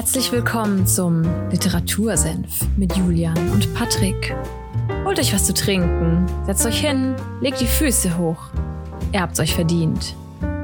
Herzlich 0.00 0.32
willkommen 0.32 0.86
zum 0.86 1.24
Literatursenf 1.50 2.66
mit 2.78 2.96
Julian 2.96 3.36
und 3.50 3.74
Patrick. 3.74 4.34
Holt 5.04 5.18
euch 5.18 5.34
was 5.34 5.44
zu 5.44 5.52
trinken, 5.52 6.24
setzt 6.46 6.64
euch 6.64 6.80
hin, 6.80 7.14
legt 7.42 7.60
die 7.60 7.66
Füße 7.66 8.16
hoch. 8.16 8.48
Ihr 9.12 9.20
habt's 9.20 9.40
euch 9.40 9.54
verdient. 9.54 10.16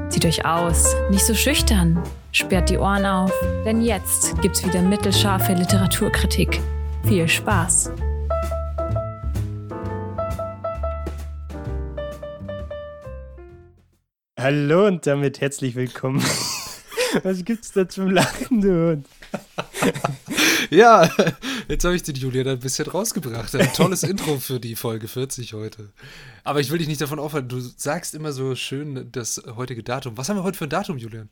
Zieht 0.08 0.24
euch 0.24 0.46
aus, 0.46 0.96
nicht 1.10 1.26
so 1.26 1.34
schüchtern, 1.34 2.02
sperrt 2.32 2.70
die 2.70 2.78
Ohren 2.78 3.04
auf, 3.04 3.30
denn 3.66 3.82
jetzt 3.82 4.40
gibt's 4.40 4.64
wieder 4.64 4.80
mittelscharfe 4.80 5.52
Literaturkritik. 5.52 6.58
Viel 7.04 7.28
Spaß! 7.28 7.90
Hallo 14.40 14.86
und 14.86 15.06
damit 15.06 15.42
herzlich 15.42 15.74
willkommen. 15.74 16.24
Was 17.22 17.44
gibt's 17.44 17.72
da 17.72 17.86
zum 17.86 18.10
Lachen, 18.10 18.62
du 18.62 18.92
Hund? 18.92 19.06
Ja, 20.70 21.08
jetzt 21.68 21.84
habe 21.84 21.94
ich 21.94 22.02
den 22.02 22.16
Julian 22.16 22.48
ein 22.48 22.58
bisschen 22.58 22.88
rausgebracht. 22.88 23.54
Ein 23.54 23.72
tolles 23.72 24.02
Intro 24.04 24.38
für 24.38 24.58
die 24.58 24.76
Folge 24.76 25.08
40 25.08 25.52
heute. 25.54 25.92
Aber 26.44 26.60
ich 26.60 26.70
will 26.70 26.78
dich 26.78 26.88
nicht 26.88 27.00
davon 27.00 27.18
aufhalten. 27.18 27.48
Du 27.48 27.60
sagst 27.60 28.14
immer 28.14 28.32
so 28.32 28.54
schön 28.54 29.10
das 29.12 29.42
heutige 29.54 29.82
Datum. 29.82 30.16
Was 30.16 30.28
haben 30.28 30.36
wir 30.36 30.42
heute 30.42 30.58
für 30.58 30.64
ein 30.64 30.70
Datum, 30.70 30.98
Julian? 30.98 31.30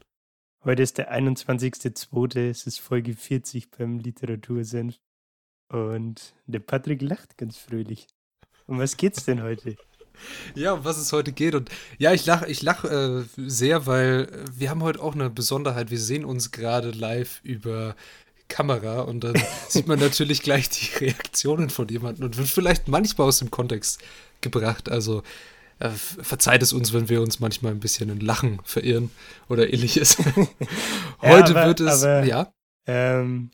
Heute 0.64 0.82
ist 0.82 0.98
der 0.98 1.12
21.02. 1.12 2.50
Es 2.50 2.66
ist 2.66 2.78
Folge 2.80 3.14
40 3.14 3.70
beim 3.70 3.98
Literatursenf. 3.98 4.98
Und 5.68 6.34
der 6.46 6.60
Patrick 6.60 7.02
lacht 7.02 7.36
ganz 7.36 7.58
fröhlich. 7.58 8.06
Um 8.66 8.78
was 8.78 8.96
geht's 8.96 9.24
denn 9.24 9.42
heute? 9.42 9.76
Ja, 10.54 10.72
um 10.72 10.84
was 10.84 10.98
es 10.98 11.12
heute 11.12 11.32
geht. 11.32 11.54
Und 11.54 11.70
ja, 11.98 12.12
ich 12.12 12.26
lache 12.26 12.46
ich 12.46 12.62
lach, 12.62 12.84
äh, 12.84 13.24
sehr, 13.36 13.86
weil 13.86 14.28
wir 14.52 14.70
haben 14.70 14.82
heute 14.82 15.02
auch 15.02 15.14
eine 15.14 15.30
Besonderheit. 15.30 15.90
Wir 15.90 16.00
sehen 16.00 16.24
uns 16.24 16.50
gerade 16.50 16.90
live 16.90 17.40
über 17.42 17.94
Kamera 18.48 19.00
und 19.00 19.24
dann 19.24 19.34
sieht 19.68 19.86
man 19.86 19.98
natürlich 19.98 20.42
gleich 20.42 20.68
die 20.68 21.04
Reaktionen 21.04 21.70
von 21.70 21.88
jemandem 21.88 22.26
und 22.26 22.36
wird 22.36 22.48
vielleicht 22.48 22.88
manchmal 22.88 23.28
aus 23.28 23.38
dem 23.38 23.50
Kontext 23.50 24.00
gebracht. 24.40 24.90
Also 24.90 25.22
äh, 25.78 25.90
verzeiht 25.90 26.62
es 26.62 26.72
uns, 26.72 26.92
wenn 26.92 27.08
wir 27.08 27.20
uns 27.20 27.40
manchmal 27.40 27.72
ein 27.72 27.80
bisschen 27.80 28.10
in 28.10 28.20
Lachen 28.20 28.60
verirren 28.64 29.10
oder 29.48 29.72
ähnliches. 29.72 30.18
heute 31.20 31.52
ja, 31.52 31.60
aber, 31.60 31.66
wird 31.66 31.80
es, 31.80 32.02
aber, 32.04 32.24
ja. 32.24 32.52
Ähm, 32.86 33.50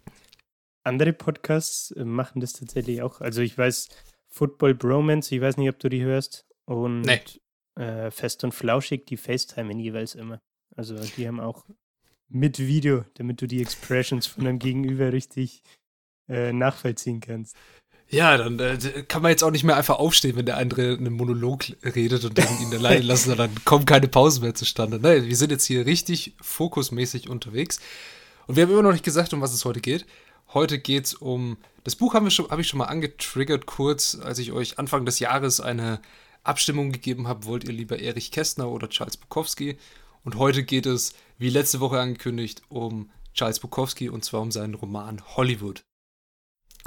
andere 0.85 1.13
Podcasts 1.13 1.93
äh, 1.93 2.05
machen 2.05 2.41
das 2.41 2.53
tatsächlich 2.53 3.03
auch. 3.03 3.21
Also 3.21 3.43
ich 3.43 3.57
weiß, 3.57 3.89
Football 4.29 4.75
Bromance, 4.75 5.35
ich 5.35 5.41
weiß 5.41 5.57
nicht, 5.57 5.69
ob 5.69 5.79
du 5.79 5.89
die 5.89 6.03
hörst. 6.03 6.47
Und 6.71 7.01
Nee. 7.03 7.21
äh, 7.75 8.13
Fest 8.13 8.45
und 8.45 8.53
Flauschig, 8.53 9.05
die 9.07 9.17
FaceTimen 9.17 9.81
jeweils 9.81 10.15
immer. 10.15 10.41
Also 10.77 10.95
die 11.17 11.27
haben 11.27 11.41
auch 11.41 11.65
mit 12.29 12.61
Video, 12.61 13.05
damit 13.15 13.43
du 13.43 13.49
die 13.49 13.61
Expressions 13.61 14.29
von 14.29 14.45
deinem 14.45 14.61
Gegenüber 14.61 15.13
richtig 15.13 15.65
äh, 16.29 16.53
nachvollziehen 16.53 17.21
kannst. 17.21 17.57
Ja, 18.09 18.37
dann 18.37 18.61
äh, 18.61 18.79
kann 19.09 19.21
man 19.23 19.33
jetzt 19.33 19.43
auch 19.43 19.51
nicht 19.51 19.65
mehr 19.65 19.77
einfach 19.77 19.99
aufstehen, 19.99 20.37
wenn 20.37 20.47
der 20.47 20.59
andere 20.59 20.97
einen 20.97 21.13
Monolog 21.13 21.65
redet 21.85 22.25
und 22.25 22.39
dann 22.39 22.61
ihn 22.63 22.73
alleine 22.73 23.03
lassen, 23.03 23.37
dann 23.37 23.53
kommen 23.65 23.85
keine 23.85 24.07
Pausen 24.07 24.45
mehr 24.45 24.55
zustande. 24.55 25.01
Nein, 25.01 25.27
wir 25.27 25.37
sind 25.37 25.51
jetzt 25.51 25.65
hier 25.65 25.87
richtig 25.87 26.37
fokusmäßig 26.41 27.29
unterwegs. 27.29 27.81
Und 28.47 28.55
wir 28.55 28.63
haben 28.63 28.71
immer 28.71 28.83
noch 28.83 28.93
nicht 28.93 29.05
gesagt, 29.05 29.33
um 29.33 29.41
was 29.41 29.53
es 29.53 29.65
heute 29.65 29.81
geht. 29.81 30.07
Heute 30.55 30.79
geht 30.79 31.07
es 31.07 31.15
um. 31.15 31.57
Das 31.83 31.97
Buch 31.97 32.15
habe 32.15 32.29
ich 32.29 32.35
schon 32.35 32.79
mal 32.79 32.85
angetriggert, 32.85 33.67
kurz, 33.67 34.17
als 34.23 34.39
ich 34.39 34.53
euch 34.53 34.79
Anfang 34.79 35.05
des 35.05 35.19
Jahres 35.19 35.61
eine 35.61 36.01
Abstimmung 36.43 36.93
gegeben 36.93 37.29
habe, 37.29 37.45
wollt 37.45 37.65
ihr 37.65 37.73
lieber 37.73 37.99
Erich 37.99 38.31
Kästner 38.31 38.69
oder 38.71 38.89
Charles 38.89 39.17
Bukowski? 39.17 39.77
Und 40.25 40.37
heute 40.37 40.63
geht 40.65 40.87
es, 40.87 41.15
wie 41.39 41.51
letzte 41.51 41.81
Woche 41.81 41.99
angekündigt, 41.99 42.63
um 42.69 43.11
Charles 43.35 43.61
Bukowski 43.61 44.09
und 44.09 44.25
zwar 44.25 44.41
um 44.41 44.51
seinen 44.51 44.75
Roman 44.75 45.23
Hollywood. 45.37 45.85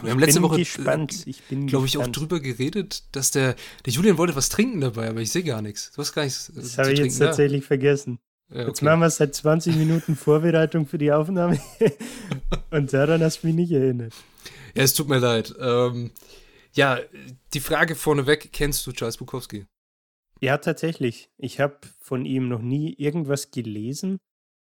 Wir 0.01 0.11
haben 0.11 0.19
letzte 0.19 0.39
bin 0.39 0.49
Woche, 0.49 0.57
gespannt. 0.57 1.27
Ich 1.27 1.41
bin 1.43 1.67
glaube 1.67 1.86
ich, 1.86 1.97
auch 1.97 2.02
gespannt. 2.02 2.17
drüber 2.17 2.39
geredet, 2.39 3.03
dass 3.11 3.31
der, 3.31 3.55
der 3.86 3.93
Julian 3.93 4.17
wollte 4.17 4.36
was 4.36 4.49
trinken 4.49 4.81
dabei, 4.81 5.08
aber 5.09 5.21
ich 5.21 5.31
sehe 5.31 5.43
gar 5.43 5.61
nichts. 5.61 5.92
Du 5.92 5.99
hast 5.99 6.13
gar 6.13 6.23
nichts 6.23 6.49
äh, 6.49 6.53
Das 6.55 6.77
habe 6.77 6.93
ich 6.93 6.99
jetzt 6.99 7.21
da. 7.21 7.27
tatsächlich 7.27 7.63
vergessen. 7.63 8.19
Ja, 8.49 8.67
Jetzt 8.67 8.80
okay. 8.80 8.86
machen 8.86 8.99
wir 9.02 9.09
seit 9.09 9.33
20 9.36 9.75
Minuten 9.75 10.15
Vorbereitung 10.15 10.87
für 10.87 10.97
die 10.97 11.11
Aufnahme 11.11 11.59
und 12.71 12.92
daran 12.92 13.21
hast 13.23 13.43
du 13.43 13.47
mich 13.47 13.55
nicht 13.55 13.71
erinnert. 13.71 14.13
Ja, 14.75 14.83
es 14.83 14.93
tut 14.93 15.08
mir 15.08 15.19
leid. 15.19 15.53
Ähm, 15.59 16.11
ja, 16.73 17.00
die 17.54 17.60
Frage 17.60 17.95
vorneweg, 17.95 18.52
kennst 18.52 18.86
du 18.86 18.92
Charles 18.92 19.17
Bukowski? 19.17 19.66
Ja, 20.39 20.58
tatsächlich. 20.58 21.30
Ich 21.38 21.60
habe 21.60 21.78
von 22.00 22.26
ihm 22.26 22.50
noch 22.50 22.61
nie 22.61 22.94
irgendwas 22.94 23.52
gelesen, 23.52 24.17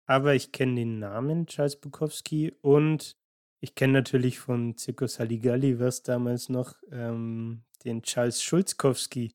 aber 0.07 0.35
ich 0.35 0.53
kenne 0.53 0.77
den 0.77 0.99
Namen 0.99 1.47
Charles 1.47 1.77
Bukowski 1.77 2.55
und 2.63 3.17
ich 3.61 3.75
kenne 3.75 3.95
natürlich 3.95 4.39
von 4.39 4.77
Zirkus 4.77 5.19
Halligalli, 5.19 5.81
was 5.81 6.03
damals 6.03 6.49
noch, 6.49 6.75
ähm, 6.91 7.65
den 7.85 8.03
Charles 8.03 8.43
Schulzkowski, 8.43 9.33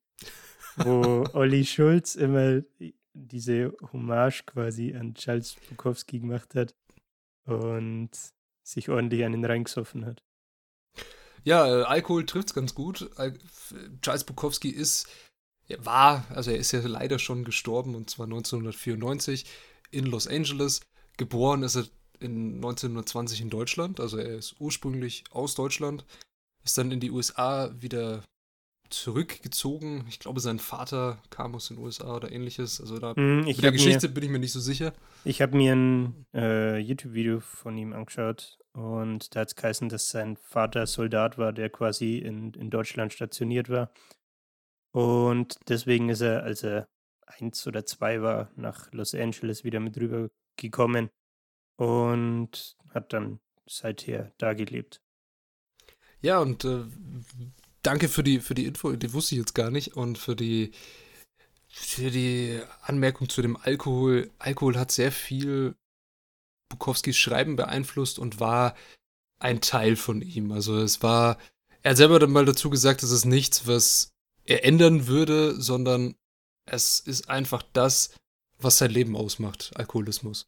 wo 0.78 1.26
Olli 1.34 1.66
Schulz 1.66 2.16
immer 2.16 2.62
diese 3.14 3.74
Hommage 3.92 4.46
quasi 4.46 4.96
an 4.96 5.14
Charles 5.14 5.56
Bukowski 5.70 6.20
gemacht 6.20 6.56
hat 6.56 6.74
und 7.46 8.10
sich 8.64 8.90
ordentlich 8.90 9.24
einen 9.26 9.46
reingesoffen 9.46 10.06
hat. 10.06 10.24
Ja, 11.44 11.68
äh, 11.68 11.84
Alkohol 11.84 12.26
trifft's 12.26 12.54
ganz 12.54 12.74
gut. 12.74 13.10
Al 13.18 13.34
Charles 14.02 14.24
Bukowski 14.24 14.70
ist, 14.70 15.08
er 15.68 15.86
war, 15.86 16.26
also 16.30 16.52
er 16.52 16.58
ist 16.58 16.72
ja 16.72 16.80
leider 16.82 17.20
schon 17.20 17.44
gestorben 17.44 17.96
und 17.96 18.10
zwar 18.10 18.26
1994 18.28 19.46
in 19.92 20.06
Los 20.06 20.28
Angeles. 20.28 20.82
Geboren 21.18 21.64
ist 21.64 21.76
er 21.76 21.86
in 22.20 22.56
1920 22.56 23.42
in 23.42 23.50
Deutschland, 23.50 24.00
also 24.00 24.18
er 24.18 24.36
ist 24.38 24.56
ursprünglich 24.60 25.24
aus 25.32 25.56
Deutschland, 25.56 26.06
ist 26.64 26.78
dann 26.78 26.92
in 26.92 27.00
die 27.02 27.12
USA 27.12 27.74
wieder 27.80 28.24
zurückgezogen. 28.90 30.06
Ich 30.08 30.20
glaube, 30.20 30.40
sein 30.40 30.60
Vater 30.60 31.22
kam 31.30 31.56
aus 31.56 31.68
den 31.68 31.78
USA 31.78 32.16
oder 32.16 32.32
ähnliches. 32.32 32.80
Also 32.80 33.00
da 33.00 33.12
ich 33.12 33.18
mit 33.18 33.48
der 33.48 33.56
hab 33.56 33.62
mir- 33.64 33.72
Geschichte 33.72 34.08
bin 34.10 34.24
ich 34.24 34.30
mir 34.30 34.40
nicht 34.40 34.52
so 34.54 34.60
sicher. 34.60 34.94
Ich 35.26 35.42
habe 35.42 35.58
mir 35.58 35.74
ein 35.76 36.26
äh, 36.34 36.78
YouTube-Video 36.78 37.40
von 37.40 37.78
ihm 37.78 37.92
angeschaut 37.94 38.58
und 38.74 39.36
da 39.36 39.42
hat 39.42 39.50
es 39.50 39.56
geheißen, 39.56 39.90
dass 39.90 40.10
sein 40.10 40.36
Vater 40.36 40.88
Soldat 40.88 41.38
war, 41.38 41.54
der 41.54 41.70
quasi 41.70 42.18
in, 42.18 42.54
in 42.54 42.70
Deutschland 42.70 43.14
stationiert 43.14 43.70
war. 43.70 43.92
Und 44.92 45.58
deswegen 45.70 46.10
ist 46.10 46.22
er, 46.22 46.44
als 46.44 46.64
er 46.64 46.88
eins 47.26 47.66
oder 47.68 47.86
zwei 47.86 48.22
war, 48.22 48.52
nach 48.56 48.92
Los 48.92 49.14
Angeles 49.14 49.64
wieder 49.64 49.80
mit 49.80 49.98
rüber 49.98 50.30
gekommen 50.56 51.10
und 51.78 52.76
hat 52.90 53.14
dann 53.14 53.40
seither 53.68 54.32
da 54.38 54.54
gelebt. 54.54 55.02
Ja, 56.22 56.40
und 56.40 56.66
äh, 56.66 56.86
danke 57.82 58.08
für 58.08 58.24
die, 58.24 58.40
für 58.40 58.56
die 58.56 58.66
Info, 58.66 58.92
die 58.94 59.14
wusste 59.14 59.36
ich 59.36 59.40
jetzt 59.40 59.56
gar 59.56 59.72
nicht. 59.72 59.96
Und 59.96 60.18
für 60.18 60.36
die, 60.36 60.72
für 61.68 62.10
die 62.10 62.60
Anmerkung 62.82 63.30
zu 63.30 63.42
dem 63.42 63.58
Alkohol. 63.58 64.32
Alkohol 64.40 64.78
hat 64.78 64.92
sehr 64.92 65.12
viel 65.12 65.76
Bukowskis 66.74 67.18
Schreiben 67.18 67.56
beeinflusst 67.56 68.18
und 68.18 68.40
war 68.40 68.76
ein 69.40 69.62
Teil 69.62 69.96
von 69.96 70.22
ihm. 70.22 70.52
Also 70.52 70.78
es 70.78 71.04
war, 71.04 71.38
er 71.84 71.92
hat 71.92 71.98
selber 71.98 72.20
dann 72.20 72.32
mal 72.32 72.46
dazu 72.46 72.70
gesagt, 72.70 73.04
es 73.04 73.12
ist 73.12 73.26
nichts, 73.26 73.68
was 73.68 74.10
er 74.46 74.66
ändern 74.66 75.08
würde, 75.08 75.60
sondern 75.62 76.16
es 76.66 77.00
ist 77.00 77.30
einfach 77.30 77.64
das, 77.74 78.16
was 78.58 78.78
sein 78.78 78.92
Leben 78.92 79.16
ausmacht, 79.16 79.72
Alkoholismus. 79.76 80.48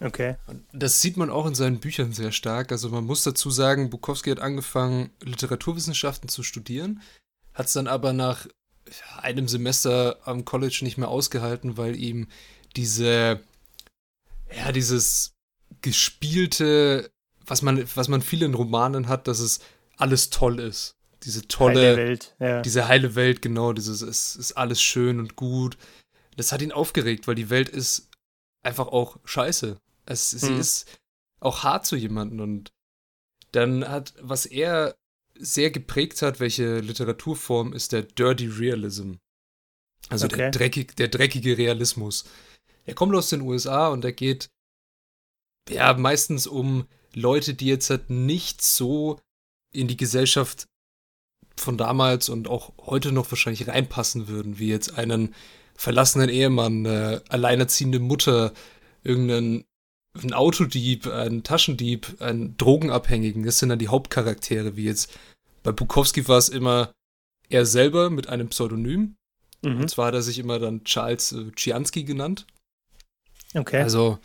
Okay. 0.00 0.36
Und 0.46 0.64
Das 0.72 1.00
sieht 1.00 1.16
man 1.16 1.30
auch 1.30 1.46
in 1.46 1.54
seinen 1.54 1.80
Büchern 1.80 2.12
sehr 2.12 2.32
stark. 2.32 2.70
Also 2.70 2.90
man 2.90 3.04
muss 3.04 3.24
dazu 3.24 3.50
sagen, 3.50 3.90
Bukowski 3.90 4.30
hat 4.30 4.40
angefangen, 4.40 5.10
Literaturwissenschaften 5.22 6.28
zu 6.28 6.42
studieren, 6.42 7.00
hat 7.54 7.66
es 7.66 7.72
dann 7.72 7.86
aber 7.86 8.12
nach 8.12 8.46
einem 9.16 9.48
Semester 9.48 10.18
am 10.24 10.44
College 10.44 10.80
nicht 10.82 10.98
mehr 10.98 11.08
ausgehalten, 11.08 11.76
weil 11.76 11.96
ihm 11.96 12.28
diese, 12.76 13.40
ja, 14.54 14.72
dieses 14.72 15.32
gespielte, 15.82 17.10
was 17.46 17.62
man, 17.62 17.84
was 17.94 18.08
man 18.08 18.22
viel 18.22 18.42
in 18.42 18.54
Romanen 18.54 19.08
hat, 19.08 19.28
dass 19.28 19.38
es 19.38 19.60
alles 19.96 20.30
toll 20.30 20.60
ist. 20.60 20.94
Diese 21.22 21.48
tolle, 21.48 21.80
Heile 21.80 21.96
Welt. 21.96 22.36
Ja. 22.38 22.62
diese 22.62 22.88
heile 22.88 23.14
Welt, 23.14 23.42
genau, 23.42 23.72
dieses, 23.72 24.02
es 24.02 24.36
ist 24.36 24.52
alles 24.52 24.80
schön 24.80 25.18
und 25.18 25.36
gut. 25.36 25.76
Das 26.36 26.52
hat 26.52 26.62
ihn 26.62 26.72
aufgeregt, 26.72 27.26
weil 27.26 27.34
die 27.34 27.50
Welt 27.50 27.68
ist 27.68 28.10
einfach 28.62 28.88
auch 28.88 29.18
scheiße. 29.24 29.78
Es, 30.04 30.30
sie 30.30 30.50
Mhm. 30.50 30.60
ist 30.60 30.86
auch 31.40 31.62
hart 31.64 31.86
zu 31.86 31.96
jemandem 31.96 32.40
und 32.40 32.72
dann 33.52 33.88
hat, 33.88 34.14
was 34.20 34.46
er 34.46 34.94
sehr 35.38 35.70
geprägt 35.70 36.20
hat, 36.22 36.40
welche 36.40 36.80
Literaturform, 36.80 37.72
ist 37.72 37.92
der 37.92 38.02
Dirty 38.02 38.46
Realism. 38.46 39.14
Also 40.08 40.28
der, 40.28 40.48
Okay. 40.48 40.50
dreckig, 40.58 40.96
der 40.96 41.08
dreckige 41.08 41.58
Realismus. 41.58 42.24
Er 42.86 42.94
kommt 42.94 43.14
aus 43.14 43.28
den 43.28 43.42
USA 43.42 43.88
und 43.88 44.04
er 44.04 44.12
geht 44.12 44.48
ja 45.68 45.92
meistens 45.94 46.46
um 46.46 46.86
Leute, 47.12 47.54
die 47.54 47.66
jetzt 47.66 47.90
halt 47.90 48.10
nicht 48.10 48.62
so 48.62 49.20
in 49.72 49.88
die 49.88 49.96
Gesellschaft 49.96 50.66
von 51.56 51.76
damals 51.76 52.28
und 52.28 52.48
auch 52.48 52.72
heute 52.78 53.12
noch 53.12 53.30
wahrscheinlich 53.30 53.68
reinpassen 53.68 54.28
würden, 54.28 54.58
wie 54.58 54.68
jetzt 54.68 54.96
einen 54.98 55.34
verlassenen 55.74 56.28
Ehemann, 56.28 56.86
eine 56.86 57.22
alleinerziehende 57.28 57.98
Mutter, 57.98 58.52
irgendeinen 59.02 59.64
ein 60.22 60.32
Autodieb, 60.32 61.06
ein 61.06 61.42
Taschendieb, 61.42 62.16
ein 62.20 62.56
Drogenabhängigen. 62.56 63.42
Das 63.42 63.58
sind 63.58 63.68
dann 63.68 63.78
die 63.78 63.88
Hauptcharaktere, 63.88 64.76
wie 64.76 64.84
jetzt 64.84 65.12
bei 65.62 65.72
Bukowski 65.72 66.26
war 66.26 66.38
es 66.38 66.48
immer 66.48 66.92
er 67.48 67.66
selber 67.66 68.10
mit 68.10 68.28
einem 68.28 68.48
Pseudonym. 68.48 69.16
Mhm. 69.62 69.80
Und 69.82 69.90
zwar 69.90 70.06
hat 70.06 70.14
er 70.14 70.22
sich 70.22 70.38
immer 70.38 70.58
dann 70.58 70.84
Charles 70.84 71.32
äh, 71.32 71.50
Chiansky 71.52 72.04
genannt. 72.04 72.46
Okay. 73.54 73.82
Also 73.82 74.18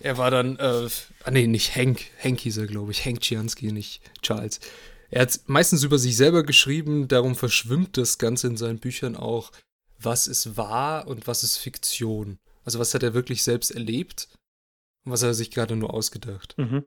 er 0.00 0.16
war 0.16 0.30
dann, 0.30 0.56
äh, 0.56 0.88
ah 1.24 1.30
nee, 1.30 1.46
nicht 1.46 1.74
Hank, 1.74 2.04
Hank 2.22 2.40
hieß 2.40 2.58
er, 2.58 2.66
glaube 2.66 2.92
ich, 2.92 3.04
Hank 3.04 3.20
Chiansky, 3.20 3.72
nicht 3.72 4.00
Charles. 4.22 4.60
Er 5.10 5.22
hat 5.22 5.40
meistens 5.46 5.82
über 5.82 5.98
sich 5.98 6.16
selber 6.16 6.44
geschrieben, 6.44 7.08
darum 7.08 7.34
verschwimmt 7.34 7.96
das 7.96 8.18
Ganze 8.18 8.46
in 8.46 8.56
seinen 8.56 8.78
Büchern 8.78 9.16
auch, 9.16 9.52
was 9.98 10.28
ist 10.28 10.56
wahr 10.56 11.06
und 11.08 11.26
was 11.26 11.42
ist 11.42 11.56
Fiktion. 11.56 12.38
Also 12.64 12.78
was 12.78 12.94
hat 12.94 13.02
er 13.02 13.14
wirklich 13.14 13.42
selbst 13.42 13.70
erlebt 13.70 14.28
und 15.04 15.12
was 15.12 15.22
hat 15.22 15.30
er 15.30 15.34
sich 15.34 15.50
gerade 15.50 15.74
nur 15.74 15.92
ausgedacht. 15.94 16.56
Mhm. 16.58 16.84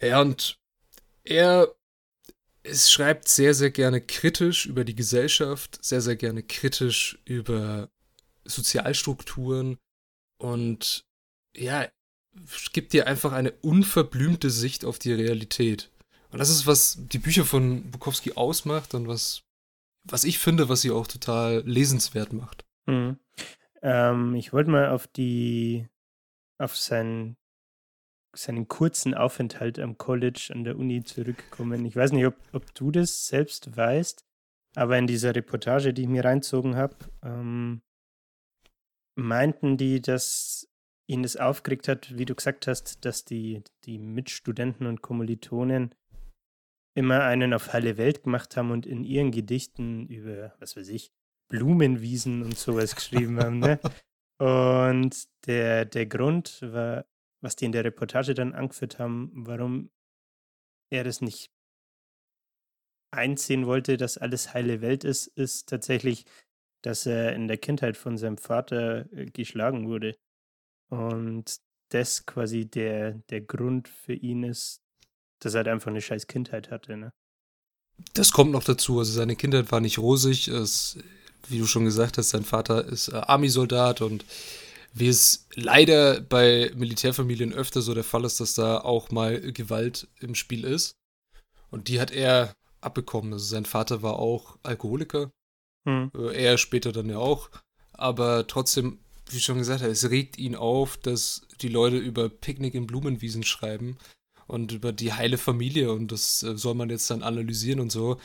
Ja, 0.00 0.20
und 0.20 0.58
er 1.24 1.74
es 2.62 2.90
schreibt 2.90 3.28
sehr, 3.28 3.54
sehr 3.54 3.70
gerne 3.70 4.00
kritisch 4.00 4.66
über 4.66 4.84
die 4.84 4.94
Gesellschaft, 4.94 5.82
sehr, 5.82 6.00
sehr 6.00 6.16
gerne 6.16 6.42
kritisch 6.42 7.18
über 7.24 7.90
Sozialstrukturen 8.44 9.78
und 10.40 11.04
ja, 11.56 11.86
gibt 12.72 12.92
dir 12.92 13.06
einfach 13.06 13.32
eine 13.32 13.52
unverblümte 13.52 14.50
Sicht 14.50 14.84
auf 14.84 14.98
die 14.98 15.12
Realität. 15.12 15.90
Und 16.30 16.38
das 16.38 16.48
ist, 16.48 16.66
was 16.66 16.98
die 16.98 17.18
Bücher 17.18 17.44
von 17.44 17.90
Bukowski 17.90 18.32
ausmacht 18.34 18.94
und 18.94 19.08
was, 19.08 19.42
was 20.04 20.24
ich 20.24 20.38
finde, 20.38 20.68
was 20.68 20.80
sie 20.80 20.90
auch 20.90 21.06
total 21.06 21.62
lesenswert 21.66 22.32
macht. 22.32 22.64
Mhm. 22.86 23.18
Ähm, 23.82 24.34
ich 24.34 24.52
wollte 24.52 24.70
mal 24.70 24.90
auf 24.90 25.06
die, 25.08 25.88
auf 26.58 26.76
sein, 26.76 27.36
seinen 28.32 28.68
kurzen 28.68 29.14
Aufenthalt 29.14 29.78
am 29.78 29.98
College 29.98 30.50
an 30.54 30.64
der 30.64 30.78
Uni 30.78 31.02
zurückkommen. 31.02 31.84
Ich 31.84 31.96
weiß 31.96 32.12
nicht, 32.12 32.26
ob, 32.26 32.36
ob 32.52 32.74
du 32.74 32.92
das 32.92 33.26
selbst 33.26 33.76
weißt, 33.76 34.24
aber 34.76 34.96
in 34.96 35.06
dieser 35.06 35.34
Reportage, 35.34 35.92
die 35.92 36.02
ich 36.02 36.08
mir 36.08 36.24
reinzogen 36.24 36.76
habe, 36.76 36.96
ähm, 37.22 37.82
meinten 39.20 39.76
die, 39.76 40.00
dass 40.00 40.68
ihn 41.06 41.22
das 41.22 41.36
aufgeregt 41.36 41.88
hat, 41.88 42.16
wie 42.16 42.24
du 42.24 42.34
gesagt 42.34 42.66
hast, 42.66 43.04
dass 43.04 43.24
die, 43.24 43.62
die 43.84 43.98
Mitstudenten 43.98 44.86
und 44.86 45.02
Kommilitonen 45.02 45.94
immer 46.94 47.24
einen 47.24 47.54
auf 47.54 47.72
heile 47.72 47.96
Welt 47.96 48.24
gemacht 48.24 48.56
haben 48.56 48.70
und 48.70 48.86
in 48.86 49.04
ihren 49.04 49.30
Gedichten 49.30 50.06
über, 50.06 50.54
was 50.58 50.76
weiß 50.76 50.88
ich, 50.88 51.12
Blumenwiesen 51.48 52.42
und 52.42 52.56
sowas 52.58 52.94
geschrieben 52.94 53.40
haben. 53.40 53.58
Ne? 53.58 53.80
Und 54.40 55.28
der, 55.46 55.84
der 55.84 56.06
Grund 56.06 56.62
war, 56.62 57.04
was 57.42 57.56
die 57.56 57.66
in 57.66 57.72
der 57.72 57.84
Reportage 57.84 58.32
dann 58.32 58.54
angeführt 58.54 58.98
haben, 58.98 59.30
warum 59.34 59.90
er 60.90 61.04
das 61.04 61.20
nicht 61.20 61.52
einsehen 63.12 63.66
wollte, 63.66 63.98
dass 63.98 64.16
alles 64.16 64.54
heile 64.54 64.80
Welt 64.80 65.04
ist, 65.04 65.26
ist 65.26 65.68
tatsächlich, 65.68 66.24
dass 66.82 67.06
er 67.06 67.34
in 67.34 67.48
der 67.48 67.58
Kindheit 67.58 67.96
von 67.96 68.18
seinem 68.18 68.38
Vater 68.38 69.10
äh, 69.12 69.26
geschlagen 69.26 69.88
wurde. 69.88 70.16
Und 70.88 71.56
das 71.90 72.26
quasi 72.26 72.66
der, 72.66 73.12
der 73.30 73.40
Grund 73.40 73.88
für 73.88 74.14
ihn 74.14 74.44
ist, 74.44 74.80
dass 75.40 75.54
er 75.54 75.58
halt 75.58 75.68
einfach 75.68 75.90
eine 75.90 76.00
scheiß 76.00 76.26
Kindheit 76.26 76.70
hatte, 76.70 76.96
ne? 76.96 77.12
Das 78.14 78.32
kommt 78.32 78.52
noch 78.52 78.64
dazu. 78.64 78.98
Also 78.98 79.12
seine 79.12 79.36
Kindheit 79.36 79.70
war 79.72 79.80
nicht 79.80 79.98
rosig. 79.98 80.48
Es, 80.48 80.98
wie 81.48 81.58
du 81.58 81.66
schon 81.66 81.84
gesagt 81.84 82.16
hast, 82.18 82.30
sein 82.30 82.44
Vater 82.44 82.84
ist 82.86 83.08
äh, 83.08 83.16
Army-Soldat 83.16 84.00
und 84.00 84.24
wie 84.92 85.08
es 85.08 85.46
leider 85.54 86.20
bei 86.20 86.72
Militärfamilien 86.74 87.52
öfter 87.52 87.80
so 87.80 87.94
der 87.94 88.04
Fall 88.04 88.24
ist, 88.24 88.40
dass 88.40 88.54
da 88.54 88.78
auch 88.78 89.10
mal 89.10 89.40
Gewalt 89.52 90.08
im 90.20 90.34
Spiel 90.34 90.64
ist. 90.64 90.96
Und 91.70 91.88
die 91.88 92.00
hat 92.00 92.10
er 92.10 92.54
abbekommen. 92.80 93.32
Also 93.32 93.44
sein 93.44 93.66
Vater 93.66 94.02
war 94.02 94.18
auch 94.18 94.58
Alkoholiker. 94.62 95.30
Hm. 95.84 96.10
Äh, 96.14 96.44
er 96.44 96.58
später 96.58 96.92
dann 96.92 97.08
ja 97.08 97.18
auch. 97.18 97.50
Aber 97.92 98.46
trotzdem 98.46 98.98
wie 99.32 99.40
schon 99.40 99.58
gesagt 99.58 99.82
habe, 99.82 99.92
es 99.92 100.10
regt 100.10 100.38
ihn 100.38 100.54
auf, 100.54 100.96
dass 100.96 101.42
die 101.60 101.68
Leute 101.68 101.96
über 101.96 102.28
Picknick 102.28 102.74
in 102.74 102.86
Blumenwiesen 102.86 103.42
schreiben 103.42 103.98
und 104.46 104.72
über 104.72 104.92
die 104.92 105.12
heile 105.12 105.38
Familie 105.38 105.92
und 105.92 106.12
das 106.12 106.42
äh, 106.42 106.56
soll 106.56 106.74
man 106.74 106.90
jetzt 106.90 107.10
dann 107.10 107.22
analysieren 107.22 107.80
und 107.80 107.90
so. 107.90 108.20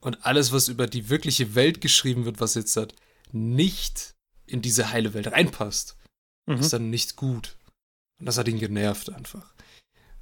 Und 0.00 0.24
alles, 0.24 0.52
was 0.52 0.68
über 0.68 0.86
die 0.86 1.08
wirkliche 1.08 1.54
Welt 1.54 1.80
geschrieben 1.80 2.24
wird, 2.24 2.40
was 2.40 2.54
jetzt 2.54 2.76
hat, 2.76 2.94
nicht 3.32 4.14
in 4.46 4.62
diese 4.62 4.90
heile 4.90 5.12
Welt 5.12 5.32
reinpasst, 5.32 5.96
mhm. 6.46 6.56
ist 6.56 6.72
dann 6.72 6.90
nicht 6.90 7.16
gut. 7.16 7.56
Und 8.18 8.26
das 8.26 8.38
hat 8.38 8.48
ihn 8.48 8.58
genervt 8.58 9.12
einfach. 9.12 9.54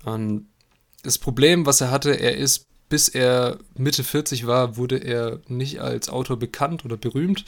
Und 0.05 0.49
das 1.03 1.19
Problem, 1.19 1.67
was 1.67 1.81
er 1.81 1.91
hatte, 1.91 2.19
er 2.19 2.37
ist, 2.37 2.66
bis 2.89 3.09
er 3.09 3.59
Mitte 3.75 4.05
40 4.05 4.47
war, 4.47 4.77
wurde 4.77 4.99
er 4.99 5.41
nicht 5.49 5.81
als 5.81 6.09
Autor 6.09 6.39
bekannt 6.39 6.85
oder 6.85 6.97
berühmt, 6.97 7.45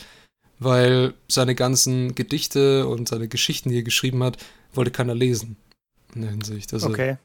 weil 0.59 1.15
seine 1.29 1.55
ganzen 1.55 2.15
Gedichte 2.15 2.87
und 2.87 3.09
seine 3.09 3.29
Geschichten, 3.29 3.71
die 3.71 3.79
er 3.79 3.83
geschrieben 3.83 4.23
hat, 4.23 4.39
wollte 4.73 4.91
keiner 4.91 5.15
lesen. 5.15 5.57
In 6.15 6.23
der 6.23 6.31
Hinsicht. 6.31 6.73
Also, 6.73 6.89
okay. 6.89 7.19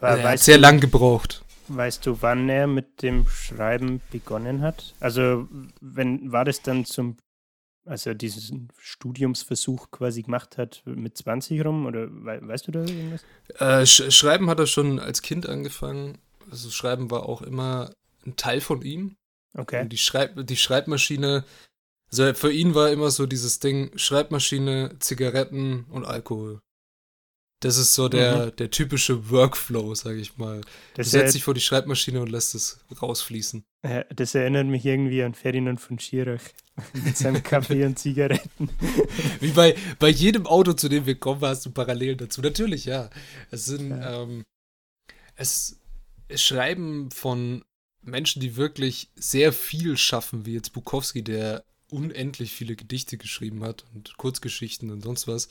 War, 0.00 0.18
er 0.18 0.30
hat 0.30 0.38
sehr 0.38 0.56
du, 0.56 0.62
lang 0.62 0.80
gebraucht. 0.80 1.44
Weißt 1.68 2.06
du, 2.06 2.18
wann 2.20 2.48
er 2.48 2.66
mit 2.66 3.02
dem 3.02 3.26
Schreiben 3.28 4.00
begonnen 4.10 4.62
hat? 4.62 4.94
Also, 5.00 5.48
wenn 5.80 6.32
war 6.32 6.44
das 6.44 6.62
dann 6.62 6.84
zum, 6.84 7.18
als 7.84 8.06
er 8.06 8.14
diesen 8.14 8.68
Studiumsversuch 8.78 9.90
quasi 9.90 10.22
gemacht 10.22 10.56
hat, 10.56 10.82
mit 10.86 11.16
20 11.18 11.64
rum? 11.64 11.86
Oder 11.86 12.08
weißt 12.10 12.68
du 12.68 12.72
da 12.72 12.80
irgendwas? 12.80 13.22
Äh, 13.58 13.86
Sch 13.86 14.10
Schreiben 14.10 14.48
hat 14.48 14.58
er 14.58 14.66
schon 14.66 14.98
als 14.98 15.22
Kind 15.22 15.46
angefangen. 15.46 16.18
Also, 16.50 16.70
Schreiben 16.70 17.10
war 17.10 17.28
auch 17.28 17.42
immer 17.42 17.92
ein 18.26 18.36
Teil 18.36 18.60
von 18.60 18.82
ihm. 18.82 19.16
Okay. 19.54 19.88
Die, 19.88 19.98
Schreib 19.98 20.46
die 20.46 20.56
Schreibmaschine 20.56 21.44
also 22.12 22.34
für 22.34 22.52
ihn 22.52 22.74
war 22.74 22.90
immer 22.90 23.10
so 23.10 23.26
dieses 23.26 23.58
Ding, 23.58 23.90
Schreibmaschine, 23.96 24.96
Zigaretten 24.98 25.86
und 25.88 26.04
Alkohol. 26.04 26.60
Das 27.60 27.78
ist 27.78 27.94
so 27.94 28.08
der, 28.08 28.46
mhm. 28.46 28.56
der 28.56 28.70
typische 28.70 29.30
Workflow, 29.30 29.94
sag 29.94 30.16
ich 30.16 30.36
mal. 30.36 30.60
Das 30.94 31.06
du 31.06 31.10
setzt 31.10 31.34
dich 31.34 31.44
vor 31.44 31.54
die 31.54 31.60
Schreibmaschine 31.60 32.20
und 32.20 32.28
lässt 32.28 32.54
es 32.54 32.80
rausfließen. 33.00 33.64
Das 34.14 34.34
erinnert 34.34 34.66
mich 34.66 34.84
irgendwie 34.84 35.22
an 35.22 35.34
Ferdinand 35.34 35.80
von 35.80 35.98
Schirach 35.98 36.42
mit 36.92 37.16
seinem 37.16 37.42
Kaffee 37.42 37.84
und 37.84 37.98
Zigaretten. 37.98 38.68
Wie 39.40 39.52
bei, 39.52 39.74
bei 39.98 40.08
jedem 40.08 40.46
Auto, 40.46 40.72
zu 40.74 40.88
dem 40.88 41.06
wir 41.06 41.14
kommen, 41.14 41.40
hast 41.42 41.64
du 41.64 41.70
Parallelen 41.70 42.18
dazu. 42.18 42.42
Natürlich, 42.42 42.84
ja. 42.84 43.10
Es 43.50 43.64
sind, 43.64 43.90
ja. 43.90 44.22
Ähm, 44.22 44.44
es 45.36 45.78
Schreiben 46.36 47.10
von 47.10 47.64
Menschen, 48.02 48.40
die 48.40 48.56
wirklich 48.56 49.10
sehr 49.14 49.52
viel 49.52 49.96
schaffen, 49.96 50.46
wie 50.46 50.54
jetzt 50.54 50.72
Bukowski, 50.72 51.22
der 51.22 51.64
unendlich 51.88 52.52
viele 52.52 52.74
Gedichte 52.74 53.18
geschrieben 53.18 53.62
hat 53.62 53.84
und 53.94 54.16
Kurzgeschichten 54.16 54.90
und 54.90 55.02
sonst 55.02 55.28
was, 55.28 55.48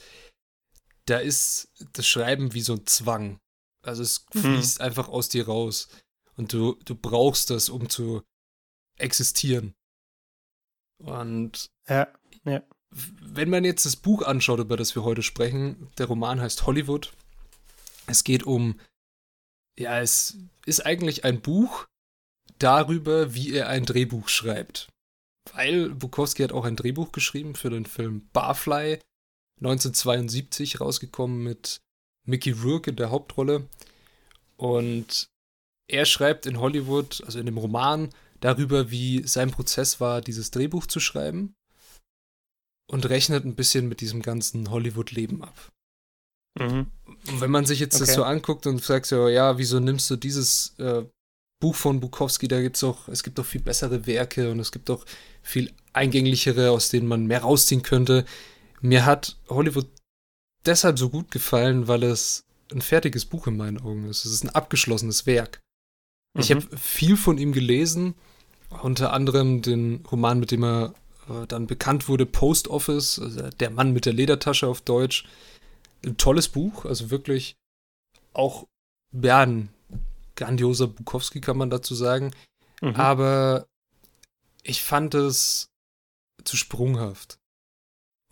da 1.05 1.17
ist 1.17 1.69
das 1.93 2.07
Schreiben 2.07 2.53
wie 2.53 2.61
so 2.61 2.73
ein 2.73 2.85
Zwang. 2.87 3.39
Also 3.83 4.03
es 4.03 4.25
mhm. 4.33 4.39
fließt 4.39 4.79
mhm. 4.79 4.85
einfach 4.85 5.07
aus 5.07 5.29
dir 5.29 5.45
raus. 5.45 5.87
Und 6.35 6.53
du, 6.53 6.77
du 6.85 6.95
brauchst 6.95 7.49
das, 7.49 7.69
um 7.69 7.89
zu 7.89 8.23
existieren. 8.97 9.73
Und 10.97 11.69
ja, 11.87 12.07
ja. 12.45 12.63
wenn 12.89 13.49
man 13.49 13.65
jetzt 13.65 13.85
das 13.85 13.95
Buch 13.95 14.21
anschaut, 14.21 14.59
über 14.59 14.77
das 14.77 14.95
wir 14.95 15.03
heute 15.03 15.23
sprechen, 15.23 15.89
der 15.97 16.07
Roman 16.07 16.39
heißt 16.39 16.65
Hollywood. 16.65 17.11
Es 18.07 18.23
geht 18.23 18.43
um, 18.43 18.79
ja, 19.81 19.99
es 20.01 20.37
ist 20.65 20.85
eigentlich 20.85 21.23
ein 21.25 21.41
Buch 21.41 21.85
darüber, 22.59 23.33
wie 23.33 23.53
er 23.53 23.69
ein 23.69 23.85
Drehbuch 23.85 24.29
schreibt 24.29 24.91
weil 25.53 25.89
Bukowski 25.89 26.43
hat 26.43 26.51
auch 26.51 26.65
ein 26.65 26.75
Drehbuch 26.75 27.11
geschrieben 27.11 27.55
für 27.55 27.69
den 27.69 27.85
Film 27.85 28.29
Barfly, 28.33 28.99
1972 29.59 30.81
rausgekommen 30.81 31.43
mit 31.43 31.81
Mickey 32.25 32.51
Rourke 32.51 32.91
in 32.91 32.95
der 32.95 33.11
Hauptrolle. 33.11 33.67
Und 34.57 35.27
er 35.87 36.05
schreibt 36.05 36.45
in 36.45 36.59
Hollywood, 36.59 37.23
also 37.25 37.39
in 37.39 37.45
dem 37.45 37.57
Roman, 37.57 38.09
darüber, 38.39 38.91
wie 38.91 39.27
sein 39.27 39.51
Prozess 39.51 39.99
war, 39.99 40.21
dieses 40.21 40.51
Drehbuch 40.51 40.85
zu 40.85 40.99
schreiben. 40.99 41.53
Und 42.87 43.09
rechnet 43.09 43.45
ein 43.45 43.55
bisschen 43.55 43.87
mit 43.87 44.01
diesem 44.01 44.21
ganzen 44.21 44.69
Hollywood-Leben 44.69 45.43
ab. 45.43 45.71
Mhm. 46.59 46.87
Wenn 47.39 47.51
man 47.51 47.65
sich 47.65 47.79
jetzt 47.79 47.95
okay. 47.95 48.05
das 48.05 48.15
so 48.15 48.23
anguckt 48.23 48.67
und 48.67 48.83
sagt 48.83 49.05
so, 49.05 49.27
ja, 49.27 49.57
wieso 49.57 49.79
nimmst 49.79 50.09
du 50.09 50.15
dieses 50.15 50.75
äh, 50.79 51.03
Buch 51.59 51.75
von 51.75 51.99
Bukowski, 51.99 52.47
da 52.47 52.61
gibt's 52.61 52.83
auch, 52.83 53.07
es 53.07 53.23
gibt 53.23 53.37
doch 53.37 53.45
viel 53.45 53.61
bessere 53.61 54.05
Werke 54.07 54.51
und 54.51 54.59
es 54.59 54.71
gibt 54.71 54.89
doch 54.89 55.05
viel 55.43 55.71
eingänglichere, 55.93 56.71
aus 56.71 56.89
denen 56.89 57.07
man 57.07 57.27
mehr 57.27 57.41
rausziehen 57.41 57.83
könnte. 57.83 58.25
Mir 58.81 59.05
hat 59.05 59.37
Hollywood 59.47 59.87
deshalb 60.65 60.97
so 60.97 61.09
gut 61.09 61.31
gefallen, 61.31 61.87
weil 61.87 62.03
es 62.03 62.43
ein 62.71 62.81
fertiges 62.81 63.25
Buch 63.25 63.47
in 63.47 63.57
meinen 63.57 63.79
Augen 63.79 64.09
ist. 64.09 64.25
Es 64.25 64.31
ist 64.31 64.43
ein 64.43 64.49
abgeschlossenes 64.49 65.25
Werk. 65.25 65.59
Mhm. 66.33 66.41
Ich 66.41 66.51
habe 66.51 66.77
viel 66.77 67.17
von 67.17 67.37
ihm 67.37 67.53
gelesen, 67.53 68.15
unter 68.81 69.13
anderem 69.13 69.61
den 69.61 70.03
Roman, 70.11 70.39
mit 70.39 70.51
dem 70.51 70.63
er 70.63 70.93
äh, 71.29 71.45
dann 71.47 71.67
bekannt 71.67 72.07
wurde, 72.07 72.25
Post 72.25 72.69
Office, 72.69 73.19
also 73.19 73.49
der 73.49 73.69
Mann 73.69 73.93
mit 73.93 74.05
der 74.05 74.13
Ledertasche 74.13 74.67
auf 74.67 74.81
Deutsch. 74.81 75.25
Ein 76.05 76.17
tolles 76.17 76.49
Buch, 76.49 76.85
also 76.85 77.11
wirklich 77.11 77.55
auch 78.33 78.67
ja, 79.11 79.41
ein 79.41 79.69
grandioser 80.35 80.87
Bukowski, 80.87 81.41
kann 81.41 81.57
man 81.57 81.69
dazu 81.69 81.95
sagen. 81.95 82.31
Mhm. 82.81 82.95
Aber 82.95 83.67
ich 84.63 84.81
fand 84.83 85.13
es 85.13 85.69
zu 86.43 86.57
sprunghaft 86.57 87.39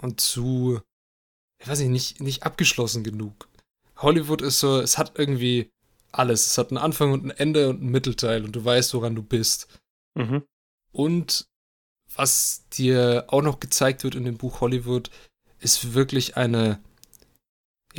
und 0.02 0.22
zu, 0.22 0.82
ich 1.60 1.68
weiß 1.68 1.80
nicht, 1.80 1.90
nicht, 1.90 2.22
nicht 2.22 2.44
abgeschlossen 2.44 3.04
genug. 3.04 3.48
Hollywood 3.98 4.42
ist 4.42 4.60
so, 4.60 4.80
es 4.80 4.98
hat 4.98 5.20
irgendwie 5.20 5.70
alles. 6.12 6.48
Es 6.48 6.58
hat 6.58 6.70
einen 6.70 6.78
Anfang 6.78 7.12
und 7.12 7.26
ein 7.26 7.32
Ende 7.32 7.70
und 7.70 7.82
ein 7.82 7.90
Mittelteil 7.90 8.44
und 8.44 8.56
du 8.56 8.64
weißt, 8.64 8.94
woran 8.94 9.16
du 9.16 9.22
bist. 9.22 9.68
Mhm. 10.16 10.44
Und 10.92 11.48
was 12.16 12.68
dir 12.70 13.26
auch 13.28 13.42
noch 13.42 13.60
gezeigt 13.60 14.04
wird 14.04 14.16
in 14.16 14.26
dem 14.26 14.38
Buch 14.38 14.62
Hollywood, 14.62 15.12
ist 15.60 15.94
wirklich 15.94 16.38
eine 16.38 16.82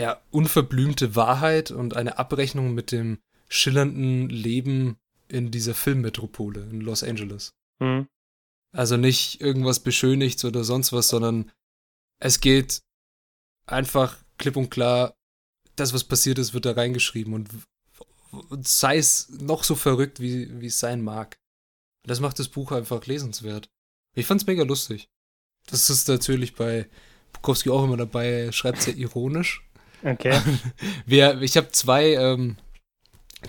ja, 0.00 0.23
unverblümte 0.30 1.14
Wahrheit 1.14 1.71
und 1.71 1.95
eine 1.95 2.19
Abrechnung 2.19 2.73
mit 2.73 2.90
dem 2.90 3.19
schillernden 3.49 4.30
Leben 4.30 4.97
in 5.28 5.50
dieser 5.50 5.75
Filmmetropole 5.75 6.62
in 6.62 6.80
Los 6.80 7.02
Angeles. 7.02 7.52
Mhm. 7.80 8.09
Also 8.73 8.97
nicht 8.97 9.42
irgendwas 9.42 9.80
beschönigt 9.80 10.42
oder 10.45 10.64
sonst 10.64 10.92
was, 10.92 11.09
sondern 11.09 11.50
es 12.19 12.40
geht 12.40 12.80
einfach 13.66 14.16
klipp 14.38 14.57
und 14.57 14.71
klar, 14.71 15.14
das, 15.76 15.92
was 15.92 16.04
passiert 16.04 16.38
ist, 16.38 16.54
wird 16.54 16.64
da 16.64 16.73
reingeschrieben 16.73 17.35
und, 17.35 17.50
und 18.30 18.66
sei 18.66 18.97
es 18.97 19.28
noch 19.28 19.64
so 19.64 19.75
verrückt, 19.75 20.19
wie, 20.19 20.61
wie 20.62 20.66
es 20.66 20.80
sein 20.80 21.02
mag. 21.02 21.37
Das 22.04 22.21
macht 22.21 22.38
das 22.38 22.49
Buch 22.49 22.73
einfach 22.73 23.04
lesenswert. 23.04 23.69
Ich 24.14 24.25
fand's 24.25 24.47
mega 24.47 24.62
lustig. 24.62 25.09
Das 25.66 25.90
ist 25.90 26.09
natürlich 26.09 26.54
bei 26.54 26.88
Bukowski 27.35 27.69
auch 27.69 27.85
immer 27.85 27.99
dabei, 27.99 28.45
er 28.47 28.52
schreibt 28.52 28.80
sehr 28.80 28.97
ironisch. 28.97 29.62
Okay. 30.02 30.38
Wir, 31.07 31.40
ich 31.42 31.57
habe 31.57 31.69
zwei, 31.73 32.14
ähm, 32.14 32.57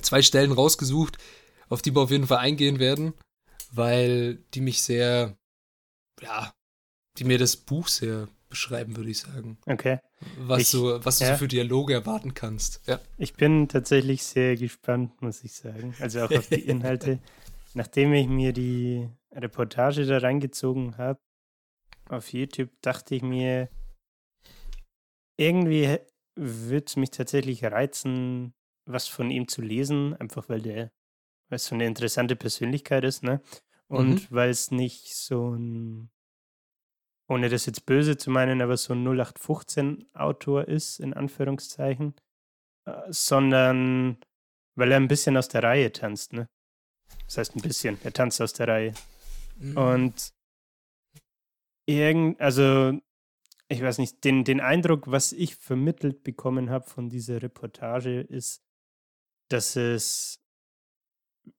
zwei 0.02 0.22
Stellen 0.22 0.52
rausgesucht, 0.52 1.18
auf 1.70 1.82
die 1.82 1.96
wir 1.96 2.02
auf 2.02 2.12
jeden 2.12 2.28
Fall 2.28 2.40
eingehen 2.40 2.80
werden, 2.80 3.14
weil 3.72 4.36
die 4.54 4.62
mich 4.62 4.82
sehr, 4.82 5.38
ja, 6.22 6.54
die 7.18 7.24
mir 7.24 7.38
das 7.38 7.56
Buch 7.56 7.88
sehr 7.88 8.28
beschreiben, 8.50 8.98
würde 8.98 9.10
ich 9.10 9.20
sagen. 9.20 9.58
Okay. 9.66 10.00
Was, 10.38 10.62
ich, 10.62 10.72
du, 10.72 11.04
was 11.04 11.20
ja. 11.20 11.32
du 11.32 11.38
für 11.38 11.48
Dialoge 11.48 11.94
erwarten 11.94 12.34
kannst. 12.34 12.82
Ja. 12.86 13.00
Ich 13.18 13.34
bin 13.34 13.68
tatsächlich 13.68 14.24
sehr 14.24 14.56
gespannt, 14.56 15.22
muss 15.22 15.44
ich 15.44 15.54
sagen. 15.54 15.96
Also 16.00 16.22
auch 16.22 16.32
auf 16.32 16.48
die 16.48 16.62
Inhalte. 16.62 17.20
Nachdem 17.74 18.14
ich 18.14 18.28
mir 18.28 18.52
die 18.52 19.10
Reportage 19.32 20.06
da 20.06 20.18
reingezogen 20.18 20.98
habe 20.98 21.20
auf 22.10 22.34
YouTube, 22.34 22.70
dachte 22.82 23.16
ich 23.16 23.22
mir, 23.22 23.70
irgendwie 25.38 25.98
würde 26.36 26.86
es 26.86 26.96
mich 26.96 27.12
tatsächlich 27.12 27.64
reizen, 27.64 28.54
was 28.86 29.08
von 29.08 29.32
ihm 29.32 29.48
zu 29.48 29.62
lesen, 29.62 30.16
einfach 30.16 30.50
weil 30.50 30.62
der, 30.62 30.92
weil 31.50 31.58
es 31.58 31.66
so 31.66 31.76
eine 31.76 31.86
interessante 31.86 32.36
Persönlichkeit 32.36 33.04
ist, 33.04 33.24
ne? 33.24 33.42
Und 33.88 34.10
mhm. 34.10 34.28
weil 34.30 34.50
es 34.50 34.72
nicht 34.72 35.16
so 35.16 35.54
ein, 35.54 36.10
ohne 37.28 37.50
das 37.50 37.66
jetzt 37.66 37.86
böse 37.86 38.18
zu 38.18 38.30
meinen, 38.30 38.62
aber 38.62 38.78
so 38.78 38.94
ein 38.94 39.06
0815-Autor 39.06 40.68
ist, 40.68 41.00
in 41.00 41.14
Anführungszeichen, 41.14 42.16
äh, 42.86 43.02
sondern 43.10 44.18
weil 44.76 44.92
er 44.92 44.98
ein 44.98 45.10
bisschen 45.10 45.36
aus 45.36 45.50
der 45.50 45.64
Reihe 45.64 45.92
tanzt, 45.92 46.34
ne? 46.34 46.50
Das 47.26 47.38
heißt 47.38 47.56
ein 47.56 47.62
bisschen, 47.62 47.98
er 48.04 48.14
tanzt 48.14 48.42
aus 48.42 48.54
der 48.54 48.70
Reihe. 48.70 48.94
Mhm. 49.58 49.78
Und 49.78 50.34
irgend, 51.86 52.40
also 52.40 53.00
ich 53.72 53.82
weiß 53.82 54.00
nicht, 54.00 54.24
den, 54.26 54.44
den 54.44 54.60
Eindruck, 54.60 55.10
was 55.10 55.32
ich 55.32 55.56
vermittelt 55.56 56.24
bekommen 56.24 56.70
habe 56.70 56.90
von 56.90 57.10
dieser 57.10 57.42
Reportage, 57.42 58.20
ist, 58.20 58.62
dass 59.50 59.78
es, 59.78 60.44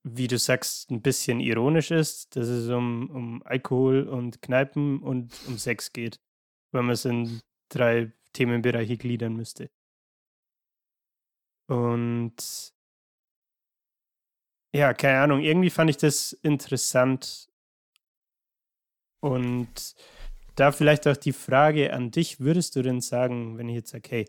wie 0.03 0.29
du 0.29 0.39
sagst, 0.39 0.91
ein 0.91 1.01
bisschen 1.01 1.41
ironisch 1.41 1.91
ist, 1.91 2.37
dass 2.37 2.49
es 2.49 2.69
um, 2.69 3.09
um 3.11 3.43
Alkohol 3.45 4.09
und 4.09 4.43
Kneipen 4.43 5.01
und 5.01 5.33
um 5.47 5.57
Sex 5.57 5.93
geht, 5.93 6.21
wenn 6.73 6.85
man 6.85 6.95
es 6.95 7.07
in 7.07 7.41
drei 7.71 8.13
Themenbereiche 8.35 8.99
gliedern 8.99 9.35
müsste. 9.35 9.71
Und 11.67 12.75
ja, 14.75 14.93
keine 14.93 15.21
Ahnung, 15.21 15.41
irgendwie 15.41 15.71
fand 15.71 15.89
ich 15.89 15.97
das 15.97 16.33
interessant 16.33 17.51
und 19.21 19.95
da 20.57 20.73
vielleicht 20.73 21.07
auch 21.09 21.17
die 21.17 21.33
Frage 21.33 21.93
an 21.93 22.11
dich, 22.11 22.41
würdest 22.41 22.77
du 22.77 22.83
denn 22.83 23.01
sagen, 23.01 23.59
wenn 23.59 23.69
ich 23.69 23.77
jetzt 23.77 23.91
sage, 23.91 24.09
hey, 24.11 24.29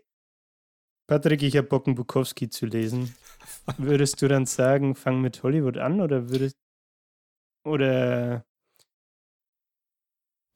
Patrick, 1.06 1.42
ich 1.42 1.56
habe 1.56 1.68
Bock, 1.68 1.84
Bukowski 1.84 2.48
zu 2.48 2.66
lesen, 2.66 3.14
würdest 3.78 4.22
du 4.22 4.28
dann 4.28 4.46
sagen, 4.46 4.94
fang 4.94 5.20
mit 5.20 5.42
Hollywood 5.42 5.76
an 5.76 6.00
oder 6.00 6.30
würdest 6.30 6.56
oder 7.66 8.44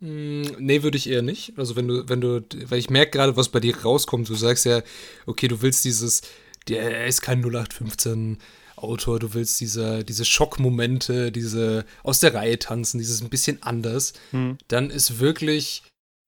hm, 0.00 0.42
Nee, 0.58 0.82
würde 0.82 0.96
ich 0.96 1.08
eher 1.08 1.22
nicht. 1.22 1.58
Also 1.58 1.76
wenn 1.76 1.88
du, 1.88 2.08
wenn 2.08 2.20
du, 2.20 2.44
weil 2.68 2.78
ich 2.78 2.90
merke 2.90 3.12
gerade, 3.12 3.36
was 3.36 3.48
bei 3.48 3.60
dir 3.60 3.76
rauskommt, 3.76 4.28
du 4.28 4.34
sagst 4.34 4.64
ja, 4.64 4.82
okay, 5.26 5.48
du 5.48 5.60
willst 5.62 5.84
dieses, 5.84 6.22
der 6.68 7.06
ist 7.06 7.20
kein 7.22 7.40
0815 7.42 8.38
Autor, 8.82 9.18
du 9.18 9.34
willst 9.34 9.60
diese, 9.60 10.04
diese 10.04 10.24
Schockmomente, 10.24 11.32
diese 11.32 11.84
aus 12.02 12.20
der 12.20 12.34
Reihe 12.34 12.58
tanzen, 12.58 12.98
dieses 12.98 13.20
ein 13.20 13.30
bisschen 13.30 13.62
anders, 13.62 14.12
hm. 14.30 14.58
dann 14.68 14.90
ist 14.90 15.18
wirklich 15.18 15.82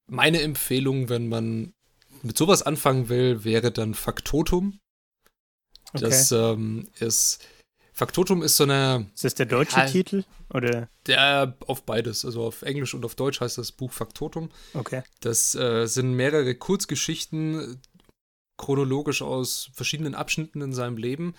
meine 0.09 0.43
Empfehlung, 0.43 1.09
wenn 1.09 1.29
man 1.29 1.73
mit 2.23 2.37
sowas 2.37 2.63
anfangen 2.63 3.09
will, 3.09 3.45
wäre 3.45 3.71
dann 3.71 3.95
Faktotum. 3.95 4.79
Okay. 5.93 6.01
Das 6.05 6.33
ähm, 6.33 6.89
ist 6.99 7.45
Faktotum 8.01 8.43
ist 8.43 8.57
so 8.57 8.65
eine. 8.65 9.11
Ist 9.15 9.25
das 9.25 9.35
der 9.35 9.45
deutsche 9.45 9.79
ja, 9.79 9.87
Titel? 9.87 10.25
Oder? 10.55 10.89
Der 11.07 11.55
auf 11.67 11.83
beides. 11.83 12.25
Also 12.25 12.45
auf 12.45 12.63
Englisch 12.63 12.95
und 12.95 13.05
auf 13.05 13.15
Deutsch 13.15 13.43
heißt 13.43 13.59
das 13.59 13.73
Buch 13.73 13.93
Faktotum. 13.93 14.49
Okay. 14.73 15.03
Das 15.21 15.55
äh, 15.55 15.87
sind 15.87 16.15
mehrere 16.15 16.55
Kurzgeschichten, 16.55 17.81
chronologisch 18.57 19.21
aus 19.21 19.71
verschiedenen 19.75 20.15
Abschnitten 20.15 20.63
in 20.63 20.73
seinem 20.73 20.97
Leben, 20.97 21.35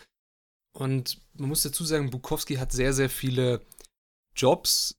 und 0.74 1.20
man 1.34 1.50
muss 1.50 1.64
dazu 1.64 1.84
sagen, 1.84 2.10
Bukowski 2.10 2.56
hat 2.56 2.72
sehr, 2.72 2.94
sehr 2.94 3.10
viele 3.10 3.62
Jobs 4.36 4.96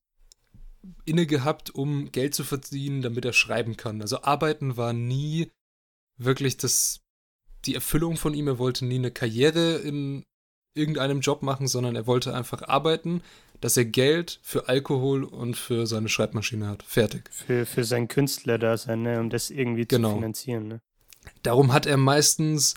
inne 1.04 1.26
gehabt, 1.26 1.70
um 1.70 2.10
Geld 2.12 2.34
zu 2.34 2.44
verdienen, 2.44 3.02
damit 3.02 3.24
er 3.24 3.32
schreiben 3.32 3.76
kann. 3.76 4.02
Also 4.02 4.22
arbeiten 4.22 4.76
war 4.76 4.92
nie 4.92 5.50
wirklich 6.16 6.56
das, 6.56 7.00
die 7.64 7.74
Erfüllung 7.74 8.16
von 8.16 8.34
ihm. 8.34 8.48
Er 8.48 8.58
wollte 8.58 8.84
nie 8.84 8.96
eine 8.96 9.10
Karriere 9.10 9.76
in 9.76 10.24
irgendeinem 10.74 11.20
Job 11.20 11.42
machen, 11.42 11.68
sondern 11.68 11.96
er 11.96 12.06
wollte 12.06 12.34
einfach 12.34 12.62
arbeiten, 12.62 13.22
dass 13.60 13.76
er 13.76 13.84
Geld 13.84 14.40
für 14.42 14.68
Alkohol 14.68 15.24
und 15.24 15.56
für 15.56 15.86
seine 15.86 16.08
Schreibmaschine 16.08 16.66
hat. 16.66 16.82
Fertig. 16.82 17.30
Für, 17.30 17.64
für 17.64 17.84
sein 17.84 18.08
Künstlerdasein, 18.08 19.02
ne? 19.02 19.20
um 19.20 19.30
das 19.30 19.50
irgendwie 19.50 19.86
genau. 19.86 20.10
zu 20.10 20.14
finanzieren. 20.16 20.68
Ne? 20.68 20.80
Darum 21.42 21.72
hat 21.72 21.86
er 21.86 21.96
meistens 21.96 22.74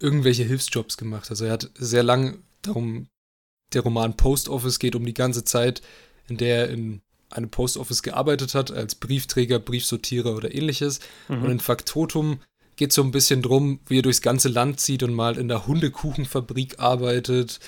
irgendwelche 0.00 0.44
Hilfsjobs 0.44 0.96
gemacht. 0.96 1.30
Also 1.30 1.44
er 1.44 1.52
hat 1.52 1.70
sehr 1.74 2.02
lang 2.02 2.42
darum, 2.62 3.06
der 3.72 3.82
Roman 3.82 4.16
Post 4.16 4.48
Office 4.48 4.78
geht 4.78 4.96
um 4.96 5.04
die 5.04 5.14
ganze 5.14 5.44
Zeit, 5.44 5.82
in 6.28 6.36
der 6.36 6.68
er 6.68 6.70
in 6.70 7.02
einem 7.30 7.50
Post 7.50 7.76
Office 7.76 8.02
gearbeitet 8.02 8.54
hat, 8.54 8.72
als 8.72 8.96
Briefträger, 8.96 9.60
Briefsortierer 9.60 10.34
oder 10.34 10.52
ähnliches. 10.52 11.00
Mhm. 11.28 11.42
Und 11.42 11.50
in 11.50 11.60
Faktotum 11.60 12.40
geht 12.76 12.90
es 12.90 12.96
so 12.96 13.02
ein 13.02 13.12
bisschen 13.12 13.42
drum, 13.42 13.80
wie 13.86 13.98
er 13.98 14.02
durchs 14.02 14.22
ganze 14.22 14.48
Land 14.48 14.80
zieht 14.80 15.02
und 15.02 15.14
mal 15.14 15.38
in 15.38 15.48
der 15.48 15.66
Hundekuchenfabrik 15.66 16.80
arbeitet. 16.80 17.60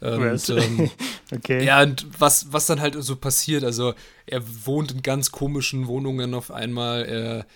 Und, 0.00 0.48
ähm, 0.50 0.90
okay. 1.32 1.64
Ja, 1.64 1.82
und 1.82 2.06
was, 2.18 2.52
was 2.52 2.66
dann 2.66 2.80
halt 2.80 2.96
so 3.02 3.16
passiert, 3.16 3.64
also 3.64 3.94
er 4.26 4.42
wohnt 4.66 4.92
in 4.92 5.02
ganz 5.02 5.30
komischen 5.30 5.86
Wohnungen 5.86 6.34
auf 6.34 6.50
einmal, 6.50 7.04
er 7.04 7.46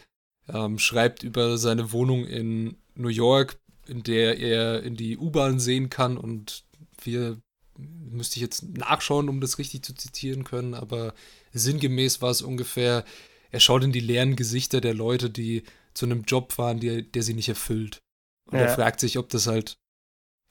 ähm, 0.48 0.78
schreibt 0.78 1.22
über 1.22 1.56
seine 1.58 1.92
Wohnung 1.92 2.26
in 2.26 2.76
New 2.94 3.08
York, 3.08 3.56
in 3.88 4.02
der 4.02 4.38
er 4.38 4.82
in 4.82 4.96
die 4.96 5.16
U-Bahn 5.18 5.60
sehen 5.60 5.90
kann 5.90 6.16
und 6.16 6.64
wir 7.02 7.38
müsste 7.76 8.36
ich 8.36 8.42
jetzt 8.42 8.62
nachschauen, 8.76 9.28
um 9.28 9.40
das 9.40 9.58
richtig 9.58 9.82
zu 9.82 9.94
zitieren 9.94 10.44
können, 10.44 10.74
aber 10.74 11.14
sinngemäß 11.52 12.22
war 12.22 12.30
es 12.30 12.42
ungefähr, 12.42 13.04
er 13.50 13.60
schaut 13.60 13.84
in 13.84 13.92
die 13.92 14.00
leeren 14.00 14.36
Gesichter 14.36 14.80
der 14.80 14.94
Leute, 14.94 15.30
die 15.30 15.64
zu 15.92 16.06
einem 16.06 16.22
Job 16.22 16.58
waren, 16.58 16.80
der, 16.80 17.02
der 17.02 17.22
sie 17.22 17.34
nicht 17.34 17.48
erfüllt. 17.48 17.98
Und 18.46 18.58
ja. 18.58 18.64
er 18.64 18.74
fragt 18.74 19.00
sich, 19.00 19.18
ob 19.18 19.28
das 19.28 19.46
halt, 19.46 19.76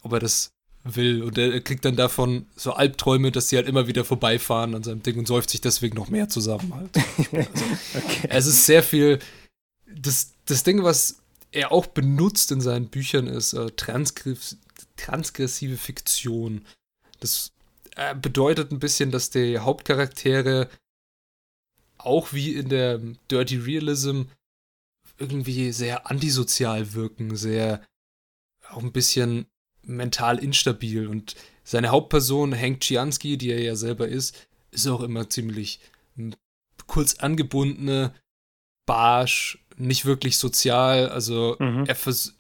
ob 0.02 0.13
er 0.13 0.20
das 0.20 0.52
will. 0.84 1.24
Und 1.24 1.38
er 1.38 1.62
kriegt 1.62 1.86
dann 1.86 1.96
davon 1.96 2.48
so 2.56 2.74
Albträume, 2.74 3.32
dass 3.32 3.50
sie 3.50 3.58
halt 3.58 3.68
immer 3.68 3.88
wieder 3.88 4.06
vorbeifahren 4.06 4.75
an 4.75 4.84
seinem 4.84 5.04
Ding 5.04 5.18
und 5.18 5.28
säuft 5.28 5.50
sich 5.50 5.62
deswegen 5.62 5.96
noch 5.96 6.10
mehr 6.10 6.30
zusammen 6.30 6.74
halt. 6.74 6.90
Also, 7.32 7.66
okay. 7.96 8.28
Es 8.30 8.46
ist 8.46 8.66
sehr 8.66 8.84
viel. 8.84 9.20
Das, 9.86 10.34
das 10.46 10.63
Ding, 10.63 10.84
was 10.84 11.23
er 11.53 11.72
auch 11.72 11.88
benutzt 11.88 12.51
in 12.51 12.62
seinen 12.62 12.89
Büchern, 12.89 13.27
ist 13.27 13.53
äh, 13.53 13.72
transgriff, 13.72 14.55
transgressive 14.98 15.77
Fiktion. 15.77 16.65
Das 17.19 17.51
äh, 17.95 18.15
bedeutet 18.15 18.72
ein 18.72 18.79
bisschen, 18.79 19.12
dass 19.12 19.29
die 19.29 19.60
Hauptcharaktere 19.60 20.69
auch 21.98 22.33
wie 22.33 22.53
in 22.53 22.69
der 22.69 23.00
Dirty 23.29 23.57
Realism 23.57 24.24
irgendwie 25.17 25.72
sehr 25.72 26.10
antisozial 26.10 26.93
wirken, 26.93 27.36
sehr 27.36 27.86
auch 28.69 28.81
ein 28.81 28.91
bisschen 28.91 29.45
mental 29.83 30.39
instabil. 30.39 31.07
Und 31.07 31.36
seine 31.63 31.89
Hauptperson, 31.89 32.57
Hank 32.60 32.81
Chiansky, 32.81 33.38
die 33.38 33.51
er 33.51 33.62
ja 33.62 33.75
selber 33.75 34.07
ist, 34.07 34.48
ist 34.72 34.88
auch 34.88 35.01
immer 35.01 35.29
ziemlich 35.29 35.79
kurz 36.88 37.15
angebundene, 37.15 38.13
barsch, 38.86 39.62
nicht 39.77 40.06
wirklich 40.06 40.38
sozial. 40.38 41.10
Also 41.10 41.56
mhm. 41.60 41.86
er, 41.86 41.96
vers 41.96 42.36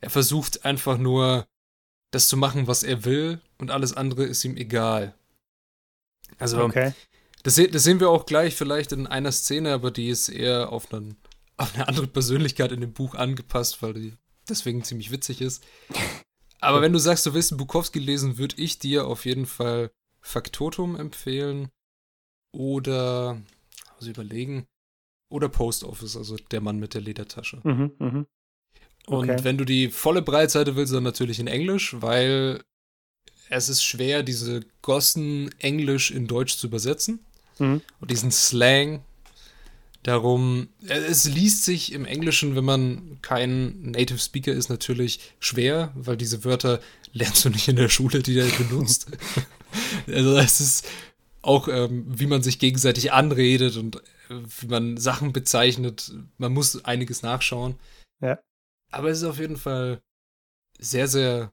er 0.00 0.10
versucht 0.10 0.64
einfach 0.64 0.98
nur 0.98 1.46
das 2.10 2.28
zu 2.28 2.36
machen, 2.36 2.66
was 2.66 2.82
er 2.82 3.04
will 3.04 3.40
und 3.58 3.70
alles 3.70 3.96
andere 3.96 4.24
ist 4.24 4.44
ihm 4.44 4.56
egal. 4.56 5.14
Also 6.38 6.62
okay. 6.62 6.92
das, 7.42 7.60
das, 7.70 7.84
sehen 7.84 8.00
wir 8.00 8.10
auch 8.10 8.26
gleich 8.26 8.54
vielleicht 8.54 8.92
in 8.92 9.06
einer 9.06 9.32
Szene, 9.32 9.72
aber 9.72 9.90
die 9.90 10.08
ist 10.08 10.28
eher 10.28 10.72
auf, 10.72 10.92
einen, 10.92 11.16
auf 11.56 11.74
eine 11.74 11.88
andere 11.88 12.06
Persönlichkeit 12.06 12.72
in 12.72 12.80
dem 12.80 12.92
Buch 12.92 13.14
angepasst, 13.14 13.82
weil 13.82 13.94
die 13.94 14.14
deswegen 14.48 14.84
ziemlich 14.84 15.10
witzig 15.10 15.40
ist. 15.40 15.64
Aber 16.60 16.80
wenn 16.80 16.92
du 16.92 16.98
sagst, 16.98 17.26
du 17.26 17.34
willst 17.34 17.52
einen 17.52 17.58
Bukowski 17.58 17.98
lesen, 17.98 18.38
würde 18.38 18.56
ich 18.60 18.78
dir 18.78 19.06
auf 19.06 19.24
jeden 19.24 19.46
Fall 19.46 19.90
Faktotum 20.20 20.96
empfehlen 20.96 21.68
oder, 22.52 23.40
also 23.96 24.10
überlegen, 24.10 24.66
oder 25.28 25.48
Post 25.48 25.84
Office, 25.84 26.16
also 26.16 26.36
der 26.36 26.60
Mann 26.60 26.78
mit 26.78 26.94
der 26.94 27.00
Ledertasche. 27.00 27.60
Mhm, 27.64 27.92
mh. 27.98 28.24
Okay. 29.06 29.30
Und 29.30 29.44
wenn 29.44 29.56
du 29.56 29.64
die 29.64 29.88
volle 29.88 30.22
Breitseite 30.22 30.74
willst, 30.74 30.92
dann 30.92 31.04
natürlich 31.04 31.38
in 31.38 31.46
Englisch, 31.46 31.96
weil 32.00 32.62
es 33.48 33.68
ist 33.68 33.84
schwer, 33.84 34.22
diese 34.22 34.60
Gossen 34.82 35.54
Englisch 35.58 36.10
in 36.10 36.26
Deutsch 36.26 36.56
zu 36.56 36.66
übersetzen. 36.66 37.20
Mhm. 37.58 37.82
Und 38.00 38.10
diesen 38.10 38.30
Slang. 38.30 39.02
Darum, 40.02 40.68
es 40.86 41.24
liest 41.24 41.64
sich 41.64 41.90
im 41.92 42.04
Englischen, 42.04 42.54
wenn 42.54 42.64
man 42.64 43.18
kein 43.22 43.90
Native 43.90 44.20
Speaker 44.20 44.52
ist, 44.52 44.68
natürlich 44.68 45.18
schwer, 45.40 45.90
weil 45.96 46.16
diese 46.16 46.44
Wörter 46.44 46.80
lernst 47.12 47.44
du 47.44 47.50
nicht 47.50 47.66
in 47.66 47.74
der 47.74 47.88
Schule, 47.88 48.22
die 48.22 48.34
der 48.34 48.44
benutzt. 48.44 49.08
also 50.06 50.36
es 50.36 50.60
ist 50.60 50.86
auch, 51.42 51.66
ähm, 51.66 52.04
wie 52.06 52.26
man 52.26 52.42
sich 52.42 52.60
gegenseitig 52.60 53.12
anredet 53.12 53.76
und 53.76 53.96
äh, 53.96 54.00
wie 54.28 54.66
man 54.66 54.96
Sachen 54.96 55.32
bezeichnet. 55.32 56.12
Man 56.38 56.52
muss 56.52 56.84
einiges 56.84 57.22
nachschauen. 57.22 57.78
Ja. 58.20 58.38
Aber 58.90 59.10
es 59.10 59.18
ist 59.18 59.24
auf 59.24 59.38
jeden 59.38 59.56
Fall 59.56 60.00
sehr, 60.78 61.08
sehr 61.08 61.52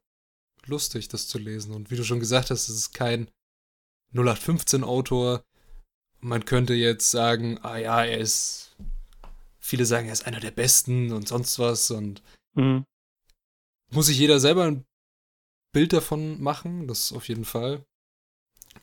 lustig, 0.65 1.07
das 1.09 1.27
zu 1.27 1.37
lesen. 1.37 1.73
Und 1.73 1.91
wie 1.91 1.95
du 1.95 2.03
schon 2.03 2.19
gesagt 2.19 2.49
hast, 2.51 2.69
es 2.69 2.75
ist 2.75 2.93
kein 2.93 3.29
0815-Autor. 4.13 5.43
Man 6.19 6.45
könnte 6.45 6.73
jetzt 6.73 7.11
sagen, 7.11 7.59
ah 7.63 7.77
ja, 7.77 8.03
er 8.03 8.19
ist. 8.19 8.75
Viele 9.59 9.85
sagen, 9.85 10.07
er 10.07 10.13
ist 10.13 10.27
einer 10.27 10.41
der 10.41 10.51
Besten 10.51 11.13
und 11.13 11.27
sonst 11.27 11.57
was. 11.57 11.89
Und 11.91 12.21
mhm. 12.53 12.85
muss 13.91 14.07
sich 14.07 14.17
jeder 14.17 14.39
selber 14.39 14.65
ein 14.65 14.85
Bild 15.73 15.93
davon 15.93 16.41
machen, 16.41 16.87
das 16.87 17.11
auf 17.13 17.27
jeden 17.27 17.45
Fall. 17.45 17.85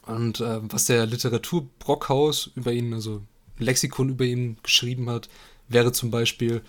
Und 0.06 0.40
äh, 0.40 0.60
was 0.72 0.86
der 0.86 1.06
Literatur 1.06 1.68
Brockhaus 1.78 2.46
über 2.54 2.72
ihn, 2.72 2.92
also 2.94 3.26
Lexikon 3.60 4.10
über 4.10 4.24
ihn 4.24 4.56
geschrieben 4.62 5.08
hat, 5.10 5.28
wäre 5.68 5.92
zum 5.92 6.10
Beispiel, 6.10 6.62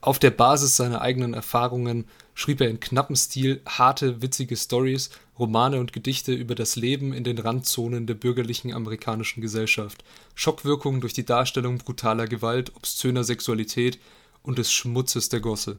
auf 0.00 0.18
der 0.18 0.30
Basis 0.30 0.76
seiner 0.76 1.02
eigenen 1.02 1.34
Erfahrungen 1.34 2.06
schrieb 2.34 2.62
er 2.62 2.70
in 2.70 2.80
knappem 2.80 3.16
Stil 3.16 3.60
harte, 3.66 4.22
witzige 4.22 4.56
Stories, 4.56 5.10
Romane 5.38 5.78
und 5.78 5.92
Gedichte 5.92 6.32
über 6.32 6.54
das 6.54 6.76
Leben 6.76 7.12
in 7.12 7.22
den 7.22 7.38
Randzonen 7.38 8.06
der 8.06 8.14
bürgerlichen 8.14 8.72
amerikanischen 8.72 9.42
Gesellschaft, 9.42 10.02
Schockwirkungen 10.34 11.02
durch 11.02 11.12
die 11.12 11.26
Darstellung 11.26 11.78
brutaler 11.78 12.26
Gewalt, 12.26 12.74
obszöner 12.76 13.24
Sexualität 13.24 13.98
und 14.42 14.58
des 14.58 14.72
Schmutzes 14.72 15.28
der 15.28 15.40
Gosse. 15.40 15.78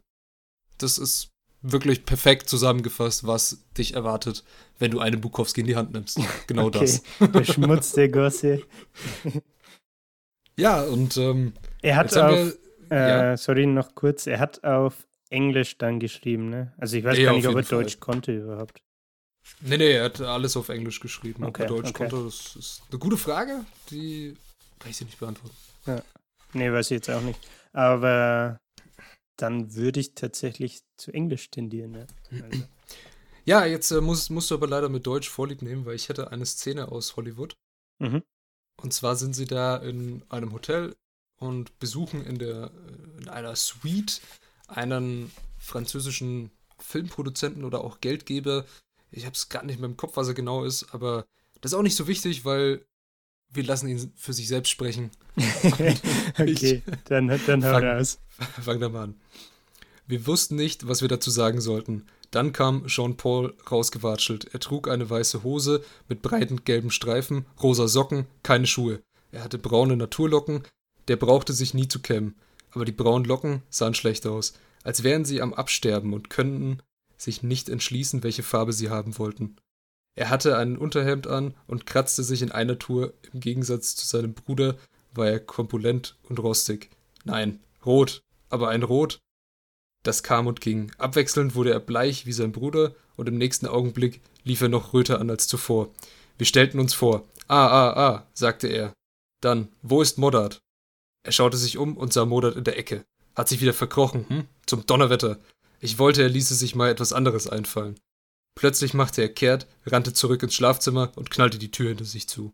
Das 0.77 0.99
ist 0.99 1.29
wirklich 1.63 2.05
perfekt 2.05 2.47
zusammengefasst, 2.47 3.25
was 3.25 3.63
dich 3.77 3.95
erwartet, 3.95 4.43
wenn 4.77 4.91
du 4.91 4.99
einen 4.99 5.21
Bukowski 5.21 5.61
in 5.61 5.67
die 5.67 5.75
Hand 5.75 5.93
nimmst. 5.93 6.19
Genau 6.45 6.65
okay. 6.67 6.79
das. 6.79 7.31
Der 7.31 7.43
Schmutz 7.43 7.93
der 7.93 8.09
Gosse. 8.09 8.61
ja, 10.61 10.83
und 10.83 11.17
ähm, 11.17 11.53
er 11.81 11.95
hat 11.95 12.15
auch 12.17 12.51
äh, 12.91 12.95
ja. 12.95 13.37
Sorry, 13.37 13.65
noch 13.65 13.95
kurz. 13.95 14.27
Er 14.27 14.39
hat 14.39 14.63
auf 14.63 15.07
Englisch 15.29 15.77
dann 15.77 15.99
geschrieben, 15.99 16.49
ne? 16.49 16.73
Also 16.77 16.97
ich 16.97 17.03
weiß 17.03 17.17
ja, 17.17 17.25
gar 17.25 17.33
nicht, 17.33 17.47
ob 17.47 17.55
er 17.55 17.63
Fall. 17.63 17.83
Deutsch 17.83 17.99
konnte 17.99 18.35
überhaupt. 18.35 18.81
Nee, 19.61 19.77
nee, 19.77 19.93
er 19.93 20.05
hat 20.05 20.21
alles 20.21 20.57
auf 20.57 20.69
Englisch 20.69 20.99
geschrieben. 20.99 21.43
Okay, 21.43 21.63
ob 21.63 21.69
er 21.69 21.75
Deutsch 21.75 21.89
okay. 21.89 22.09
konnte, 22.09 22.25
das 22.25 22.55
ist 22.55 22.83
eine 22.89 22.99
gute 22.99 23.17
Frage, 23.17 23.65
die 23.89 24.35
kann 24.79 24.91
ich 24.91 24.97
dir 24.97 25.05
nicht 25.05 25.19
beantworten. 25.19 25.55
Ja. 25.87 26.03
Nee, 26.53 26.71
weiß 26.71 26.87
ich 26.87 26.95
jetzt 26.95 27.09
auch 27.09 27.21
nicht. 27.21 27.39
Aber 27.71 28.59
dann 29.37 29.73
würde 29.73 30.01
ich 30.01 30.13
tatsächlich 30.13 30.81
zu 30.97 31.11
Englisch 31.11 31.49
tendieren, 31.49 31.91
ne? 31.91 32.07
Also. 32.29 32.63
Ja, 33.45 33.65
jetzt 33.65 33.89
äh, 33.91 34.01
musst, 34.01 34.29
musst 34.29 34.51
du 34.51 34.55
aber 34.55 34.67
leider 34.67 34.89
mit 34.89 35.07
Deutsch 35.07 35.29
Vorlieb 35.29 35.61
nehmen, 35.61 35.85
weil 35.85 35.95
ich 35.95 36.09
hätte 36.09 36.31
eine 36.31 36.45
Szene 36.45 36.91
aus 36.91 37.15
Hollywood. 37.15 37.55
Mhm. 37.99 38.21
Und 38.77 38.93
zwar 38.93 39.15
sind 39.15 39.35
sie 39.35 39.45
da 39.45 39.77
in 39.77 40.23
einem 40.29 40.53
Hotel 40.53 40.95
und 41.37 41.77
besuchen 41.79 42.25
in, 42.25 42.37
der, 42.37 42.71
in 43.19 43.27
einer 43.29 43.55
Suite 43.55 44.21
einen 44.67 45.31
französischen 45.57 46.51
Filmproduzenten 46.79 47.63
oder 47.63 47.83
auch 47.83 48.01
Geldgeber. 48.01 48.65
Ich 49.11 49.25
habe 49.25 49.35
es 49.35 49.49
gerade 49.49 49.67
nicht 49.67 49.79
mehr 49.79 49.89
im 49.89 49.97
Kopf, 49.97 50.17
was 50.17 50.27
er 50.27 50.33
genau 50.33 50.63
ist, 50.63 50.93
aber 50.93 51.25
das 51.61 51.71
ist 51.71 51.77
auch 51.77 51.83
nicht 51.83 51.95
so 51.95 52.07
wichtig, 52.07 52.45
weil 52.45 52.85
wir 53.53 53.63
lassen 53.63 53.87
ihn 53.87 54.13
für 54.15 54.33
sich 54.33 54.47
selbst 54.47 54.69
sprechen. 54.69 55.11
okay, 56.39 56.81
dann, 57.05 57.27
dann 57.45 57.65
hau 57.65 57.77
raus. 57.77 58.19
Fang 58.61 58.79
da 58.79 58.89
mal 58.89 59.03
an. 59.03 59.15
Wir 60.07 60.25
wussten 60.25 60.55
nicht, 60.55 60.87
was 60.87 61.01
wir 61.01 61.07
dazu 61.07 61.29
sagen 61.29 61.61
sollten. 61.61 62.05
Dann 62.31 62.53
kam 62.53 62.87
Jean-Paul 62.87 63.55
rausgewatschelt. 63.69 64.53
Er 64.53 64.59
trug 64.59 64.87
eine 64.87 65.09
weiße 65.09 65.43
Hose 65.43 65.83
mit 66.07 66.21
breiten 66.21 66.63
gelben 66.63 66.89
Streifen, 66.89 67.45
rosa 67.61 67.87
Socken, 67.87 68.25
keine 68.41 68.67
Schuhe. 68.67 69.01
Er 69.31 69.43
hatte 69.43 69.57
braune 69.57 69.97
Naturlocken, 69.97 70.63
der 71.07 71.17
brauchte 71.17 71.53
sich 71.53 71.73
nie 71.73 71.87
zu 71.87 71.99
kämmen, 71.99 72.35
aber 72.71 72.85
die 72.85 72.91
braunen 72.91 73.25
Locken 73.25 73.63
sahen 73.69 73.93
schlecht 73.93 74.25
aus, 74.25 74.53
als 74.83 75.03
wären 75.03 75.25
sie 75.25 75.41
am 75.41 75.53
Absterben 75.53 76.13
und 76.13 76.29
könnten 76.29 76.81
sich 77.17 77.43
nicht 77.43 77.69
entschließen, 77.69 78.23
welche 78.23 78.43
Farbe 78.43 78.73
sie 78.73 78.89
haben 78.89 79.17
wollten. 79.17 79.57
Er 80.15 80.29
hatte 80.29 80.57
einen 80.57 80.77
Unterhemd 80.77 81.27
an 81.27 81.53
und 81.67 81.85
kratzte 81.85 82.23
sich 82.23 82.41
in 82.41 82.51
einer 82.51 82.79
Tour, 82.79 83.13
im 83.31 83.39
Gegensatz 83.39 83.95
zu 83.95 84.05
seinem 84.05 84.33
Bruder 84.33 84.77
war 85.13 85.27
er 85.27 85.39
korpulent 85.39 86.17
und 86.23 86.39
rostig. 86.39 86.89
Nein, 87.23 87.59
rot, 87.85 88.21
aber 88.49 88.69
ein 88.69 88.83
Rot. 88.83 89.19
Das 90.03 90.23
kam 90.23 90.47
und 90.47 90.61
ging. 90.61 90.91
Abwechselnd 90.97 91.55
wurde 91.55 91.71
er 91.71 91.79
bleich 91.79 92.25
wie 92.25 92.33
sein 92.33 92.51
Bruder 92.51 92.95
und 93.15 93.27
im 93.27 93.37
nächsten 93.37 93.67
Augenblick 93.67 94.21
lief 94.43 94.61
er 94.61 94.69
noch 94.69 94.93
röter 94.93 95.19
an 95.19 95.29
als 95.29 95.47
zuvor. 95.47 95.89
Wir 96.37 96.45
stellten 96.45 96.79
uns 96.79 96.93
vor. 96.93 97.27
Ah, 97.47 97.67
ah, 97.67 97.93
ah, 97.93 98.27
sagte 98.33 98.67
er. 98.67 98.93
Dann, 99.41 99.69
wo 99.81 100.01
ist 100.01 100.17
Moddard? 100.17 100.59
Er 101.23 101.31
schaute 101.31 101.57
sich 101.57 101.77
um 101.77 101.97
und 101.97 102.13
sah 102.13 102.25
Modert 102.25 102.55
in 102.55 102.63
der 102.63 102.77
Ecke. 102.77 103.05
Hat 103.35 103.47
sich 103.47 103.61
wieder 103.61 103.73
verkrochen, 103.73 104.27
hm? 104.27 104.47
Zum 104.65 104.85
Donnerwetter. 104.85 105.39
Ich 105.79 105.99
wollte, 105.99 106.21
er 106.21 106.29
ließe 106.29 106.55
sich 106.55 106.75
mal 106.75 106.89
etwas 106.89 107.13
anderes 107.13 107.47
einfallen. 107.47 107.99
Plötzlich 108.55 108.93
machte 108.93 109.21
er 109.21 109.29
kehrt, 109.29 109.67
rannte 109.85 110.13
zurück 110.13 110.43
ins 110.43 110.55
Schlafzimmer 110.55 111.11
und 111.15 111.31
knallte 111.31 111.57
die 111.57 111.71
Tür 111.71 111.89
hinter 111.89 112.05
sich 112.05 112.27
zu. 112.27 112.53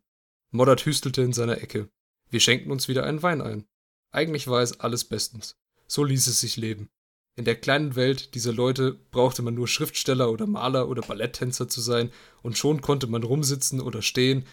Moddert 0.52 0.86
hüstelte 0.86 1.22
in 1.22 1.34
seiner 1.34 1.62
Ecke. 1.62 1.90
Wir 2.30 2.40
schenkten 2.40 2.72
uns 2.72 2.88
wieder 2.88 3.04
einen 3.04 3.24
Wein 3.24 3.42
ein. 3.42 3.66
Eigentlich 4.12 4.48
war 4.48 4.62
es 4.62 4.80
alles 4.80 5.06
bestens. 5.06 5.56
So 5.88 6.04
ließ 6.04 6.28
es 6.28 6.40
sich 6.40 6.58
leben. 6.58 6.90
In 7.38 7.46
der 7.46 7.56
kleinen 7.56 7.96
Welt 7.96 8.34
dieser 8.34 8.52
Leute 8.52 8.98
brauchte 9.12 9.44
man 9.44 9.54
nur 9.54 9.68
Schriftsteller 9.68 10.32
oder 10.32 10.48
Maler 10.48 10.90
oder 10.90 11.04
Balletttänzer 11.04 11.70
zu 11.70 11.82
sein, 11.82 12.12
und 12.42 12.58
schon 12.58 12.82
konnte 12.82 13.06
man 13.06 13.22
rumsitzen 13.22 13.80
oder 13.80 14.02
stehen, 14.02 14.46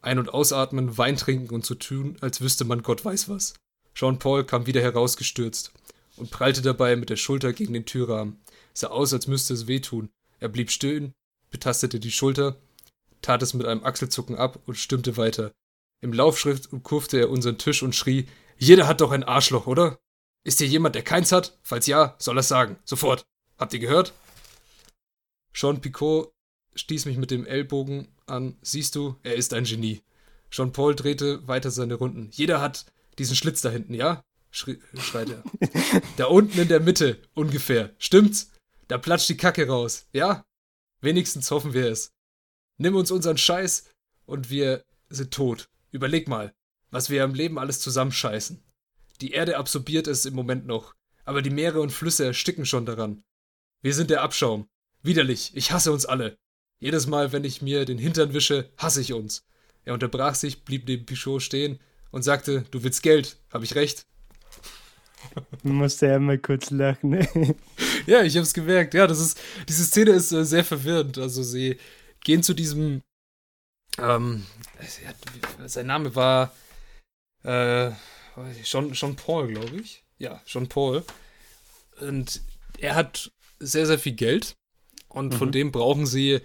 ein- 0.00 0.18
und 0.18 0.34
ausatmen, 0.34 0.98
Wein 0.98 1.16
trinken 1.16 1.54
und 1.54 1.64
so 1.64 1.76
tun, 1.76 2.16
als 2.20 2.40
wüsste 2.40 2.64
man 2.64 2.82
Gott 2.82 3.04
weiß 3.04 3.28
was. 3.28 3.54
Jean-Paul 3.94 4.44
kam 4.44 4.66
wieder 4.66 4.82
herausgestürzt 4.82 5.70
und 6.16 6.32
prallte 6.32 6.62
dabei 6.62 6.96
mit 6.96 7.10
der 7.10 7.16
Schulter 7.16 7.52
gegen 7.52 7.74
den 7.74 7.86
Türrahmen. 7.86 8.40
Sah 8.74 8.88
aus, 8.88 9.12
als 9.12 9.28
müsste 9.28 9.54
es 9.54 9.68
wehtun. 9.68 10.10
Er 10.40 10.48
blieb 10.48 10.72
stehen, 10.72 11.12
betastete 11.52 12.00
die 12.00 12.10
Schulter, 12.10 12.56
tat 13.20 13.42
es 13.42 13.54
mit 13.54 13.66
einem 13.66 13.84
Achselzucken 13.84 14.36
ab 14.36 14.58
und 14.66 14.76
stimmte 14.76 15.16
weiter. 15.16 15.52
Im 16.00 16.12
Laufschritt 16.12 16.72
umkurfte 16.72 17.18
er 17.18 17.30
unseren 17.30 17.58
Tisch 17.58 17.84
und 17.84 17.94
schrie: 17.94 18.26
Jeder 18.58 18.88
hat 18.88 19.00
doch 19.00 19.12
ein 19.12 19.22
Arschloch, 19.22 19.68
oder? 19.68 20.00
Ist 20.44 20.58
hier 20.58 20.66
jemand, 20.66 20.94
der 20.94 21.02
keins 21.02 21.32
hat? 21.32 21.58
Falls 21.62 21.86
ja, 21.86 22.16
soll 22.18 22.36
er's 22.36 22.48
sagen. 22.48 22.76
Sofort. 22.84 23.24
Habt 23.58 23.72
ihr 23.74 23.78
gehört? 23.78 24.12
Jean 25.54 25.80
Picot 25.80 26.32
stieß 26.74 27.04
mich 27.04 27.16
mit 27.16 27.30
dem 27.30 27.46
Ellbogen 27.46 28.08
an. 28.26 28.56
Siehst 28.62 28.94
du, 28.96 29.16
er 29.22 29.34
ist 29.34 29.54
ein 29.54 29.64
Genie. 29.64 30.02
Jean-Paul 30.50 30.94
drehte 30.94 31.46
weiter 31.48 31.70
seine 31.70 31.94
Runden. 31.94 32.28
Jeder 32.32 32.60
hat 32.60 32.86
diesen 33.18 33.36
Schlitz 33.36 33.60
da 33.60 33.70
hinten, 33.70 33.94
ja? 33.94 34.22
Schrie, 34.50 34.78
schreit 34.98 35.30
er. 35.30 35.42
da 36.16 36.26
unten 36.26 36.58
in 36.58 36.68
der 36.68 36.80
Mitte, 36.80 37.22
ungefähr. 37.34 37.94
Stimmt's? 37.98 38.50
Da 38.88 38.98
platscht 38.98 39.28
die 39.30 39.36
Kacke 39.36 39.66
raus, 39.66 40.06
ja? 40.12 40.44
Wenigstens 41.00 41.50
hoffen 41.50 41.72
wir 41.72 41.90
es. 41.90 42.12
Nimm 42.76 42.96
uns 42.96 43.10
unseren 43.10 43.38
Scheiß 43.38 43.88
und 44.26 44.50
wir 44.50 44.84
sind 45.08 45.32
tot. 45.32 45.68
Überleg 45.90 46.28
mal, 46.28 46.54
was 46.90 47.08
wir 47.08 47.24
im 47.24 47.34
Leben 47.34 47.58
alles 47.58 47.80
zusammenscheißen. 47.80 48.62
Die 49.22 49.30
Erde 49.30 49.56
absorbiert 49.56 50.08
es 50.08 50.26
im 50.26 50.34
Moment 50.34 50.66
noch, 50.66 50.96
aber 51.24 51.42
die 51.42 51.50
Meere 51.50 51.80
und 51.80 51.92
Flüsse 51.92 52.24
ersticken 52.24 52.66
schon 52.66 52.86
daran. 52.86 53.22
Wir 53.80 53.94
sind 53.94 54.10
der 54.10 54.22
Abschaum. 54.22 54.68
Widerlich, 55.00 55.52
ich 55.54 55.70
hasse 55.70 55.92
uns 55.92 56.04
alle. 56.06 56.36
Jedes 56.80 57.06
Mal, 57.06 57.30
wenn 57.30 57.44
ich 57.44 57.62
mir 57.62 57.84
den 57.84 57.98
Hintern 57.98 58.34
wische, 58.34 58.72
hasse 58.76 59.00
ich 59.00 59.12
uns. 59.12 59.44
Er 59.84 59.94
unterbrach 59.94 60.34
sich, 60.34 60.64
blieb 60.64 60.88
neben 60.88 61.06
Pichot 61.06 61.40
stehen 61.40 61.78
und 62.10 62.22
sagte, 62.22 62.64
du 62.72 62.82
willst 62.82 63.04
Geld, 63.04 63.36
hab 63.52 63.62
ich 63.62 63.76
recht? 63.76 64.02
Musste 65.62 66.08
er 66.08 66.18
mal 66.18 66.38
kurz 66.38 66.70
lachen. 66.70 67.26
Ja, 68.06 68.24
ich 68.24 68.36
hab's 68.36 68.52
gemerkt. 68.52 68.94
Ja, 68.94 69.06
das 69.06 69.20
ist, 69.20 69.40
diese 69.68 69.84
Szene 69.84 70.10
ist 70.10 70.32
äh, 70.32 70.44
sehr 70.44 70.64
verwirrend. 70.64 71.18
Also 71.18 71.44
sie 71.44 71.78
gehen 72.24 72.42
zu 72.42 72.52
diesem, 72.52 73.02
ähm, 73.96 74.44
sein 75.66 75.86
Name 75.86 76.16
war, 76.16 76.52
äh, 77.44 77.92
Jean, 78.62 78.92
Jean 78.92 79.16
Paul, 79.16 79.48
glaube 79.48 79.76
ich. 79.76 80.04
Ja, 80.18 80.40
Jean 80.46 80.68
Paul. 80.68 81.04
Und 82.00 82.40
er 82.78 82.94
hat 82.94 83.30
sehr, 83.58 83.86
sehr 83.86 83.98
viel 83.98 84.12
Geld. 84.12 84.56
Und 85.08 85.34
mhm. 85.34 85.38
von 85.38 85.52
dem 85.52 85.72
brauchen 85.72 86.06
sie 86.06 86.40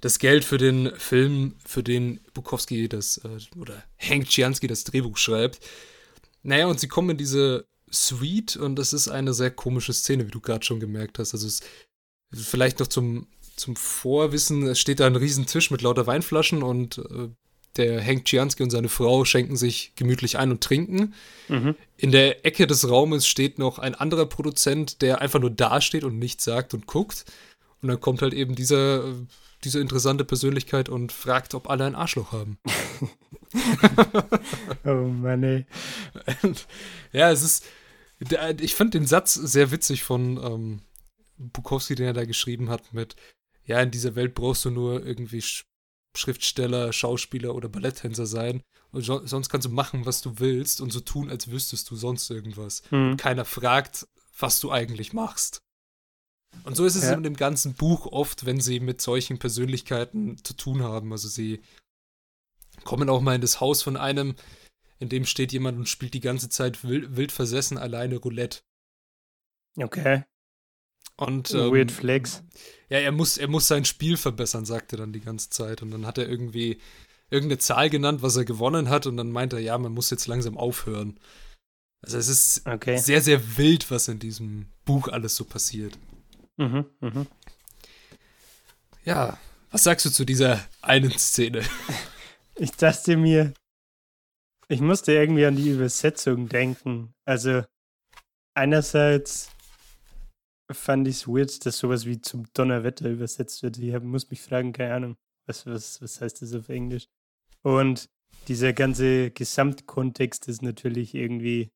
das 0.00 0.18
Geld 0.18 0.44
für 0.44 0.58
den 0.58 0.94
Film, 0.96 1.56
für 1.64 1.82
den 1.82 2.20
Bukowski 2.34 2.88
das, 2.88 3.18
äh, 3.18 3.38
oder 3.58 3.82
Hank 3.98 4.28
Chiansky 4.28 4.66
das 4.66 4.84
Drehbuch 4.84 5.16
schreibt. 5.16 5.60
Naja, 6.42 6.66
und 6.66 6.78
sie 6.78 6.88
kommen 6.88 7.10
in 7.10 7.16
diese 7.16 7.66
Suite 7.90 8.56
und 8.56 8.76
das 8.76 8.92
ist 8.92 9.08
eine 9.08 9.32
sehr 9.34 9.50
komische 9.50 9.92
Szene, 9.92 10.26
wie 10.26 10.30
du 10.30 10.40
gerade 10.40 10.64
schon 10.64 10.80
gemerkt 10.80 11.18
hast. 11.18 11.32
Also 11.32 11.46
es 11.46 11.62
vielleicht 12.32 12.80
noch 12.80 12.88
zum, 12.88 13.28
zum 13.56 13.76
Vorwissen, 13.76 14.66
es 14.66 14.80
steht 14.80 15.00
da 15.00 15.06
ein 15.06 15.16
riesen 15.16 15.46
Tisch 15.46 15.70
mit 15.70 15.82
lauter 15.82 16.06
Weinflaschen 16.06 16.62
und 16.62 16.98
äh, 16.98 17.28
der 17.76 18.04
Hank 18.04 18.24
Chiansky 18.24 18.62
und 18.62 18.70
seine 18.70 18.88
Frau 18.88 19.24
schenken 19.24 19.56
sich 19.56 19.92
gemütlich 19.96 20.38
ein 20.38 20.50
und 20.50 20.62
trinken. 20.62 21.14
Mhm. 21.48 21.74
In 21.96 22.12
der 22.12 22.44
Ecke 22.44 22.66
des 22.66 22.88
Raumes 22.88 23.26
steht 23.26 23.58
noch 23.58 23.78
ein 23.78 23.94
anderer 23.94 24.26
Produzent, 24.26 25.02
der 25.02 25.20
einfach 25.20 25.40
nur 25.40 25.50
dasteht 25.50 26.04
und 26.04 26.18
nichts 26.18 26.44
sagt 26.44 26.74
und 26.74 26.86
guckt. 26.86 27.24
Und 27.82 27.88
dann 27.88 28.00
kommt 28.00 28.22
halt 28.22 28.34
eben 28.34 28.54
dieser, 28.54 29.14
diese 29.62 29.80
interessante 29.80 30.24
Persönlichkeit 30.24 30.88
und 30.88 31.12
fragt, 31.12 31.54
ob 31.54 31.68
alle 31.68 31.84
ein 31.84 31.94
Arschloch 31.94 32.32
haben. 32.32 32.58
oh 34.84 34.94
Mann, 34.94 35.42
ey. 35.42 35.66
Ja, 37.12 37.30
es 37.30 37.42
ist. 37.42 37.64
Ich 38.60 38.74
fand 38.74 38.94
den 38.94 39.06
Satz 39.06 39.34
sehr 39.34 39.70
witzig 39.70 40.02
von 40.02 40.38
ähm, 40.42 40.80
Bukowski, 41.36 41.94
den 41.94 42.06
er 42.06 42.12
da 42.12 42.24
geschrieben 42.24 42.70
hat, 42.70 42.92
mit: 42.92 43.16
Ja, 43.64 43.80
in 43.80 43.90
dieser 43.90 44.14
Welt 44.14 44.34
brauchst 44.34 44.64
du 44.64 44.70
nur 44.70 45.04
irgendwie 45.04 45.42
Schriftsteller, 46.16 46.92
Schauspieler 46.92 47.54
oder 47.54 47.68
Balletttänzer 47.68 48.26
sein. 48.26 48.62
Und 48.92 49.02
so, 49.02 49.26
sonst 49.26 49.48
kannst 49.48 49.66
du 49.66 49.70
machen, 49.70 50.06
was 50.06 50.20
du 50.20 50.38
willst 50.38 50.80
und 50.80 50.92
so 50.92 51.00
tun, 51.00 51.30
als 51.30 51.50
wüsstest 51.50 51.90
du 51.90 51.96
sonst 51.96 52.30
irgendwas. 52.30 52.82
Hm. 52.90 53.12
Und 53.12 53.16
keiner 53.16 53.44
fragt, 53.44 54.06
was 54.38 54.60
du 54.60 54.70
eigentlich 54.70 55.12
machst. 55.12 55.60
Und 56.62 56.76
so 56.76 56.84
ist 56.84 56.94
es 56.94 57.04
ja. 57.04 57.14
in 57.14 57.24
dem 57.24 57.36
ganzen 57.36 57.74
Buch 57.74 58.06
oft, 58.06 58.46
wenn 58.46 58.60
sie 58.60 58.78
mit 58.78 59.00
solchen 59.00 59.38
Persönlichkeiten 59.38 60.42
zu 60.44 60.54
tun 60.54 60.82
haben. 60.82 61.10
Also 61.10 61.28
sie 61.28 61.60
kommen 62.84 63.08
auch 63.08 63.20
mal 63.20 63.34
in 63.34 63.40
das 63.40 63.60
Haus 63.60 63.82
von 63.82 63.96
einem, 63.96 64.36
in 65.00 65.08
dem 65.08 65.26
steht 65.26 65.52
jemand 65.52 65.78
und 65.78 65.88
spielt 65.88 66.14
die 66.14 66.20
ganze 66.20 66.48
Zeit 66.48 66.84
wild, 66.84 67.16
wild 67.16 67.32
versessen 67.32 67.78
alleine 67.78 68.16
Roulette. 68.16 68.60
Okay. 69.76 70.22
Und 71.16 71.52
ähm, 71.52 71.72
Weird 71.72 71.92
Flex. 71.92 72.42
Ja, 72.94 73.00
er 73.00 73.10
muss, 73.10 73.38
er 73.38 73.48
muss 73.48 73.66
sein 73.66 73.84
Spiel 73.84 74.16
verbessern, 74.16 74.64
sagt 74.64 74.92
er 74.92 74.98
dann 74.98 75.12
die 75.12 75.20
ganze 75.20 75.50
Zeit. 75.50 75.82
Und 75.82 75.90
dann 75.90 76.06
hat 76.06 76.16
er 76.16 76.28
irgendwie 76.28 76.78
irgendeine 77.28 77.58
Zahl 77.58 77.90
genannt, 77.90 78.22
was 78.22 78.36
er 78.36 78.44
gewonnen 78.44 78.88
hat, 78.88 79.08
und 79.08 79.16
dann 79.16 79.32
meint 79.32 79.52
er, 79.52 79.58
ja, 79.58 79.76
man 79.78 79.90
muss 79.90 80.10
jetzt 80.10 80.28
langsam 80.28 80.56
aufhören. 80.56 81.18
Also 82.02 82.18
es 82.18 82.28
ist 82.28 82.64
okay. 82.68 82.96
sehr, 82.96 83.20
sehr 83.20 83.56
wild, 83.56 83.90
was 83.90 84.06
in 84.06 84.20
diesem 84.20 84.66
Buch 84.84 85.08
alles 85.08 85.34
so 85.34 85.44
passiert. 85.44 85.98
Mhm, 86.56 86.84
mhm. 87.00 87.26
Ja, 89.04 89.40
was 89.72 89.82
sagst 89.82 90.06
du 90.06 90.10
zu 90.10 90.24
dieser 90.24 90.64
einen 90.80 91.18
Szene? 91.18 91.64
Ich 92.54 92.70
dachte 92.70 93.16
mir, 93.16 93.52
ich 94.68 94.80
musste 94.80 95.10
irgendwie 95.10 95.46
an 95.46 95.56
die 95.56 95.70
Übersetzung 95.70 96.48
denken. 96.48 97.12
Also 97.24 97.64
einerseits 98.54 99.50
fand 100.70 101.06
ich 101.08 101.16
es 101.16 101.28
weird, 101.28 101.64
dass 101.66 101.78
sowas 101.78 102.06
wie 102.06 102.20
zum 102.20 102.46
Donnerwetter 102.54 103.10
übersetzt 103.10 103.62
wird. 103.62 103.78
Ich 103.78 103.94
hab, 103.94 104.02
muss 104.02 104.30
mich 104.30 104.40
fragen, 104.40 104.72
keine 104.72 104.94
Ahnung, 104.94 105.16
was, 105.46 105.66
was, 105.66 106.00
was 106.00 106.20
heißt 106.20 106.42
das 106.42 106.54
auf 106.54 106.68
Englisch? 106.68 107.06
Und 107.62 108.08
dieser 108.48 108.72
ganze 108.72 109.30
Gesamtkontext 109.30 110.48
ist 110.48 110.62
natürlich 110.62 111.14
irgendwie 111.14 111.70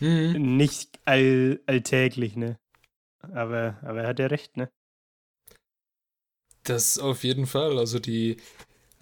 mhm. 0.00 0.56
nicht 0.56 0.98
all, 1.04 1.60
alltäglich, 1.66 2.36
ne? 2.36 2.58
Aber, 3.20 3.78
aber 3.82 4.02
er 4.02 4.08
hat 4.08 4.18
ja 4.18 4.26
recht, 4.26 4.56
ne? 4.56 4.70
Das 6.62 6.98
auf 6.98 7.24
jeden 7.24 7.46
Fall. 7.46 7.78
Also 7.78 7.98
die 7.98 8.36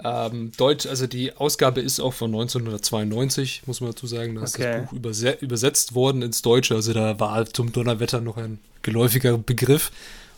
ähm, 0.02 0.52
Deutsch, 0.56 0.86
also 0.86 1.06
die 1.06 1.34
Ausgabe 1.36 1.80
ist 1.80 2.00
auch 2.00 2.12
von 2.12 2.30
1992, 2.30 3.62
muss 3.66 3.80
man 3.80 3.90
dazu 3.90 4.06
sagen. 4.06 4.34
Da 4.34 4.42
ist 4.42 4.56
okay. 4.56 4.80
das 4.80 4.90
Buch 4.90 4.92
überse 4.92 5.30
übersetzt 5.40 5.94
worden 5.94 6.22
ins 6.22 6.42
Deutsche. 6.42 6.74
Also 6.74 6.92
da 6.92 7.18
war 7.18 7.46
zum 7.46 7.72
Donnerwetter 7.72 8.20
noch 8.20 8.36
ein 8.36 8.58
geläufiger 8.82 9.38
Begriff. 9.38 9.90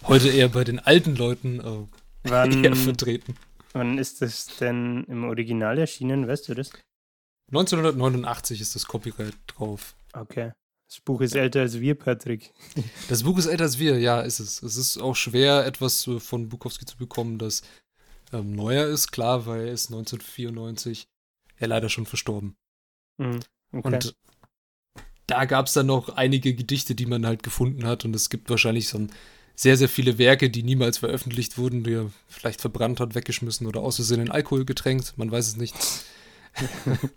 Heute 0.05 0.29
eher 0.29 0.49
bei 0.49 0.63
den 0.63 0.79
alten 0.79 1.17
Leuten 1.17 1.61
äh, 1.61 2.31
wann, 2.31 2.65
eher 2.65 2.77
vertreten. 2.77 3.37
Wann 3.73 3.99
ist 3.99 4.23
das 4.23 4.47
denn 4.61 5.05
im 5.09 5.25
Original 5.25 5.77
erschienen? 5.79 6.29
Weißt 6.29 6.49
du 6.49 6.55
das? 6.55 6.71
1989 7.51 8.61
ist 8.61 8.75
das 8.75 8.87
Copyright 8.87 9.35
drauf. 9.49 9.95
Okay. 10.13 10.53
Das 10.89 11.01
Buch 11.01 11.21
ist 11.21 11.35
älter 11.35 11.61
als 11.61 11.81
wir, 11.81 11.95
Patrick. 11.97 12.53
Das 13.09 13.23
Buch 13.25 13.37
ist 13.39 13.47
älter 13.47 13.65
als 13.65 13.79
wir, 13.79 13.99
ja, 13.99 14.21
ist 14.21 14.39
es. 14.39 14.63
Es 14.63 14.77
ist 14.77 14.99
auch 14.99 15.17
schwer, 15.17 15.67
etwas 15.67 16.09
von 16.19 16.49
Bukowski 16.49 16.87
zu 16.87 16.97
bekommen, 16.97 17.39
das 17.39 17.63
ähm, 18.33 18.53
neuer 18.53 18.87
ist, 18.87 19.11
klar, 19.11 19.47
weil 19.47 19.67
er 19.67 19.73
ist 19.73 19.87
1994 19.87 21.09
ja 21.59 21.67
leider 21.67 21.89
schon 21.89 22.07
verstorben. 22.07 22.57
Mhm, 23.19 23.41
okay. 23.73 23.95
Und 23.95 24.17
da 25.27 25.45
gab 25.45 25.67
es 25.67 25.75
dann 25.75 25.87
noch 25.87 26.09
einige 26.11 26.55
Gedichte, 26.55 26.95
die 26.95 27.07
man 27.07 27.27
halt 27.27 27.43
gefunden 27.43 27.85
hat 27.85 28.05
und 28.05 28.17
es 28.17 28.31
gibt 28.31 28.49
wahrscheinlich 28.51 28.89
so 28.89 29.07
sehr, 29.55 29.77
sehr 29.77 29.89
viele 29.89 30.19
Werke, 30.19 30.51
die 30.51 30.63
niemals 30.63 30.99
veröffentlicht 30.99 31.59
wurden, 31.59 31.85
die 31.85 31.95
er 31.95 32.11
vielleicht 32.29 32.61
verbrannt 32.61 33.01
hat, 33.01 33.15
weggeschmissen 33.15 33.67
oder 33.67 33.81
aus 33.81 33.97
Versehen 33.97 34.21
in 34.21 34.31
Alkohol 34.31 34.65
getränkt, 34.65 35.15
man 35.17 35.31
weiß 35.31 35.49
es 35.49 35.57
nicht. 35.57 35.75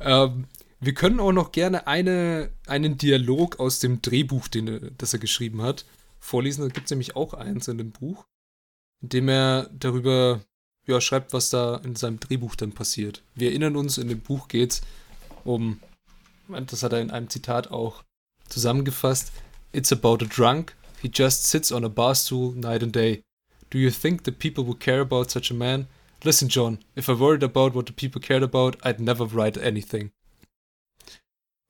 ähm, 0.00 0.46
wir 0.80 0.94
können 0.94 1.20
auch 1.20 1.32
noch 1.32 1.52
gerne 1.52 1.86
eine, 1.86 2.50
einen 2.66 2.98
Dialog 2.98 3.60
aus 3.60 3.80
dem 3.80 4.00
Drehbuch, 4.00 4.48
den, 4.48 4.94
das 4.96 5.12
er 5.12 5.18
geschrieben 5.18 5.60
hat, 5.60 5.84
vorlesen. 6.18 6.62
Da 6.62 6.68
gibt 6.72 6.86
es 6.86 6.90
nämlich 6.90 7.16
auch 7.16 7.34
eins 7.34 7.68
in 7.68 7.78
dem 7.78 7.92
Buch 7.92 8.24
indem 9.02 9.28
er 9.28 9.68
darüber 9.72 10.40
ja, 10.86 11.00
schreibt, 11.00 11.32
was 11.32 11.50
da 11.50 11.76
in 11.84 11.96
seinem 11.96 12.18
Drehbuch 12.18 12.56
dann 12.56 12.72
passiert. 12.72 13.22
Wir 13.34 13.50
erinnern 13.50 13.76
uns, 13.76 13.98
in 13.98 14.08
dem 14.08 14.20
Buch 14.20 14.48
geht 14.48 14.72
es 14.72 14.80
um, 15.44 15.80
das 16.48 16.82
hat 16.82 16.92
er 16.92 17.00
in 17.00 17.10
einem 17.10 17.28
Zitat 17.28 17.70
auch 17.70 18.02
zusammengefasst, 18.48 19.32
It's 19.74 19.90
about 19.90 20.22
a 20.22 20.28
drunk, 20.28 20.76
he 21.00 21.08
just 21.12 21.46
sits 21.46 21.72
on 21.72 21.84
a 21.84 21.88
bar 21.88 22.14
stool 22.14 22.52
night 22.54 22.82
and 22.82 22.94
day. 22.94 23.22
Do 23.70 23.78
you 23.78 23.90
think 23.90 24.24
the 24.24 24.32
people 24.32 24.64
would 24.66 24.80
care 24.80 25.00
about 25.00 25.30
such 25.30 25.50
a 25.50 25.54
man? 25.54 25.86
Listen, 26.24 26.48
John, 26.48 26.78
if 26.94 27.08
I 27.08 27.12
worried 27.12 27.42
about 27.42 27.74
what 27.74 27.86
the 27.86 27.92
people 27.92 28.20
cared 28.20 28.42
about, 28.42 28.76
I'd 28.84 29.00
never 29.00 29.24
write 29.24 29.56
anything. 29.56 30.12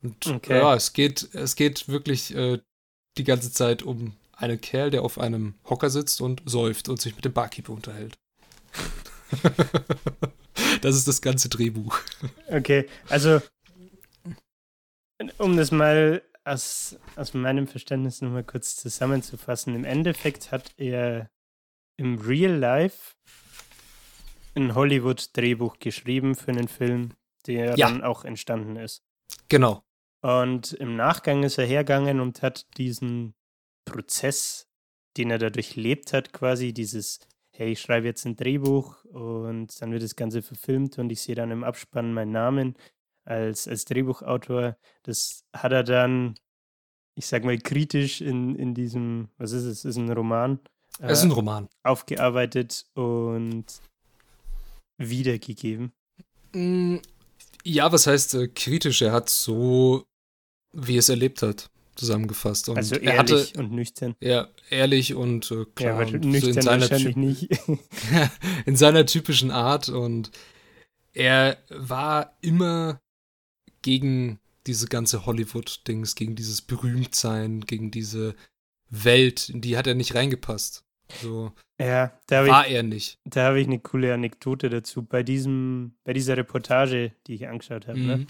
Und 0.03 0.27
okay. 0.27 0.59
ja, 0.59 0.75
es 0.75 0.93
geht, 0.93 1.33
es 1.33 1.55
geht 1.55 1.89
wirklich 1.89 2.35
äh, 2.35 2.59
die 3.17 3.25
ganze 3.25 3.53
Zeit 3.53 3.85
um 3.85 4.15
einen 4.43 4.61
Kerl, 4.61 4.91
der 4.91 5.03
auf 5.03 5.19
einem 5.19 5.55
Hocker 5.69 5.91
sitzt 5.91 6.21
und 6.21 6.43
säuft 6.45 6.89
und 6.89 7.01
sich 7.01 7.15
mit 7.15 7.25
dem 7.25 7.33
Barkeeper 7.33 7.73
unterhält. 7.73 8.19
das 10.83 10.97
ist 10.97 11.09
das 11.09 11.23
ganze 11.23 11.49
Drehbuch. 11.49 11.99
Okay, 12.49 12.89
also 13.09 13.41
um 15.39 15.57
das 15.57 15.71
mal 15.71 16.23
aus, 16.45 16.99
aus 17.17 17.35
meinem 17.35 17.67
Verständnis 17.67 18.21
nochmal 18.21 18.45
kurz 18.45 18.77
zusammenzufassen. 18.77 19.75
Im 19.75 19.85
Endeffekt 19.85 20.51
hat 20.51 20.73
er 20.77 21.31
im 21.97 22.19
Real 22.19 22.53
Life 22.53 23.15
ein 24.55 24.75
Hollywood-Drehbuch 24.75 25.79
geschrieben 25.79 26.35
für 26.35 26.51
einen 26.51 26.69
Film, 26.69 27.15
der 27.47 27.77
ja. 27.77 27.89
dann 27.89 28.03
auch 28.03 28.25
entstanden 28.25 28.77
ist. 28.77 29.03
Genau. 29.49 29.85
Und 30.21 30.73
im 30.75 30.97
Nachgang 30.97 31.43
ist 31.43 31.59
er 31.59 31.67
hergegangen 31.67 32.21
und 32.21 32.43
hat 32.43 32.67
diesen 32.77 33.35
Prozess, 33.85 34.69
den 35.17 35.31
er 35.31 35.39
da 35.39 35.51
durchlebt 35.51 36.13
hat, 36.13 36.33
quasi 36.33 36.73
dieses, 36.73 37.21
hey, 37.51 37.73
ich 37.73 37.81
schreibe 37.81 38.07
jetzt 38.07 38.25
ein 38.25 38.37
Drehbuch 38.37 39.05
und 39.07 39.81
dann 39.81 39.93
wird 39.93 40.03
das 40.03 40.17
Ganze 40.17 40.43
verfilmt 40.43 40.99
und 40.99 41.11
ich 41.11 41.21
sehe 41.21 41.35
dann 41.35 41.51
im 41.51 41.65
Abspann 41.65 42.13
meinen 42.15 42.33
Namen 42.33 42.77
als, 43.25 43.69
als 43.69 43.85
Drehbuchautor. 43.85 44.77
Das 45.03 45.45
hat 45.53 45.73
er 45.73 45.85
dann, 45.85 46.35
ich 47.15 47.27
sag 47.27 47.45
mal, 47.45 47.59
kritisch 47.59 48.21
in, 48.21 48.57
in 48.57 48.75
diesem, 48.75 49.29
was 49.37 49.53
ist 49.53 49.65
es, 49.65 49.85
ist 49.85 49.97
ein 49.97 50.11
Roman. 50.11 50.61
Es 50.99 51.19
ist 51.19 51.25
ein 51.25 51.31
äh, 51.31 51.35
Roman. 51.35 51.69
Aufgearbeitet 51.83 52.87
und 52.95 53.65
wiedergegeben. 54.99 55.93
Mm, 56.53 56.97
Ja, 57.65 57.93
was 57.93 58.07
heißt 58.07 58.35
äh, 58.35 58.49
kritisch? 58.49 59.03
Er 59.03 59.13
hat 59.13 59.31
so, 59.31 60.05
wie 60.73 60.97
er 60.97 61.01
es 61.01 61.09
erlebt 61.09 61.43
hat, 61.43 61.71
zusammengefasst. 61.95 62.69
Und 62.69 62.77
also 62.77 62.97
er 62.97 63.15
ehrlich 63.15 63.51
hatte, 63.51 63.59
und 63.59 63.73
nüchtern. 63.73 64.15
ja, 64.21 64.49
ehrlich 64.71 65.15
und 65.15 65.51
äh, 65.51 65.57
Ja, 65.57 65.65
klar, 65.75 65.95
aber 65.95 66.03
und 66.03 66.23
so 66.23 66.29
nüchtern 66.29 66.55
in 66.55 66.63
seiner, 66.63 66.81
wahrscheinlich 66.81 67.17
nicht. 67.17 67.49
in 68.67 68.77
seiner 68.77 69.07
typischen 69.07 69.51
Art. 69.51 69.89
Und 69.89 70.31
er 71.13 71.59
war 71.69 72.37
immer 72.41 73.01
gegen 73.83 74.39
diese 74.67 74.87
ganze 74.87 75.27
Hollywood-Dings, 75.27 76.15
gegen 76.15 76.37
dieses 76.37 76.63
Berühmtsein, 76.63 77.63
gegen 77.63 77.91
diese 77.91 78.35
Welt, 78.89 79.49
in 79.49 79.61
die 79.61 79.77
hat 79.77 79.87
er 79.87 79.95
nicht 79.95 80.15
reingepasst. 80.15 80.85
So 81.21 81.53
ja, 81.83 82.13
da 82.27 82.39
habe 82.39 82.47
ich 82.47 82.53
war 82.53 82.67
er 82.67 82.83
nicht. 82.83 83.19
Da 83.25 83.45
habe 83.45 83.61
ich 83.61 83.67
eine 83.67 83.81
coole 83.81 84.15
Anekdote 84.15 84.69
dazu. 84.69 85.03
Bei 85.03 85.23
diesem, 85.23 85.95
bei 86.05 86.13
dieser 86.13 86.37
Reportage, 86.37 87.13
die 87.27 87.35
ich 87.35 87.49
angeschaut 87.49 87.89
habe, 87.89 87.99
ne? 87.99 88.27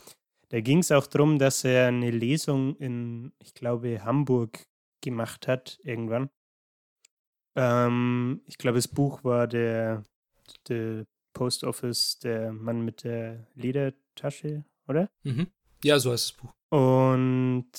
Da 0.53 0.61
ging 0.61 0.81
es 0.81 0.93
auch 0.93 1.07
darum, 1.07 1.39
dass 1.39 1.65
er 1.65 1.89
eine 1.89 2.11
Lesung 2.11 2.77
in, 2.77 3.33
ich 3.39 3.55
glaube, 3.55 4.05
Hamburg 4.05 4.67
gemacht 5.01 5.49
hat, 5.49 5.79
irgendwann. 5.83 6.29
Ähm, 7.57 8.43
ich 8.47 8.59
glaube, 8.59 8.77
das 8.77 8.87
Buch 8.87 9.25
war 9.25 9.47
der, 9.47 10.03
der 10.69 11.07
Post 11.33 11.65
Office, 11.65 12.19
der 12.19 12.53
Mann 12.53 12.85
mit 12.85 13.03
der 13.03 13.47
Ledertasche, 13.55 14.67
oder? 14.87 15.09
Mhm. 15.23 15.47
Ja, 15.85 15.99
so 15.99 16.13
heißt 16.13 16.33
das 16.33 16.37
Buch. 16.37 16.53
Und 16.69 17.73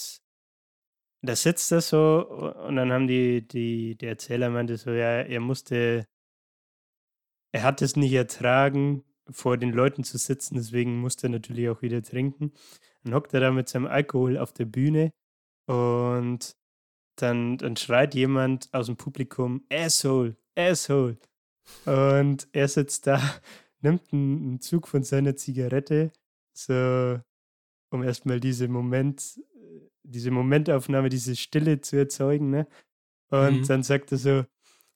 da 1.22 1.36
sitzt 1.36 1.72
er 1.72 1.82
so 1.82 2.28
und 2.68 2.76
dann 2.76 2.92
haben 2.92 3.06
die, 3.06 3.48
die, 3.48 3.96
der 3.98 4.10
Erzähler 4.10 4.50
meinte 4.50 4.78
so, 4.78 4.90
ja, 4.90 5.22
er 5.22 5.40
musste, 5.42 6.08
er 7.52 7.62
hat 7.62 7.84
es 7.84 7.96
nicht 7.96 8.14
ertragen, 8.14 9.04
vor 9.32 9.58
den 9.58 9.72
Leuten 9.72 10.04
zu 10.04 10.18
sitzen, 10.18 10.56
deswegen 10.56 11.00
musste 11.00 11.28
er 11.28 11.32
natürlich 11.32 11.70
auch 11.70 11.82
wieder 11.82 12.02
trinken. 12.04 12.52
Dann 13.04 13.14
hockt 13.14 13.34
er 13.34 13.40
da 13.42 13.52
mit 13.52 13.70
seinem 13.70 13.88
Alkohol 13.88 14.38
auf 14.38 14.54
der 14.54 14.66
Bühne 14.66 15.12
und 15.68 16.56
dann, 17.18 17.58
dann 17.58 17.78
schreit 17.78 18.16
jemand 18.16 18.74
aus 18.74 18.88
dem 18.88 18.98
Publikum, 18.98 19.66
Asshole, 19.72 20.36
Asshole. 20.56 21.18
Und 21.86 22.48
er 22.54 22.68
sitzt 22.68 23.08
da, 23.08 23.20
nimmt 23.82 24.14
einen, 24.14 24.60
Zug 24.62 24.88
von 24.88 25.04
seiner 25.04 25.36
Zigarette, 25.36 26.12
so 26.54 27.20
um 27.92 28.04
erstmal 28.04 28.40
diese 28.40 28.68
Moment, 28.68 29.40
diese 30.04 30.32
Momentaufnahme, 30.32 31.10
diese 31.10 31.36
Stille 31.36 31.82
zu 31.82 31.98
erzeugen, 31.98 32.50
ne? 32.50 32.68
Und 33.32 33.62
Mhm. 33.62 33.68
dann 33.68 33.84
sagt 33.84 34.12
er 34.12 34.18
so, 34.18 34.46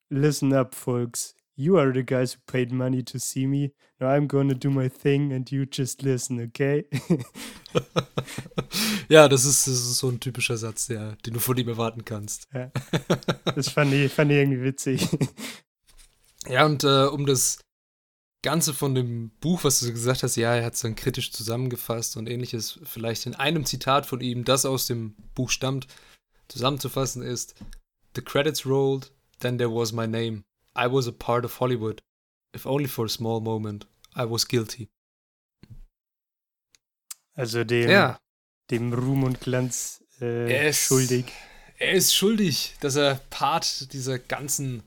listen 0.09 0.53
up, 0.53 0.75
folks. 0.75 1.36
You 1.59 1.79
are 1.79 1.91
the 1.91 2.03
guys 2.03 2.33
who 2.33 2.39
paid 2.45 2.71
money 2.71 3.03
to 3.03 3.19
see 3.19 3.47
me. 3.47 3.71
Now 3.99 4.09
I'm 4.09 4.27
gonna 4.27 4.53
do 4.53 4.69
my 4.69 4.89
thing 4.89 5.33
and 5.33 5.51
you 5.51 5.65
just 5.65 6.03
listen, 6.03 6.39
okay? 6.39 6.85
ja, 9.09 9.27
das 9.27 9.43
ist, 9.43 9.65
das 9.65 9.73
ist 9.73 9.97
so 9.97 10.09
ein 10.09 10.19
typischer 10.19 10.57
Satz, 10.57 10.85
der, 10.85 11.15
den 11.25 11.33
du 11.33 11.39
von 11.39 11.57
ihm 11.57 11.67
erwarten 11.67 12.05
kannst. 12.05 12.47
das 13.55 13.69
fand 13.69 13.91
ich, 13.91 14.13
fand 14.13 14.31
ich 14.31 14.37
irgendwie 14.37 14.63
witzig. 14.63 15.07
Ja, 16.49 16.65
und 16.65 16.85
äh, 16.85 17.07
um 17.07 17.25
das 17.25 17.59
Ganze 18.41 18.73
von 18.73 18.95
dem 18.95 19.31
Buch, 19.41 19.65
was 19.65 19.81
du 19.81 19.91
gesagt 19.91 20.23
hast, 20.23 20.37
ja, 20.37 20.55
er 20.55 20.63
hat 20.63 20.75
es 20.75 20.81
dann 20.81 20.95
kritisch 20.95 21.33
zusammengefasst 21.33 22.15
und 22.15 22.29
ähnliches, 22.29 22.79
vielleicht 22.83 23.25
in 23.25 23.35
einem 23.35 23.65
Zitat 23.65 24.05
von 24.05 24.21
ihm, 24.21 24.45
das 24.45 24.65
aus 24.65 24.87
dem 24.87 25.15
Buch 25.35 25.49
stammt, 25.49 25.87
zusammenzufassen 26.47 27.21
ist: 27.21 27.55
The 28.15 28.21
credits 28.21 28.65
rolled, 28.65 29.11
then 29.39 29.57
there 29.57 29.73
was 29.73 29.91
my 29.91 30.07
name. 30.07 30.43
I 30.77 30.91
was 30.91 31.07
a 31.07 31.11
part 31.11 31.43
of 31.45 31.59
Hollywood. 31.59 32.01
If 32.55 32.65
only 32.65 32.87
for 32.87 33.05
a 33.05 33.09
small 33.09 33.41
moment. 33.41 33.87
I 34.15 34.23
was 34.29 34.47
guilty. 34.47 34.89
Also 37.33 37.63
dem, 37.63 37.89
Ja, 37.89 38.19
dem 38.71 38.93
Ruhm 38.93 39.23
und 39.23 39.39
Glanz 39.41 40.03
äh, 40.21 40.51
Er 40.51 40.69
ist- 40.69 40.85
schuldig. 40.85 41.25
er 41.77 41.93
ist 41.93 42.15
schuldig, 42.15 42.75
dass 42.79 42.95
er 42.95 43.15
Part 43.29 43.93
dieser 43.93 44.17
ganzen 44.19 44.83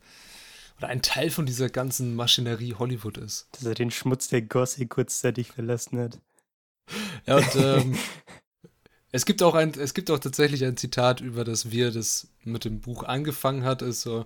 oder 0.79 0.88
ein 0.88 1.03
Teil 1.03 1.31
von 1.31 1.44
dieser 1.44 1.68
ganzen 1.68 2.14
Maschinerie 2.16 2.74
Hollywood 2.74 3.18
ist. 3.18 3.48
Dass 3.53 3.64
er 3.64 3.74
den 3.74 3.90
Schmutz 3.90 4.29
der 4.29 4.42
Gosse 4.42 4.87
kurzzeitig 4.87 5.53
verlassen 5.53 5.98
hat. 6.00 6.18
Ja, 7.26 7.37
und 7.37 7.55
ähm, 7.57 7.98
es 9.12 9.26
gibt 9.26 9.42
auch 9.42 9.55
ein, 9.55 9.72
es 9.79 9.92
gibt 9.94 10.11
auch 10.11 10.18
tatsächlich 10.18 10.64
ein 10.64 10.76
Zitat 10.79 11.20
über 11.20 11.44
das, 11.44 11.70
wie 11.70 11.83
er 11.83 11.90
das 11.90 12.29
mit 12.44 12.64
dem 12.64 12.81
Buch 12.81 13.05
angefangen 13.05 13.62
hat, 13.64 13.83
ist 13.83 14.00
so, 14.03 14.24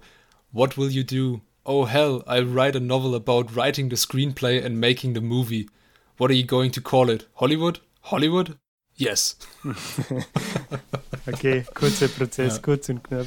What 0.53 0.79
will 0.79 0.89
you 0.91 1.03
do? 1.03 1.43
Oh 1.67 1.87
hell, 1.87 2.23
I'll 2.27 2.45
write 2.47 2.77
a 2.77 2.81
novel 2.81 3.15
about 3.15 3.55
writing 3.57 3.89
the 3.89 3.97
screenplay 3.97 4.63
and 4.65 4.79
making 4.81 5.15
the 5.15 5.21
movie. 5.21 5.69
What 6.19 6.31
are 6.31 6.35
you 6.35 6.45
going 6.47 6.71
to 6.73 6.81
call 6.81 7.09
it? 7.09 7.27
Hollywood? 7.37 7.81
Hollywood? 8.03 8.59
Yes. 8.97 9.37
Okay, 11.27 11.65
kurzer 11.75 12.09
Prozess, 12.09 12.57
Ja. 12.57 12.63
kurz 12.63 12.89
und 12.91 13.03
knapp. 13.03 13.27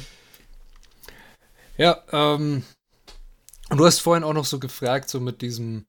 Ja, 1.76 2.00
ähm, 2.12 2.62
und 3.70 3.78
du 3.78 3.84
hast 3.84 3.98
vorhin 3.98 4.22
auch 4.22 4.32
noch 4.34 4.44
so 4.44 4.60
gefragt, 4.60 5.10
so 5.10 5.18
mit 5.18 5.42
diesem, 5.42 5.84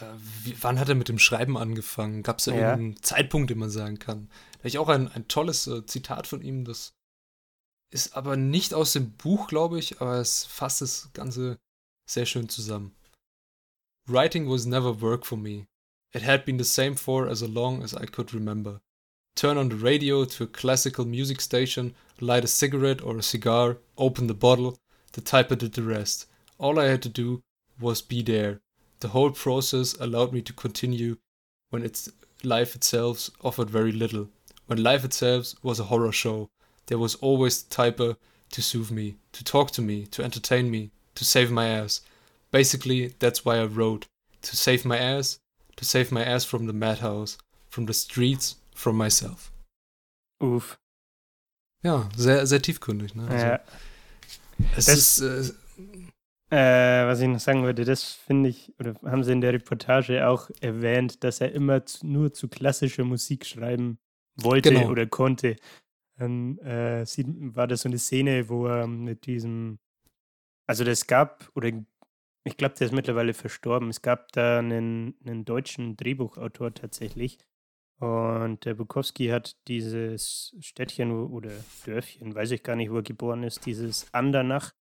äh, 0.00 0.04
wie, 0.44 0.56
wann 0.62 0.80
hat 0.80 0.88
er 0.88 0.94
mit 0.94 1.08
dem 1.10 1.18
Schreiben 1.18 1.58
angefangen? 1.58 2.22
Gab 2.22 2.38
es 2.38 2.46
da 2.46 2.52
Ja. 2.52 2.70
irgendeinen 2.70 3.02
Zeitpunkt, 3.02 3.50
den 3.50 3.58
man 3.58 3.68
sagen 3.70 3.98
kann? 3.98 4.28
Da 4.52 4.58
habe 4.60 4.68
ich 4.68 4.78
auch 4.78 4.88
ein, 4.88 5.08
ein 5.12 5.28
tolles 5.28 5.66
äh, 5.66 5.84
Zitat 5.84 6.26
von 6.26 6.40
ihm, 6.40 6.64
das 6.64 6.94
ist 7.92 8.16
aber 8.16 8.36
nicht 8.36 8.72
aus 8.72 8.92
dem 8.94 9.10
Buch, 9.12 9.46
glaube 9.48 9.78
ich, 9.78 10.00
aber 10.00 10.16
es 10.18 10.44
fasst 10.46 10.80
das 10.80 11.10
Ganze 11.12 11.58
sehr 12.06 12.26
schön 12.26 12.48
zusammen. 12.48 12.92
Writing 14.08 14.46
was 14.46 14.66
never 14.66 14.92
work 14.92 15.24
for 15.24 15.36
me. 15.36 15.66
It 16.12 16.22
had 16.22 16.44
been 16.44 16.58
the 16.58 16.64
same 16.64 16.94
for 16.94 17.28
as 17.28 17.42
long 17.42 17.82
as 17.82 17.92
I 17.92 18.06
could 18.06 18.32
remember. 18.32 18.80
Turn 19.34 19.58
on 19.58 19.68
the 19.68 19.76
radio 19.76 20.24
to 20.24 20.44
a 20.44 20.46
classical 20.46 21.04
music 21.04 21.40
station, 21.40 21.94
light 22.20 22.44
a 22.44 22.48
cigarette 22.48 23.02
or 23.02 23.18
a 23.18 23.22
cigar, 23.22 23.78
open 23.98 24.28
the 24.28 24.34
bottle, 24.34 24.78
the 25.12 25.20
typer 25.20 25.58
did 25.58 25.72
the 25.72 25.82
rest. 25.82 26.26
All 26.58 26.78
I 26.78 26.86
had 26.86 27.02
to 27.02 27.08
do 27.08 27.42
was 27.78 28.00
be 28.00 28.22
there. 28.22 28.60
The 29.00 29.08
whole 29.08 29.30
process 29.32 29.94
allowed 30.00 30.32
me 30.32 30.40
to 30.42 30.52
continue 30.52 31.18
when 31.68 31.84
its 31.84 32.08
life 32.42 32.74
itself 32.74 33.28
offered 33.42 33.68
very 33.68 33.92
little. 33.92 34.28
When 34.66 34.82
life 34.82 35.04
itself 35.04 35.54
was 35.62 35.80
a 35.80 35.84
horror 35.84 36.12
show, 36.12 36.48
there 36.86 36.98
was 36.98 37.16
always 37.16 37.62
the 37.62 37.74
typer 37.74 38.16
to 38.52 38.62
soothe 38.62 38.90
me, 38.90 39.16
to 39.32 39.44
talk 39.44 39.70
to 39.72 39.82
me, 39.82 40.06
to 40.06 40.22
entertain 40.22 40.70
me, 40.70 40.92
to 41.16 41.24
save 41.24 41.50
my 41.50 41.66
ass. 41.66 42.02
Basically, 42.52 43.12
that's 43.18 43.44
why 43.44 43.56
I 43.60 43.64
wrote. 43.66 44.06
To 44.42 44.54
save 44.56 44.84
my 44.84 44.96
ass, 44.96 45.40
to 45.76 45.84
save 45.84 46.12
my 46.12 46.22
ass 46.22 46.44
from 46.44 46.66
the 46.66 46.72
madhouse, 46.72 47.36
from 47.68 47.86
the 47.86 47.92
streets, 47.92 48.56
from 48.74 48.96
myself. 48.96 49.50
Uff. 50.40 50.78
Ja, 51.82 52.08
sehr, 52.16 52.46
sehr 52.46 52.62
tiefgründig, 52.62 53.14
ne? 53.14 53.26
Also, 53.28 53.46
Ja. 53.46 53.60
es 54.76 54.86
das- 54.86 55.18
ist, 55.18 55.20
äh, 55.20 55.52
Äh, 56.48 57.06
was 57.08 57.18
ich 57.20 57.26
noch 57.26 57.40
sagen 57.40 57.62
wollte, 57.64 57.84
das 57.84 58.04
finde 58.04 58.50
ich, 58.50 58.72
oder 58.78 58.94
haben 59.02 59.24
sie 59.24 59.32
in 59.32 59.40
der 59.40 59.52
Reportage 59.52 60.28
auch 60.28 60.48
erwähnt, 60.60 61.24
dass 61.24 61.40
er 61.40 61.50
immer 61.50 61.84
zu, 61.86 62.06
nur 62.06 62.32
zu 62.32 62.46
klassischer 62.46 63.02
Musik 63.02 63.44
schreiben 63.44 63.98
wollte 64.36 64.70
Genau. 64.72 64.88
oder 64.90 65.06
konnte. 65.06 65.56
Dann 66.18 66.58
äh, 66.58 67.04
sieht, 67.04 67.26
war 67.28 67.66
das 67.66 67.80
so 67.82 67.88
eine 67.88 67.98
Szene, 67.98 68.48
wo 68.48 68.66
er 68.68 68.86
mit 68.86 69.26
diesem, 69.26 69.80
also 70.66 70.84
das 70.84 71.06
gab, 71.06 71.50
oder 71.54 71.70
ich 72.44 72.56
glaube, 72.56 72.74
der 72.76 72.86
ist 72.86 72.92
mittlerweile 72.92 73.34
verstorben. 73.34 73.88
Es 73.88 74.02
gab 74.02 74.32
da 74.32 74.58
einen, 74.58 75.16
einen 75.24 75.44
deutschen 75.44 75.96
Drehbuchautor 75.96 76.74
tatsächlich. 76.74 77.38
Und 77.98 78.64
der 78.64 78.74
Bukowski 78.74 79.28
hat 79.28 79.56
dieses 79.68 80.54
Städtchen 80.60 81.10
oder 81.10 81.50
Dörfchen, 81.84 82.34
weiß 82.34 82.50
ich 82.50 82.62
gar 82.62 82.76
nicht, 82.76 82.90
wo 82.90 82.96
er 82.96 83.02
geboren 83.02 83.42
ist, 83.42 83.64
dieses 83.64 84.12
Andernach 84.12 84.74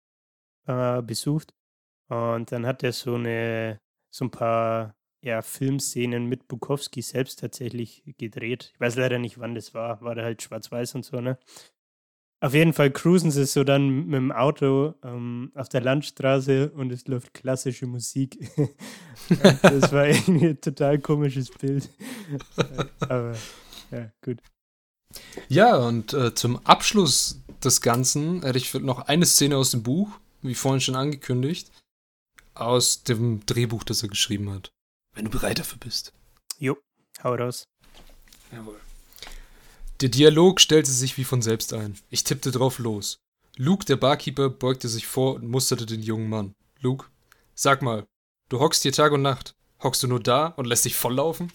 äh, 0.67 1.01
besucht. 1.01 1.53
Und 2.09 2.51
dann 2.51 2.65
hat 2.65 2.83
er 2.83 2.91
so 2.91 3.15
eine, 3.15 3.79
so 4.11 4.25
ein 4.25 4.31
paar 4.31 4.95
ja, 5.21 5.41
Filmszenen 5.41 6.27
mit 6.27 6.47
Bukowski 6.47 7.01
selbst 7.01 7.39
tatsächlich 7.39 8.03
gedreht. 8.17 8.71
Ich 8.73 8.79
weiß 8.79 8.95
leider 8.97 9.17
nicht, 9.17 9.39
wann 9.39 9.55
das 9.55 9.73
war. 9.73 10.01
War 10.01 10.13
da 10.13 10.23
halt 10.23 10.41
schwarz-weiß 10.43 10.95
und 10.95 11.05
so, 11.05 11.19
ne? 11.21 11.39
Auf 12.45 12.53
jeden 12.53 12.73
Fall 12.73 12.91
cruisen 12.91 13.31
sie 13.31 13.43
so 13.47 13.63
dann 13.63 14.05
mit 14.05 14.13
dem 14.13 14.31
Auto 14.31 14.93
ähm, 15.03 15.51
auf 15.55 15.67
der 15.67 15.81
Landstraße 15.81 16.69
und 16.69 16.91
es 16.91 17.07
läuft 17.07 17.33
klassische 17.33 17.87
Musik. 17.87 18.37
Das 19.63 19.91
war 19.91 20.07
irgendwie 20.07 20.49
ein 20.49 20.61
total 20.61 20.99
komisches 20.99 21.49
Bild. 21.49 21.89
Aber 22.99 23.35
ja, 23.89 24.11
gut. 24.23 24.37
Ja, 25.49 25.77
und 25.77 26.13
äh, 26.13 26.35
zum 26.35 26.63
Abschluss 26.67 27.41
des 27.63 27.81
Ganzen 27.81 28.43
hätte 28.43 28.59
ich 28.59 28.71
noch 28.75 29.07
eine 29.07 29.25
Szene 29.25 29.57
aus 29.57 29.71
dem 29.71 29.81
Buch, 29.81 30.11
wie 30.43 30.53
vorhin 30.53 30.81
schon 30.81 30.95
angekündigt, 30.95 31.71
aus 32.53 33.01
dem 33.01 33.43
Drehbuch, 33.47 33.83
das 33.83 34.03
er 34.03 34.09
geschrieben 34.09 34.51
hat. 34.51 34.71
Wenn 35.15 35.25
du 35.25 35.31
bereit 35.31 35.57
dafür 35.57 35.79
bist. 35.79 36.13
Jo, 36.59 36.77
hau 37.23 37.33
raus. 37.33 37.63
Jawohl. 38.51 38.79
Der 40.01 40.09
Dialog 40.09 40.59
stellte 40.59 40.91
sich 40.91 41.17
wie 41.17 41.23
von 41.23 41.41
selbst 41.41 41.73
ein. 41.73 41.97
Ich 42.09 42.23
tippte 42.23 42.51
drauf 42.51 42.79
los. 42.79 43.17
Luke, 43.55 43.85
der 43.85 43.95
Barkeeper, 43.95 44.49
beugte 44.49 44.89
sich 44.89 45.07
vor 45.07 45.35
und 45.35 45.49
musterte 45.49 45.85
den 45.85 46.01
jungen 46.01 46.29
Mann. 46.29 46.53
Luke, 46.81 47.07
sag 47.53 47.81
mal, 47.81 48.05
du 48.49 48.59
hockst 48.59 48.83
hier 48.83 48.91
Tag 48.91 49.13
und 49.13 49.21
Nacht. 49.21 49.55
Hockst 49.81 50.03
du 50.03 50.07
nur 50.07 50.21
da 50.21 50.47
und 50.47 50.65
lässt 50.65 50.83
dich 50.83 50.95
volllaufen? 50.95 51.51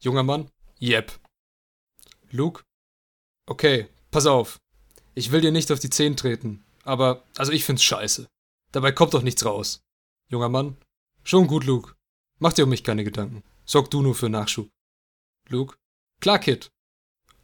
Junger 0.00 0.24
Mann? 0.24 0.50
Yep. 0.80 1.12
Luke? 2.30 2.62
Okay, 3.46 3.88
pass 4.10 4.26
auf. 4.26 4.58
Ich 5.14 5.30
will 5.30 5.40
dir 5.40 5.52
nicht 5.52 5.70
auf 5.70 5.78
die 5.78 5.90
Zehen 5.90 6.16
treten, 6.16 6.64
aber, 6.82 7.24
also 7.36 7.52
ich 7.52 7.64
find's 7.64 7.84
scheiße. 7.84 8.26
Dabei 8.72 8.90
kommt 8.90 9.14
doch 9.14 9.22
nichts 9.22 9.44
raus. 9.44 9.80
Junger 10.28 10.48
Mann? 10.48 10.76
Schon 11.22 11.46
gut, 11.46 11.64
Luke. 11.64 11.94
Mach 12.40 12.52
dir 12.52 12.64
um 12.64 12.70
mich 12.70 12.82
keine 12.82 13.04
Gedanken. 13.04 13.44
Sorg 13.64 13.90
du 13.90 14.02
nur 14.02 14.16
für 14.16 14.28
Nachschub. 14.28 14.68
Luke? 15.48 15.76
Klar, 16.20 16.40
Kid. 16.40 16.70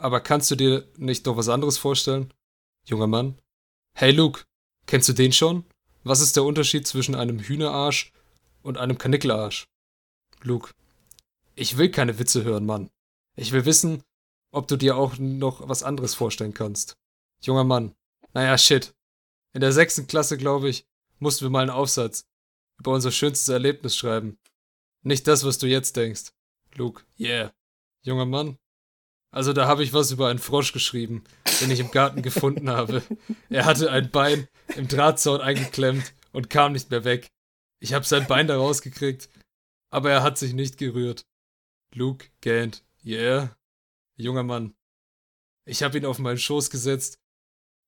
Aber 0.00 0.22
kannst 0.22 0.50
du 0.50 0.56
dir 0.56 0.88
nicht 0.96 1.26
noch 1.26 1.36
was 1.36 1.50
anderes 1.50 1.76
vorstellen? 1.76 2.32
Junger 2.86 3.06
Mann? 3.06 3.38
Hey, 3.94 4.12
Luke, 4.12 4.44
kennst 4.86 5.10
du 5.10 5.12
den 5.12 5.30
schon? 5.30 5.66
Was 6.04 6.22
ist 6.22 6.36
der 6.36 6.44
Unterschied 6.44 6.86
zwischen 6.86 7.14
einem 7.14 7.38
Hühnerarsch 7.38 8.10
und 8.62 8.78
einem 8.78 8.96
Kanickelarsch? 8.96 9.66
Luke. 10.40 10.72
Ich 11.54 11.76
will 11.76 11.90
keine 11.90 12.18
Witze 12.18 12.44
hören, 12.44 12.64
Mann. 12.64 12.88
Ich 13.36 13.52
will 13.52 13.66
wissen, 13.66 14.02
ob 14.52 14.68
du 14.68 14.78
dir 14.78 14.96
auch 14.96 15.18
noch 15.18 15.68
was 15.68 15.82
anderes 15.82 16.14
vorstellen 16.14 16.54
kannst. 16.54 16.96
Junger 17.42 17.64
Mann. 17.64 17.94
Naja, 18.32 18.56
shit. 18.56 18.94
In 19.52 19.60
der 19.60 19.72
sechsten 19.72 20.06
Klasse, 20.06 20.38
glaube 20.38 20.70
ich, 20.70 20.86
mussten 21.18 21.44
wir 21.44 21.50
mal 21.50 21.60
einen 21.60 21.70
Aufsatz 21.70 22.24
über 22.78 22.92
unser 22.92 23.12
schönstes 23.12 23.50
Erlebnis 23.50 23.98
schreiben. 23.98 24.38
Nicht 25.02 25.26
das, 25.26 25.44
was 25.44 25.58
du 25.58 25.66
jetzt 25.66 25.94
denkst. 25.96 26.32
Luke. 26.74 27.04
Yeah. 27.18 27.52
Junger 28.02 28.24
Mann. 28.24 28.56
Also 29.32 29.52
da 29.52 29.66
habe 29.66 29.84
ich 29.84 29.92
was 29.92 30.10
über 30.10 30.28
einen 30.28 30.38
Frosch 30.38 30.72
geschrieben, 30.72 31.22
den 31.60 31.70
ich 31.70 31.80
im 31.80 31.90
Garten 31.90 32.22
gefunden 32.22 32.68
habe. 32.68 33.02
Er 33.48 33.64
hatte 33.64 33.90
ein 33.90 34.10
Bein 34.10 34.48
im 34.76 34.88
Drahtzaun 34.88 35.40
eingeklemmt 35.40 36.14
und 36.32 36.50
kam 36.50 36.72
nicht 36.72 36.90
mehr 36.90 37.04
weg. 37.04 37.28
Ich 37.80 37.94
habe 37.94 38.04
sein 38.04 38.26
Bein 38.26 38.48
da 38.48 38.56
rausgekriegt, 38.56 39.28
aber 39.90 40.10
er 40.10 40.22
hat 40.22 40.36
sich 40.36 40.52
nicht 40.52 40.78
gerührt. 40.78 41.24
Luke 41.94 42.26
gähnt. 42.40 42.84
Yeah. 43.04 43.56
Junger 44.16 44.42
Mann. 44.42 44.74
Ich 45.64 45.82
habe 45.82 45.98
ihn 45.98 46.06
auf 46.06 46.18
meinen 46.18 46.38
Schoß 46.38 46.70
gesetzt 46.70 47.18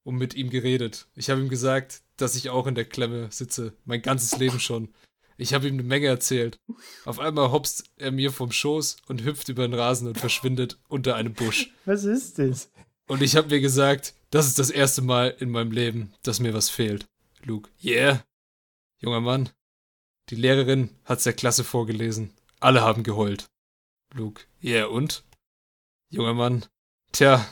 und 0.04 0.16
mit 0.16 0.34
ihm 0.34 0.50
geredet. 0.50 1.08
Ich 1.14 1.30
habe 1.30 1.40
ihm 1.40 1.48
gesagt, 1.48 2.02
dass 2.16 2.36
ich 2.36 2.50
auch 2.50 2.66
in 2.66 2.74
der 2.74 2.84
Klemme 2.84 3.30
sitze, 3.30 3.76
mein 3.84 4.02
ganzes 4.02 4.38
Leben 4.38 4.60
schon. 4.60 4.94
Ich 5.36 5.54
habe 5.54 5.66
ihm 5.66 5.74
eine 5.74 5.82
Menge 5.82 6.06
erzählt. 6.06 6.58
Auf 7.04 7.18
einmal 7.18 7.50
hopst 7.50 7.84
er 7.96 8.12
mir 8.12 8.32
vom 8.32 8.52
Schoß 8.52 8.96
und 9.06 9.24
hüpft 9.24 9.48
über 9.48 9.66
den 9.66 9.74
Rasen 9.74 10.08
und 10.08 10.18
verschwindet 10.18 10.78
unter 10.88 11.16
einem 11.16 11.34
Busch. 11.34 11.72
Was 11.84 12.04
ist 12.04 12.38
das? 12.38 12.70
Und 13.08 13.22
ich 13.22 13.36
habe 13.36 13.48
mir 13.48 13.60
gesagt, 13.60 14.14
das 14.30 14.46
ist 14.46 14.58
das 14.58 14.70
erste 14.70 15.02
Mal 15.02 15.36
in 15.40 15.50
meinem 15.50 15.72
Leben, 15.72 16.14
dass 16.22 16.40
mir 16.40 16.54
was 16.54 16.70
fehlt. 16.70 17.06
Luke, 17.44 17.70
yeah. 17.82 18.24
Junger 19.00 19.20
Mann, 19.20 19.50
die 20.28 20.36
Lehrerin 20.36 20.90
hat's 21.04 21.24
der 21.24 21.32
Klasse 21.32 21.64
vorgelesen. 21.64 22.32
Alle 22.60 22.82
haben 22.82 23.02
geheult. 23.02 23.50
Luke, 24.14 24.44
yeah, 24.62 24.86
und? 24.86 25.24
Junger 26.10 26.34
Mann, 26.34 26.66
tja, 27.10 27.44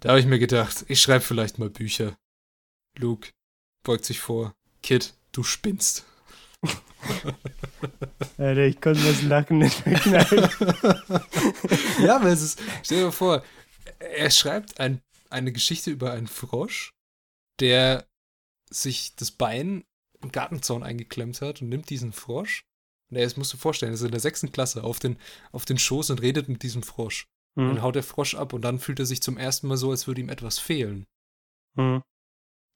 da 0.00 0.10
habe 0.10 0.20
ich 0.20 0.26
mir 0.26 0.40
gedacht, 0.40 0.84
ich 0.88 1.00
schreibe 1.00 1.24
vielleicht 1.24 1.58
mal 1.60 1.70
Bücher. 1.70 2.18
Luke 2.98 3.30
beugt 3.84 4.04
sich 4.04 4.18
vor. 4.18 4.52
Kid, 4.82 5.14
du 5.30 5.44
spinnst. 5.44 6.04
Alter, 8.38 8.66
ich 8.66 8.80
konnte 8.80 9.02
das 9.02 9.22
Lachen 9.22 9.58
nicht 9.58 9.74
verknallen. 9.74 10.48
ja, 12.02 12.16
aber 12.16 12.28
es 12.28 12.42
ist, 12.42 12.62
stell 12.82 12.98
dir 12.98 13.04
mal 13.06 13.12
vor, 13.12 13.44
er 13.98 14.30
schreibt 14.30 14.80
ein, 14.80 15.00
eine 15.30 15.52
Geschichte 15.52 15.90
über 15.90 16.12
einen 16.12 16.26
Frosch, 16.26 16.92
der 17.60 18.06
sich 18.70 19.14
das 19.16 19.30
Bein 19.30 19.84
im 20.22 20.32
Gartenzaun 20.32 20.82
eingeklemmt 20.82 21.40
hat 21.40 21.62
und 21.62 21.68
nimmt 21.68 21.90
diesen 21.90 22.12
Frosch. 22.12 22.64
Und 23.10 23.16
er, 23.16 23.24
das 23.24 23.36
musst 23.36 23.52
du 23.52 23.56
vorstellen, 23.56 23.92
er 23.92 23.94
ist 23.94 24.02
in 24.02 24.10
der 24.10 24.20
sechsten 24.20 24.52
Klasse 24.52 24.84
auf 24.84 24.98
den, 24.98 25.18
auf 25.50 25.64
den 25.64 25.78
Schoß 25.78 26.10
und 26.10 26.22
redet 26.22 26.48
mit 26.48 26.62
diesem 26.62 26.82
Frosch. 26.82 27.26
Mhm. 27.54 27.68
Dann 27.68 27.82
haut 27.82 27.96
der 27.96 28.02
Frosch 28.02 28.34
ab 28.34 28.52
und 28.52 28.62
dann 28.62 28.78
fühlt 28.78 29.00
er 29.00 29.06
sich 29.06 29.22
zum 29.22 29.36
ersten 29.36 29.68
Mal 29.68 29.76
so, 29.76 29.90
als 29.90 30.06
würde 30.06 30.20
ihm 30.20 30.28
etwas 30.28 30.58
fehlen. 30.58 31.06
Mhm. 31.74 32.02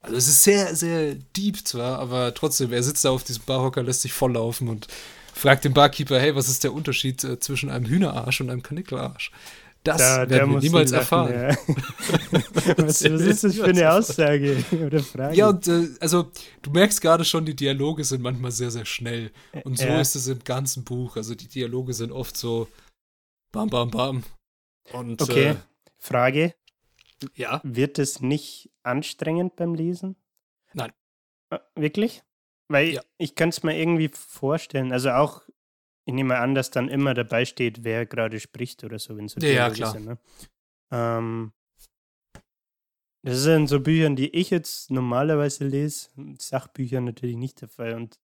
Also 0.01 0.17
es 0.17 0.29
ist 0.29 0.45
sehr, 0.45 0.75
sehr 0.77 1.15
deep 1.37 1.67
zwar, 1.67 1.99
aber 1.99 2.33
trotzdem, 2.35 2.73
er 2.73 2.83
sitzt 2.83 3.05
da 3.05 3.11
auf 3.11 3.25
diesem 3.25 3.43
Barhocker, 3.45 3.83
lässt 3.83 4.03
sich 4.03 4.13
volllaufen 4.13 4.69
und 4.69 4.87
fragt 5.35 5.65
den 5.65 5.75
Barkeeper, 5.75 6.21
hey, 6.21 6.35
was 6.35 6.49
ist 6.49 6.65
der 6.65 6.73
Unterschied 6.73 7.25
äh, 7.25 7.39
zwischen 7.41 7.71
einem 7.71 7.87
Hühnerarsch 7.87 8.41
und 8.41 8.51
einem 8.51 8.63
Kanickelarsch? 8.63 9.33
Das 9.87 9.99
da, 9.99 10.29
werden 10.29 10.53
wir 10.53 10.61
niemals 10.61 10.91
lachen, 10.91 11.29
erfahren. 11.29 11.33
Ja. 11.33 11.57
was, 12.79 13.05
was, 13.05 13.21
ist 13.21 13.45
das 13.45 13.55
für 13.55 13.67
eine 13.67 13.93
Aussage 13.93 14.65
oder 14.85 15.01
Frage? 15.01 15.37
Ja, 15.37 15.49
und 15.51 15.69
äh, 15.69 15.89
also 16.01 16.33
du 16.63 16.71
merkst 16.71 17.01
gerade 17.01 17.25
schon, 17.25 17.45
die 17.45 17.55
Dialoge 17.55 18.03
sind 18.03 18.21
manchmal 18.21 18.51
sehr, 18.51 18.73
sehr 18.73 18.85
schnell. 18.85 19.31
Und 19.63 19.79
so 19.79 19.87
ja. 19.87 20.01
ist 20.01 20.17
es 20.17 20.27
im 20.27 20.43
ganzen 20.43 20.83
Buch. 20.83 21.17
Also 21.17 21.37
die 21.37 21.47
Dialoge 21.47 21.95
sind 21.95 22.11
oft 22.11 22.37
so 22.37 22.67
bam, 23.53 23.71
bam, 23.71 23.91
bam. 23.93 24.25
Und, 24.93 25.23
okay, 25.23 25.51
äh, 25.51 25.57
Frage. 25.99 26.55
Ja. 27.35 27.61
Wird 27.65 27.99
es 27.99 28.21
nicht 28.21 28.71
anstrengend 28.83 29.57
beim 29.57 29.75
Lesen? 29.75 30.17
Nein. 30.75 30.93
Äh, 31.51 31.59
wirklich? 31.75 32.23
Weil 32.69 32.95
ja. 32.95 33.03
ich 33.19 33.35
kann 33.35 33.51
es 33.51 33.63
mir 33.63 33.79
irgendwie 33.79 34.09
vorstellen. 34.09 34.93
Also 34.93 35.11
auch, 35.11 35.43
ich 36.05 36.15
nehme 36.15 36.39
an, 36.39 36.55
dass 36.55 36.71
dann 36.71 36.89
immer 36.89 37.15
dabei 37.15 37.45
steht, 37.45 37.85
wer 37.85 38.07
gerade 38.07 38.41
spricht 38.41 38.85
oder 38.85 38.99
so, 38.99 39.17
wenn 39.17 39.29
so 39.29 39.41
ja, 39.41 39.49
ja, 39.49 39.71
klar. 39.71 39.93
Sind, 39.93 40.07
ne? 40.07 40.19
ähm, 40.91 41.53
das 43.23 43.39
ist 43.39 43.47
in 43.47 43.67
so 43.67 43.81
Büchern, 43.81 44.15
die 44.15 44.29
ich 44.37 44.51
jetzt 44.51 44.91
normalerweise 44.91 45.67
lese, 45.67 46.11
Sachbücher 46.39 47.01
natürlich 47.01 47.37
nicht 47.37 47.61
der 47.61 47.69
Fall. 47.69 47.95
Und 47.95 48.21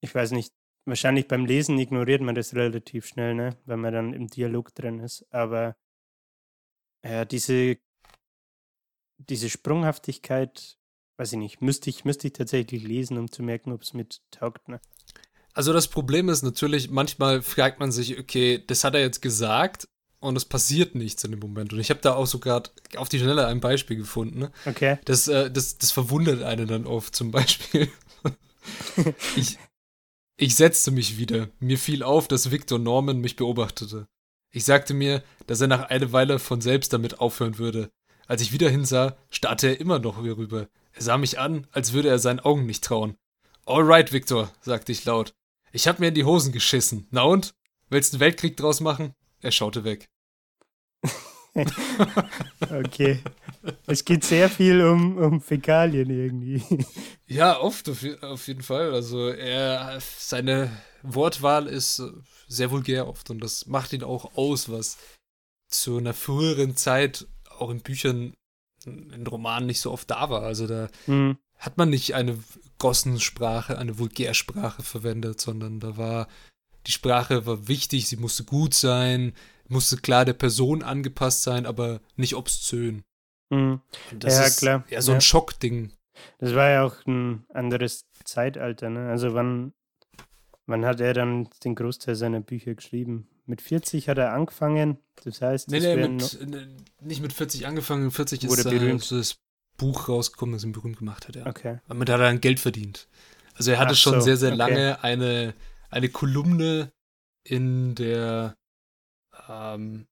ich 0.00 0.14
weiß 0.14 0.30
nicht, 0.30 0.54
wahrscheinlich 0.86 1.28
beim 1.28 1.44
Lesen 1.44 1.78
ignoriert 1.78 2.22
man 2.22 2.34
das 2.34 2.54
relativ 2.54 3.06
schnell, 3.06 3.34
ne? 3.34 3.56
wenn 3.66 3.80
man 3.80 3.92
dann 3.92 4.14
im 4.14 4.28
Dialog 4.28 4.74
drin 4.74 4.98
ist. 4.98 5.26
Aber 5.30 5.76
ja, 7.04 7.24
diese, 7.24 7.78
diese 9.18 9.50
Sprunghaftigkeit, 9.50 10.78
weiß 11.16 11.32
ich 11.32 11.38
nicht, 11.38 11.62
müsste 11.62 11.90
ich, 11.90 12.04
müsste 12.04 12.28
ich 12.28 12.32
tatsächlich 12.32 12.82
lesen, 12.82 13.18
um 13.18 13.30
zu 13.30 13.42
merken, 13.42 13.72
ob 13.72 13.82
es 13.82 13.92
mit 13.92 14.20
taugt. 14.30 14.68
Ne? 14.68 14.80
Also 15.54 15.72
das 15.72 15.88
Problem 15.88 16.28
ist 16.28 16.42
natürlich, 16.42 16.90
manchmal 16.90 17.42
fragt 17.42 17.80
man 17.80 17.92
sich, 17.92 18.18
okay, 18.18 18.62
das 18.66 18.84
hat 18.84 18.94
er 18.94 19.00
jetzt 19.00 19.20
gesagt 19.20 19.88
und 20.20 20.36
es 20.36 20.44
passiert 20.44 20.94
nichts 20.94 21.24
in 21.24 21.32
dem 21.32 21.40
Moment. 21.40 21.72
Und 21.72 21.80
ich 21.80 21.90
habe 21.90 22.00
da 22.00 22.14
auch 22.14 22.26
sogar 22.26 22.62
auf 22.96 23.08
die 23.08 23.18
Schnelle 23.18 23.46
ein 23.46 23.60
Beispiel 23.60 23.96
gefunden. 23.96 24.38
Ne? 24.38 24.52
Okay. 24.64 24.98
Das, 25.04 25.28
äh, 25.28 25.50
das, 25.50 25.78
das 25.78 25.90
verwundert 25.90 26.42
einen 26.42 26.68
dann 26.68 26.86
oft 26.86 27.14
zum 27.14 27.32
Beispiel. 27.32 27.90
ich, 29.36 29.58
ich 30.36 30.54
setzte 30.54 30.90
mich 30.92 31.18
wieder. 31.18 31.48
Mir 31.58 31.76
fiel 31.76 32.02
auf, 32.02 32.28
dass 32.28 32.50
Victor 32.50 32.78
Norman 32.78 33.18
mich 33.18 33.36
beobachtete. 33.36 34.06
Ich 34.52 34.64
sagte 34.64 34.92
mir, 34.92 35.22
dass 35.46 35.62
er 35.62 35.66
nach 35.66 35.88
einer 35.88 36.12
Weile 36.12 36.38
von 36.38 36.60
selbst 36.60 36.92
damit 36.92 37.20
aufhören 37.20 37.58
würde. 37.58 37.90
Als 38.26 38.42
ich 38.42 38.52
wieder 38.52 38.68
hinsah, 38.68 39.16
starrte 39.30 39.68
er 39.68 39.80
immer 39.80 39.98
noch 39.98 40.20
mir 40.20 40.36
rüber. 40.36 40.68
Er 40.92 41.02
sah 41.02 41.16
mich 41.16 41.38
an, 41.38 41.66
als 41.72 41.94
würde 41.94 42.10
er 42.10 42.18
seinen 42.18 42.40
Augen 42.40 42.66
nicht 42.66 42.84
trauen. 42.84 43.16
Alright, 43.64 44.12
Victor, 44.12 44.52
sagte 44.60 44.92
ich 44.92 45.04
laut. 45.06 45.34
Ich 45.72 45.88
hab 45.88 45.98
mir 45.98 46.08
in 46.08 46.14
die 46.14 46.24
Hosen 46.24 46.52
geschissen. 46.52 47.06
Na 47.10 47.22
und? 47.22 47.54
Willst 47.88 48.12
du 48.12 48.16
einen 48.16 48.20
Weltkrieg 48.20 48.56
draus 48.56 48.80
machen? 48.80 49.14
Er 49.40 49.52
schaute 49.52 49.84
weg. 49.84 50.10
okay. 52.70 53.20
Es 53.86 54.04
geht 54.04 54.24
sehr 54.24 54.48
viel 54.48 54.84
um, 54.84 55.18
um 55.18 55.40
Fäkalien 55.40 56.10
irgendwie. 56.10 56.62
Ja, 57.28 57.58
oft 57.58 57.88
auf, 57.88 58.04
auf 58.20 58.46
jeden 58.46 58.60
Fall. 58.60 58.92
Also 58.92 59.28
er, 59.28 59.98
seine 60.18 60.70
Wortwahl 61.02 61.66
ist 61.66 62.02
sehr 62.46 62.70
vulgär 62.70 63.08
oft 63.08 63.30
und 63.30 63.42
das 63.42 63.66
macht 63.66 63.94
ihn 63.94 64.02
auch 64.04 64.36
aus, 64.36 64.70
was 64.70 64.98
zu 65.70 65.96
einer 65.96 66.12
früheren 66.12 66.76
Zeit 66.76 67.26
auch 67.48 67.70
in 67.70 67.80
Büchern, 67.80 68.34
in 68.84 69.26
Romanen 69.26 69.66
nicht 69.66 69.80
so 69.80 69.92
oft 69.92 70.10
da 70.10 70.28
war. 70.28 70.42
Also 70.42 70.66
da 70.66 70.88
mhm. 71.06 71.38
hat 71.56 71.78
man 71.78 71.88
nicht 71.88 72.14
eine 72.14 72.38
Gossensprache, 72.76 73.78
eine 73.78 73.98
Vulgärsprache 73.98 74.82
verwendet, 74.82 75.40
sondern 75.40 75.80
da 75.80 75.96
war 75.96 76.28
die 76.86 76.92
Sprache 76.92 77.46
war 77.46 77.68
wichtig, 77.68 78.08
sie 78.08 78.16
musste 78.16 78.44
gut 78.44 78.74
sein, 78.74 79.32
musste 79.68 79.96
klar 79.96 80.24
der 80.24 80.32
Person 80.34 80.82
angepasst 80.82 81.42
sein, 81.42 81.66
aber 81.66 82.00
nicht 82.16 82.34
obszön. 82.34 83.02
Mhm. 83.50 83.80
ja, 84.22 84.50
klar. 84.50 84.84
Ja, 84.88 85.02
so 85.02 85.12
ein 85.12 85.16
ja. 85.16 85.20
Schockding. 85.20 85.92
Das 86.38 86.54
war 86.54 86.70
ja 86.70 86.84
auch 86.84 86.96
ein 87.06 87.44
anderes 87.52 88.06
Zeitalter, 88.24 88.90
ne? 88.90 89.08
Also 89.08 89.34
wann, 89.34 89.72
wann 90.66 90.84
hat 90.84 91.00
er 91.00 91.14
dann 91.14 91.48
den 91.64 91.74
Großteil 91.74 92.14
seiner 92.14 92.40
Bücher 92.40 92.74
geschrieben? 92.74 93.28
Mit 93.44 93.60
40 93.60 94.08
hat 94.08 94.18
er 94.18 94.32
angefangen, 94.32 94.98
das 95.24 95.42
heißt... 95.42 95.70
Nee, 95.70 95.80
nee, 95.80 95.96
mit, 95.96 96.48
ne, 96.48 96.68
nicht 97.00 97.22
mit 97.22 97.32
40 97.32 97.66
angefangen, 97.66 98.10
40 98.10 98.44
ist 98.44 98.66
äh, 98.66 98.98
das 99.10 99.36
Buch 99.76 100.08
rausgekommen, 100.08 100.52
das 100.54 100.64
ihn 100.64 100.72
berühmt 100.72 100.98
gemacht 100.98 101.26
hat, 101.26 101.36
ja. 101.36 101.46
Okay. 101.46 101.80
Damit 101.88 102.08
hat 102.08 102.20
er 102.20 102.26
dann 102.26 102.40
Geld 102.40 102.60
verdient. 102.60 103.08
Also 103.54 103.72
er 103.72 103.78
hatte 103.78 103.92
Ach 103.92 103.96
schon 103.96 104.14
so, 104.14 104.20
sehr, 104.20 104.36
sehr 104.36 104.50
okay. 104.50 104.58
lange 104.58 105.02
eine, 105.02 105.54
eine 105.92 106.08
Kolumne 106.08 106.92
in 107.44 107.94
der 107.94 108.56
ähm, 109.48 110.06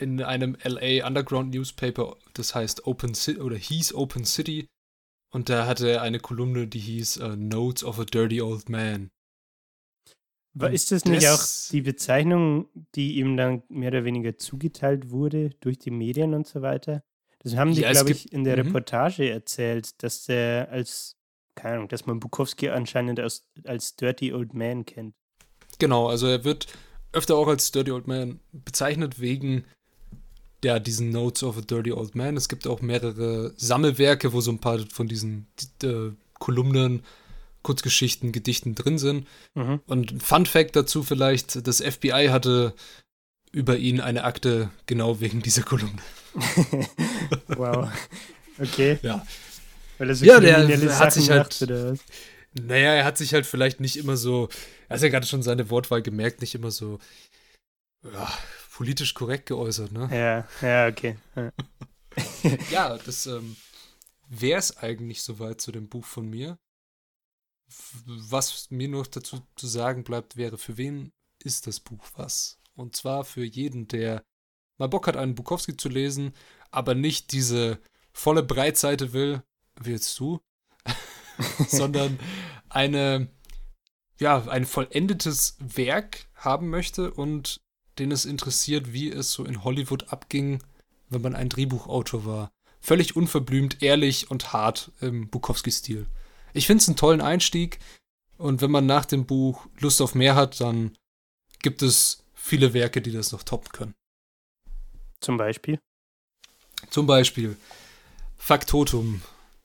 in 0.00 0.20
einem 0.22 0.56
LA 0.64 1.06
Underground 1.06 1.54
Newspaper, 1.54 2.16
das 2.34 2.54
heißt 2.54 2.86
Open 2.86 3.14
City 3.14 3.40
oder 3.40 3.56
hieß 3.56 3.94
Open 3.94 4.24
City. 4.24 4.66
Und 5.32 5.48
da 5.48 5.66
hatte 5.66 5.88
er 5.88 6.02
eine 6.02 6.18
Kolumne, 6.18 6.66
die 6.66 6.80
hieß 6.80 7.18
uh, 7.18 7.36
Notes 7.36 7.84
of 7.84 8.00
a 8.00 8.04
Dirty 8.04 8.42
Old 8.42 8.68
Man. 8.68 9.10
Ist 10.72 10.90
das 10.90 11.04
nicht 11.04 11.22
das, 11.22 11.68
auch 11.68 11.70
die 11.70 11.82
Bezeichnung, 11.82 12.68
die 12.96 13.18
ihm 13.18 13.36
dann 13.36 13.62
mehr 13.68 13.90
oder 13.90 14.04
weniger 14.04 14.36
zugeteilt 14.36 15.10
wurde 15.10 15.50
durch 15.60 15.78
die 15.78 15.92
Medien 15.92 16.34
und 16.34 16.48
so 16.48 16.62
weiter? 16.62 17.04
Das 17.38 17.54
haben 17.54 17.72
die, 17.72 17.82
ja, 17.82 17.92
glaube 17.92 18.10
ich, 18.10 18.32
in 18.32 18.42
der 18.42 18.56
mhm. 18.56 18.66
Reportage 18.72 19.30
erzählt, 19.30 20.02
dass 20.02 20.24
der 20.24 20.68
als, 20.70 21.16
keine 21.54 21.76
Ahnung, 21.76 21.88
dass 21.88 22.06
man 22.06 22.20
Bukowski 22.20 22.70
anscheinend 22.70 23.20
als, 23.20 23.44
als 23.64 23.96
Dirty 23.96 24.32
Old 24.32 24.54
Man 24.54 24.84
kennt. 24.86 25.14
Genau, 25.78 26.08
also 26.08 26.26
er 26.26 26.44
wird 26.44 26.66
öfter 27.12 27.36
auch 27.36 27.48
als 27.48 27.72
Dirty 27.72 27.90
Old 27.90 28.06
Man 28.06 28.40
bezeichnet 28.52 29.20
wegen 29.20 29.64
ja, 30.64 30.78
diesen 30.78 31.10
Notes 31.10 31.42
of 31.42 31.56
a 31.56 31.62
Dirty 31.62 31.92
Old 31.92 32.14
Man. 32.14 32.36
Es 32.36 32.48
gibt 32.48 32.66
auch 32.66 32.80
mehrere 32.80 33.52
Sammelwerke, 33.56 34.32
wo 34.32 34.40
so 34.40 34.50
ein 34.50 34.58
paar 34.58 34.78
von 34.92 35.08
diesen 35.08 35.46
äh, 35.82 36.10
Kolumnen, 36.38 37.02
Kurzgeschichten, 37.62 38.32
Gedichten 38.32 38.74
drin 38.74 38.98
sind. 38.98 39.26
Mhm. 39.54 39.80
Und 39.86 40.22
Fun 40.22 40.46
Fact 40.46 40.76
dazu 40.76 41.02
vielleicht, 41.02 41.66
das 41.66 41.80
FBI 41.80 42.28
hatte 42.30 42.74
über 43.52 43.76
ihn 43.76 44.00
eine 44.00 44.24
Akte 44.24 44.70
genau 44.86 45.20
wegen 45.20 45.42
dieser 45.42 45.62
Kolumne. 45.62 46.00
wow. 47.48 47.88
Okay. 48.58 48.98
Ja. 49.02 49.26
Weil 50.00 50.08
er 50.08 50.14
so 50.14 50.24
ja, 50.24 50.40
der, 50.40 50.66
der 50.66 50.98
hat 50.98 51.12
sich 51.12 51.28
halt. 51.28 51.60
Macht, 51.60 52.00
naja, 52.54 52.94
er 52.94 53.04
hat 53.04 53.18
sich 53.18 53.34
halt 53.34 53.44
vielleicht 53.44 53.80
nicht 53.80 53.98
immer 53.98 54.16
so. 54.16 54.48
Er 54.88 54.96
hat 54.96 55.02
ja 55.02 55.10
gerade 55.10 55.26
schon 55.26 55.42
seine 55.42 55.68
Wortwahl 55.68 56.00
gemerkt, 56.00 56.40
nicht 56.40 56.54
immer 56.54 56.70
so. 56.70 56.98
Ja, 58.02 58.32
politisch 58.72 59.12
korrekt 59.12 59.44
geäußert, 59.44 59.92
ne? 59.92 60.08
Ja, 60.10 60.66
ja, 60.66 60.88
okay. 60.88 61.18
Ja, 61.36 61.52
ja 62.70 62.96
das 62.96 63.26
ähm, 63.26 63.56
wäre 64.26 64.58
es 64.58 64.78
eigentlich 64.78 65.20
soweit 65.20 65.60
zu 65.60 65.70
dem 65.70 65.90
Buch 65.90 66.06
von 66.06 66.30
mir. 66.30 66.56
Was 68.06 68.70
mir 68.70 68.88
noch 68.88 69.06
dazu 69.06 69.42
zu 69.54 69.66
sagen 69.66 70.02
bleibt, 70.02 70.38
wäre, 70.38 70.56
für 70.56 70.78
wen 70.78 71.12
ist 71.44 71.66
das 71.66 71.78
Buch 71.78 72.06
was? 72.16 72.58
Und 72.74 72.96
zwar 72.96 73.26
für 73.26 73.44
jeden, 73.44 73.86
der 73.86 74.24
mal 74.78 74.88
Bock 74.88 75.08
hat, 75.08 75.18
einen 75.18 75.34
Bukowski 75.34 75.76
zu 75.76 75.90
lesen, 75.90 76.32
aber 76.70 76.94
nicht 76.94 77.32
diese 77.32 77.80
volle 78.14 78.42
Breitseite 78.42 79.12
will, 79.12 79.42
jetzt 79.84 80.18
du, 80.18 80.40
sondern 81.68 82.18
eine, 82.68 83.28
ja, 84.18 84.46
ein 84.48 84.66
vollendetes 84.66 85.56
Werk 85.58 86.26
haben 86.34 86.70
möchte 86.70 87.10
und 87.10 87.60
den 87.98 88.12
es 88.12 88.24
interessiert, 88.24 88.92
wie 88.92 89.10
es 89.10 89.32
so 89.32 89.44
in 89.44 89.64
Hollywood 89.64 90.12
abging, 90.12 90.62
wenn 91.08 91.22
man 91.22 91.34
ein 91.34 91.48
Drehbuchautor 91.48 92.24
war. 92.24 92.50
Völlig 92.80 93.14
unverblümt, 93.14 93.82
ehrlich 93.82 94.30
und 94.30 94.52
hart 94.52 94.90
im 95.00 95.28
Bukowski-Stil. 95.28 96.06
Ich 96.54 96.66
finde 96.66 96.82
es 96.82 96.88
einen 96.88 96.96
tollen 96.96 97.20
Einstieg 97.20 97.78
und 98.38 98.62
wenn 98.62 98.70
man 98.70 98.86
nach 98.86 99.04
dem 99.04 99.26
Buch 99.26 99.66
Lust 99.78 100.00
auf 100.00 100.14
mehr 100.14 100.34
hat, 100.34 100.60
dann 100.60 100.96
gibt 101.62 101.82
es 101.82 102.24
viele 102.34 102.72
Werke, 102.72 103.02
die 103.02 103.12
das 103.12 103.32
noch 103.32 103.42
toppen 103.42 103.70
können. 103.72 103.94
Zum 105.20 105.36
Beispiel? 105.36 105.78
Zum 106.88 107.06
Beispiel 107.06 107.56
Faktotum, 108.38 109.20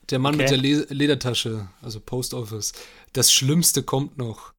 der 0.09 0.19
Mann 0.19 0.35
okay. 0.35 0.43
mit 0.43 0.51
der 0.51 0.57
Le 0.57 0.87
Ledertasche, 0.89 1.69
also 1.81 1.99
Post 1.99 2.33
Office. 2.33 2.73
Das 3.13 3.31
Schlimmste 3.31 3.83
kommt 3.83 4.17
noch. 4.17 4.53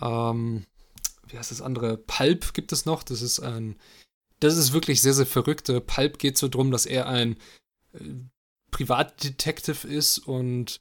Ähm, 0.00 0.66
wie 1.26 1.38
heißt 1.38 1.50
das 1.50 1.62
andere? 1.62 1.96
Pulp 1.96 2.54
gibt 2.54 2.72
es 2.72 2.86
noch. 2.86 3.02
Das 3.02 3.22
ist 3.22 3.40
ein, 3.40 3.76
das 4.40 4.56
ist 4.56 4.72
wirklich 4.72 5.02
sehr, 5.02 5.14
sehr 5.14 5.26
verrückte. 5.26 5.80
Pulp 5.80 6.18
geht 6.18 6.38
so 6.38 6.48
drum, 6.48 6.70
dass 6.70 6.86
er 6.86 7.08
ein 7.08 7.36
äh, 7.92 7.98
Privatdetective 8.70 9.86
ist 9.86 10.18
und 10.18 10.80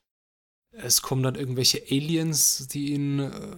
es 0.71 1.01
kommen 1.01 1.23
dann 1.23 1.35
irgendwelche 1.35 1.81
Aliens, 1.89 2.67
die 2.67 2.93
ihn 2.93 3.19
äh, 3.19 3.55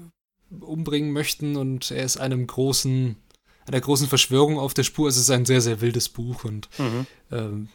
umbringen 0.59 1.11
möchten 1.11 1.55
und 1.55 1.91
er 1.91 2.03
ist 2.03 2.17
einem 2.17 2.47
großen, 2.47 3.17
einer 3.65 3.81
großen 3.81 4.07
Verschwörung 4.07 4.57
auf 4.57 4.73
der 4.73 4.83
Spur. 4.83 5.09
Es 5.09 5.17
ist 5.17 5.29
ein 5.29 5.45
sehr, 5.45 5.61
sehr 5.61 5.81
wildes 5.81 6.09
Buch 6.09 6.43
und 6.43 6.69
mhm. 6.79 7.07
ähm, 7.31 7.69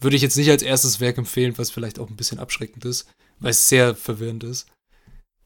würde 0.00 0.16
ich 0.16 0.22
jetzt 0.22 0.36
nicht 0.36 0.50
als 0.50 0.62
erstes 0.62 1.00
Werk 1.00 1.18
empfehlen, 1.18 1.58
was 1.58 1.70
vielleicht 1.70 1.98
auch 1.98 2.08
ein 2.08 2.16
bisschen 2.16 2.38
abschreckend 2.38 2.84
ist, 2.84 3.08
weil 3.38 3.50
es 3.50 3.68
sehr 3.68 3.94
verwirrend 3.94 4.44
ist. 4.44 4.66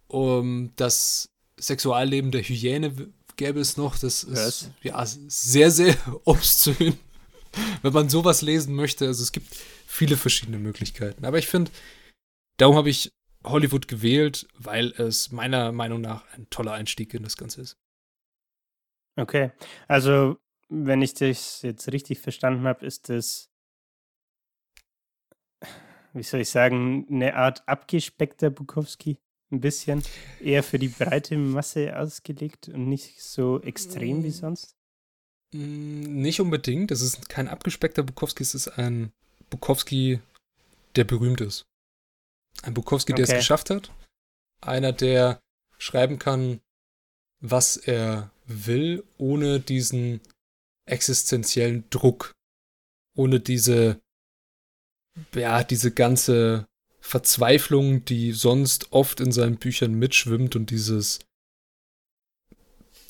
Um 0.06 0.72
das 0.76 1.28
Sexualleben 1.58 2.30
der 2.30 2.42
Hyäne 2.42 3.12
gäbe 3.36 3.60
es 3.60 3.76
noch. 3.76 3.98
Das 3.98 4.24
ist 4.24 4.62
yes. 4.62 4.70
ja 4.82 5.04
sehr, 5.06 5.70
sehr 5.70 5.96
obszön, 6.24 6.98
wenn 7.82 7.92
man 7.92 8.08
sowas 8.08 8.42
lesen 8.42 8.74
möchte. 8.74 9.06
Also 9.06 9.22
es 9.22 9.32
gibt 9.32 9.54
viele 9.86 10.16
verschiedene 10.16 10.58
Möglichkeiten. 10.58 11.24
Aber 11.24 11.38
ich 11.38 11.46
finde, 11.46 11.70
darum 12.56 12.76
habe 12.76 12.90
ich 12.90 13.12
Hollywood 13.44 13.88
gewählt, 13.88 14.48
weil 14.56 14.88
es 14.92 15.30
meiner 15.30 15.72
Meinung 15.72 16.00
nach 16.00 16.24
ein 16.32 16.48
toller 16.50 16.72
Einstieg 16.72 17.12
in 17.14 17.22
das 17.22 17.36
Ganze 17.36 17.60
ist. 17.60 17.76
Okay, 19.16 19.52
also 19.86 20.38
wenn 20.68 21.02
ich 21.02 21.14
das 21.14 21.62
jetzt 21.62 21.92
richtig 21.92 22.20
verstanden 22.20 22.66
habe, 22.66 22.84
ist 22.84 23.08
das, 23.08 23.50
wie 26.14 26.22
soll 26.22 26.40
ich 26.40 26.50
sagen, 26.50 27.06
eine 27.10 27.34
Art 27.34 27.66
abgespeckter 27.66 28.50
Bukowski? 28.50 29.18
Ein 29.50 29.60
bisschen 29.60 30.02
eher 30.40 30.62
für 30.62 30.78
die 30.78 30.88
breite 30.88 31.36
Masse 31.36 31.96
ausgelegt 31.98 32.68
und 32.68 32.88
nicht 32.88 33.20
so 33.20 33.60
extrem 33.60 34.24
wie 34.24 34.28
mm. 34.28 34.32
sonst? 34.32 34.76
Mm, 35.52 36.20
nicht 36.22 36.40
unbedingt. 36.40 36.90
Es 36.90 37.00
ist 37.00 37.28
kein 37.28 37.48
abgespeckter 37.48 38.02
Bukowski, 38.02 38.42
es 38.42 38.54
ist 38.54 38.68
ein 38.68 39.12
Bukowski, 39.50 40.20
der 40.96 41.04
berühmt 41.04 41.40
ist. 41.40 41.66
Ein 42.62 42.74
Bukowski, 42.74 43.12
der 43.12 43.24
okay. 43.24 43.32
es 43.32 43.38
geschafft 43.38 43.70
hat. 43.70 43.92
Einer, 44.60 44.92
der 44.92 45.40
schreiben 45.78 46.18
kann, 46.18 46.60
was 47.40 47.76
er 47.76 48.30
will, 48.46 49.04
ohne 49.18 49.60
diesen 49.60 50.20
existenziellen 50.86 51.84
Druck. 51.90 52.32
Ohne 53.16 53.40
diese, 53.40 54.00
ja, 55.34 55.64
diese 55.64 55.92
ganze 55.92 56.66
Verzweiflung, 57.00 58.04
die 58.04 58.32
sonst 58.32 58.92
oft 58.92 59.20
in 59.20 59.32
seinen 59.32 59.56
Büchern 59.56 59.94
mitschwimmt 59.94 60.56
und 60.56 60.70
dieses, 60.70 61.20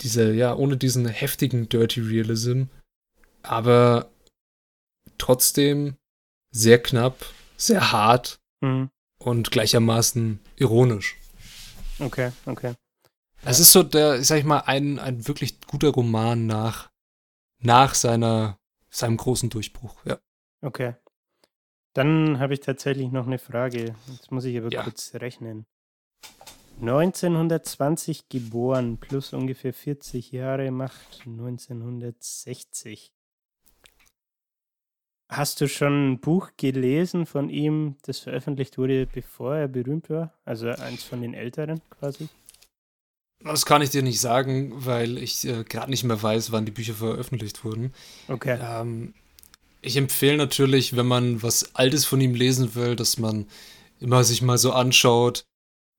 diese, 0.00 0.32
ja, 0.32 0.54
ohne 0.54 0.76
diesen 0.76 1.06
heftigen 1.06 1.68
Dirty 1.68 2.00
Realism, 2.00 2.64
aber 3.42 4.10
trotzdem 5.18 5.96
sehr 6.50 6.82
knapp, 6.82 7.26
sehr 7.56 7.92
hart 7.92 8.38
mhm 8.60 8.90
und 9.24 9.50
gleichermaßen 9.50 10.40
ironisch. 10.56 11.16
Okay, 11.98 12.32
okay. 12.46 12.74
Es 13.42 13.58
ist 13.58 13.72
so 13.72 13.82
der, 13.82 14.22
sag 14.24 14.38
ich 14.38 14.44
mal, 14.44 14.60
ein, 14.60 14.98
ein 14.98 15.26
wirklich 15.26 15.60
guter 15.60 15.90
Roman 15.90 16.46
nach, 16.46 16.90
nach 17.60 17.94
seiner, 17.94 18.58
seinem 18.90 19.16
großen 19.16 19.50
Durchbruch, 19.50 20.04
ja. 20.04 20.18
Okay. 20.62 20.94
Dann 21.94 22.38
habe 22.40 22.54
ich 22.54 22.60
tatsächlich 22.60 23.10
noch 23.10 23.26
eine 23.26 23.38
Frage. 23.38 23.94
Jetzt 24.08 24.30
muss 24.30 24.44
ich 24.44 24.58
aber 24.58 24.70
ja. 24.70 24.82
kurz 24.82 25.14
rechnen. 25.14 25.64
1920 26.80 28.28
geboren, 28.28 28.98
plus 28.98 29.32
ungefähr 29.32 29.72
40 29.72 30.32
Jahre 30.32 30.72
macht 30.72 31.22
1960. 31.24 33.12
Hast 35.30 35.60
du 35.60 35.68
schon 35.68 36.12
ein 36.12 36.20
Buch 36.20 36.50
gelesen 36.56 37.26
von 37.26 37.48
ihm, 37.48 37.96
das 38.02 38.18
veröffentlicht 38.18 38.76
wurde, 38.76 39.06
bevor 39.06 39.54
er 39.56 39.68
berühmt 39.68 40.10
war? 40.10 40.34
Also 40.44 40.68
eins 40.68 41.04
von 41.04 41.22
den 41.22 41.32
älteren 41.32 41.80
quasi? 41.90 42.28
Das 43.40 43.66
kann 43.66 43.82
ich 43.82 43.90
dir 43.90 44.02
nicht 44.02 44.20
sagen, 44.20 44.72
weil 44.74 45.18
ich 45.18 45.46
äh, 45.46 45.64
gerade 45.64 45.90
nicht 45.90 46.04
mehr 46.04 46.20
weiß, 46.20 46.50
wann 46.50 46.66
die 46.66 46.72
Bücher 46.72 46.94
veröffentlicht 46.94 47.64
wurden. 47.64 47.92
Okay. 48.28 48.58
Ähm, 48.60 49.14
ich 49.84 49.96
empfehle 49.96 50.36
natürlich, 50.36 50.96
wenn 50.96 51.06
man 51.06 51.42
was 51.42 51.74
Altes 51.74 52.04
von 52.04 52.20
ihm 52.20 52.34
lesen 52.34 52.74
will, 52.74 52.96
dass 52.96 53.18
man 53.18 53.46
immer 54.00 54.24
sich 54.24 54.42
mal 54.42 54.58
so 54.58 54.72
anschaut, 54.72 55.44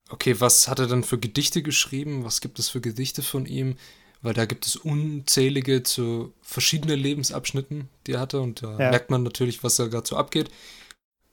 okay, 0.09 0.39
was 0.39 0.67
hat 0.67 0.79
er 0.79 0.87
denn 0.87 1.03
für 1.03 1.17
Gedichte 1.17 1.63
geschrieben? 1.63 2.25
Was 2.25 2.41
gibt 2.41 2.59
es 2.59 2.69
für 2.69 2.81
Gedichte 2.81 3.23
von 3.23 3.45
ihm? 3.45 3.77
weil 4.25 4.33
da 4.33 4.45
gibt 4.45 4.65
es 4.65 4.75
unzählige 4.75 5.83
zu 5.83 6.33
verschiedenen 6.41 6.99
Lebensabschnitten, 6.99 7.89
die 8.07 8.13
er 8.13 8.19
hatte 8.19 8.41
und 8.41 8.63
da 8.63 8.71
ja. 8.71 8.89
merkt 8.89 9.11
man 9.11 9.21
natürlich, 9.21 9.63
was 9.63 9.75
da 9.75 9.85
gerade 9.85 10.07
so 10.07 10.17
abgeht. 10.17 10.49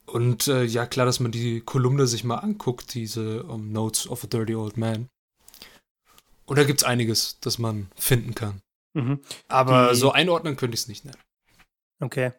Und 0.04 0.46
äh, 0.46 0.64
ja, 0.64 0.84
klar, 0.84 1.06
dass 1.06 1.18
man 1.18 1.32
die 1.32 1.62
Kolumne 1.62 2.06
sich 2.06 2.22
mal 2.22 2.36
anguckt, 2.36 2.92
diese 2.92 3.44
um, 3.44 3.62
ähm, 3.62 3.72
Notes 3.72 4.06
of 4.08 4.24
a 4.24 4.26
Dirty 4.26 4.54
Old 4.54 4.76
Man. 4.76 5.08
Und 6.44 6.58
da 6.58 6.64
gibt 6.64 6.82
es 6.82 6.84
einiges, 6.84 7.38
das 7.40 7.58
man 7.58 7.88
finden 7.96 8.34
kann. 8.34 8.60
Mhm. 8.92 9.20
Aber 9.48 9.90
die, 9.90 9.96
so 9.96 10.12
einordnen 10.12 10.56
könnte 10.56 10.74
ich 10.74 10.82
es 10.82 10.88
nicht 10.88 11.06
nennen. 11.06 11.18
Okay. 12.02 12.32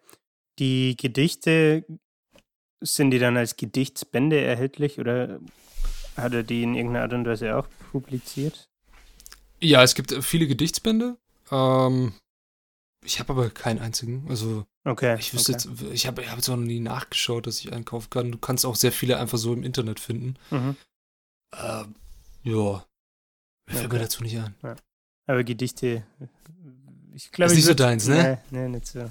Die 0.59 0.95
Gedichte, 0.97 1.85
sind 2.81 3.11
die 3.11 3.19
dann 3.19 3.37
als 3.37 3.55
Gedichtsbände 3.55 4.39
erhältlich 4.41 4.99
oder 4.99 5.39
hat 6.17 6.33
er 6.33 6.43
die 6.43 6.63
in 6.63 6.75
irgendeiner 6.75 7.03
Art 7.05 7.13
und 7.13 7.25
Weise 7.25 7.55
auch 7.55 7.67
publiziert? 7.91 8.69
Ja, 9.61 9.81
es 9.81 9.95
gibt 9.95 10.13
viele 10.23 10.47
Gedichtsbände. 10.47 11.17
Ähm, 11.49 12.13
ich 13.05 13.19
habe 13.19 13.33
aber 13.33 13.49
keinen 13.49 13.79
einzigen. 13.79 14.25
Also, 14.29 14.65
okay, 14.83 15.17
ich 15.17 15.33
wüsste 15.33 15.53
okay. 15.53 15.69
jetzt, 15.69 15.93
ich 15.93 16.07
habe 16.07 16.21
ich 16.21 16.29
hab 16.29 16.35
jetzt 16.35 16.49
noch 16.49 16.57
nie 16.57 16.81
nachgeschaut, 16.81 17.47
dass 17.47 17.59
ich 17.59 17.71
einkaufen 17.71 18.09
kann. 18.09 18.31
Du 18.31 18.37
kannst 18.37 18.65
auch 18.65 18.75
sehr 18.75 18.91
viele 18.91 19.17
einfach 19.17 19.37
so 19.37 19.53
im 19.53 19.63
Internet 19.63 19.99
finden. 20.01 20.35
Mhm. 20.51 20.75
Ähm, 21.57 21.95
ja. 22.43 22.85
Mir 23.65 23.77
fällt 23.77 23.93
mir 23.93 23.99
dazu 23.99 24.23
nicht 24.23 24.37
an. 24.37 24.55
Ja. 24.61 24.75
Aber 25.25 25.43
Gedichte, 25.45 26.05
ich 27.13 27.31
glaube, 27.31 27.53
Ist 27.53 27.59
ich 27.59 27.65
nicht 27.65 27.65
so 27.65 27.73
deins, 27.73 28.07
ne? 28.07 28.41
Nee, 28.51 28.59
nee, 28.59 28.67
nicht 28.67 28.87
so. 28.87 29.09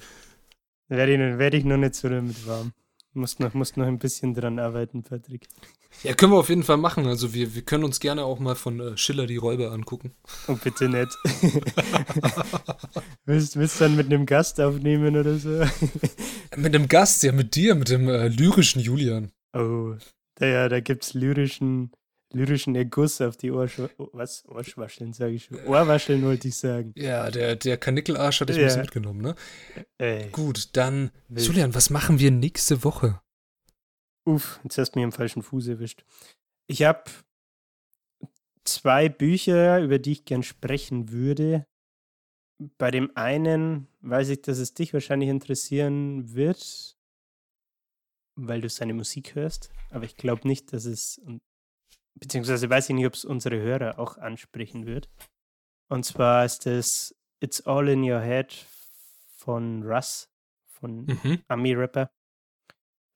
Werde 0.89 1.13
ich, 1.13 1.19
noch- 1.19 1.39
werd 1.39 1.55
ich 1.55 1.65
noch 1.65 1.77
nicht 1.77 1.95
so 1.95 2.09
damit 2.09 2.47
warm. 2.47 2.73
Musst 3.15 3.41
noch, 3.41 3.53
musst 3.53 3.77
noch 3.77 3.87
ein 3.87 3.99
bisschen 3.99 4.33
dran 4.35 4.59
arbeiten, 4.59 5.03
Patrick. 5.03 5.47
Ja, 6.03 6.15
können 6.15 6.33
wir 6.33 6.39
auf 6.39 6.49
jeden 6.49 6.63
Fall 6.63 6.79
machen. 6.79 7.07
Also 7.07 7.35
wir, 7.35 7.55
wir 7.55 7.61
können 7.63 7.85
uns 7.85 8.01
gerne 8.01 8.25
auch 8.25 8.39
mal 8.39 8.55
von 8.55 8.81
äh, 8.81 8.97
Schiller 8.97 9.27
die 9.27 9.37
Räuber 9.37 9.71
angucken. 9.73 10.13
Oh, 10.49 10.55
bitte 10.55 10.89
nicht. 10.89 11.15
willst, 13.27 13.57
willst 13.57 13.81
du 13.81 13.85
dann 13.85 13.97
mit 13.97 14.07
einem 14.07 14.27
Gast 14.27 14.61
aufnehmen 14.61 15.17
oder 15.17 15.37
so? 15.37 15.63
Mit 16.57 16.75
einem 16.75 16.87
Gast, 16.89 17.23
ja, 17.23 17.33
mit 17.33 17.55
dir, 17.55 17.75
mit 17.75 17.89
dem 17.89 18.09
äh, 18.09 18.29
lyrischen 18.29 18.81
Julian. 18.83 19.33
Oh, 19.55 19.95
da, 20.35 20.47
ja, 20.47 20.69
da 20.69 20.81
gibt's 20.81 21.15
lyrischen, 21.15 21.93
lyrischen 22.33 22.75
Erguss 22.75 23.21
auf 23.21 23.37
die 23.37 23.51
Ohrschwa 23.51 23.89
oh, 23.99 24.09
was? 24.13 24.45
Ohrschwascheln, 24.49 25.13
sage 25.13 25.35
ich 25.35 25.45
schon. 25.45 25.59
Ohrwascheln 25.67 26.23
wollte 26.23 26.49
ich 26.49 26.57
sagen. 26.57 26.93
Ja, 26.97 27.31
der, 27.31 27.57
der 27.57 27.77
Kanickelarsch 27.79 28.41
hat 28.41 28.49
dich 28.49 28.57
ein 28.57 28.63
Ja. 28.63 28.67
bisschen 28.69 28.83
mitgenommen, 28.83 29.21
ne? 29.21 29.35
Ey, 29.99 30.29
Gut, 30.31 30.77
dann, 30.77 31.11
Wild. 31.29 31.47
Julian, 31.47 31.75
was 31.75 31.91
machen 31.91 32.19
wir 32.19 32.31
nächste 32.31 32.85
Woche? 32.85 33.21
uff, 34.25 34.61
jetzt 34.63 34.79
hast 34.79 34.93
du 34.93 35.01
mich 35.01 35.05
am 35.05 35.11
falschen 35.13 35.43
Fuß 35.43 35.67
erwischt. 35.67 36.05
Ich 36.69 36.85
habe 36.85 37.05
zwei 38.65 39.09
Bücher, 39.09 39.81
über 39.81 39.99
die 39.99 40.13
ich 40.13 40.25
gern 40.25 40.45
sprechen 40.45 41.11
würde. 41.11 41.67
Bei 42.79 42.93
dem 42.93 43.11
einen 43.17 43.89
weiß 44.03 44.29
ich, 44.29 44.43
dass 44.43 44.59
es 44.59 44.75
dich 44.75 44.95
wahrscheinlich 44.95 45.29
interessieren 45.29 46.35
wird, 46.35 46.97
weil 48.37 48.61
du 48.61 48.69
seine 48.69 48.95
Musik 48.95 49.35
hörst. 49.35 49.73
Aber 49.91 50.05
ich 50.05 50.17
glaube 50.17 50.47
nicht, 50.47 50.73
dass 50.73 50.85
es, 50.85 51.21
beziehungsweise 52.23 52.71
weiß 52.71 52.89
ich 52.89 52.95
nicht, 52.95 53.07
ob 53.07 53.15
es 53.15 53.25
unsere 53.25 53.61
Hörer 53.61 53.99
auch 53.99 54.17
ansprechen 54.17 54.87
wird. 54.87 55.11
Und 55.91 56.05
zwar 56.05 56.45
ist 56.45 56.67
es 56.67 57.15
It's 57.41 57.61
All 57.67 57.89
in 57.89 58.09
Your 58.09 58.21
Head 58.21 58.55
von 59.37 59.83
Russ, 59.83 60.31
von 60.67 61.07
Mhm. 61.07 61.43
Ami-Rapper. 61.49 62.11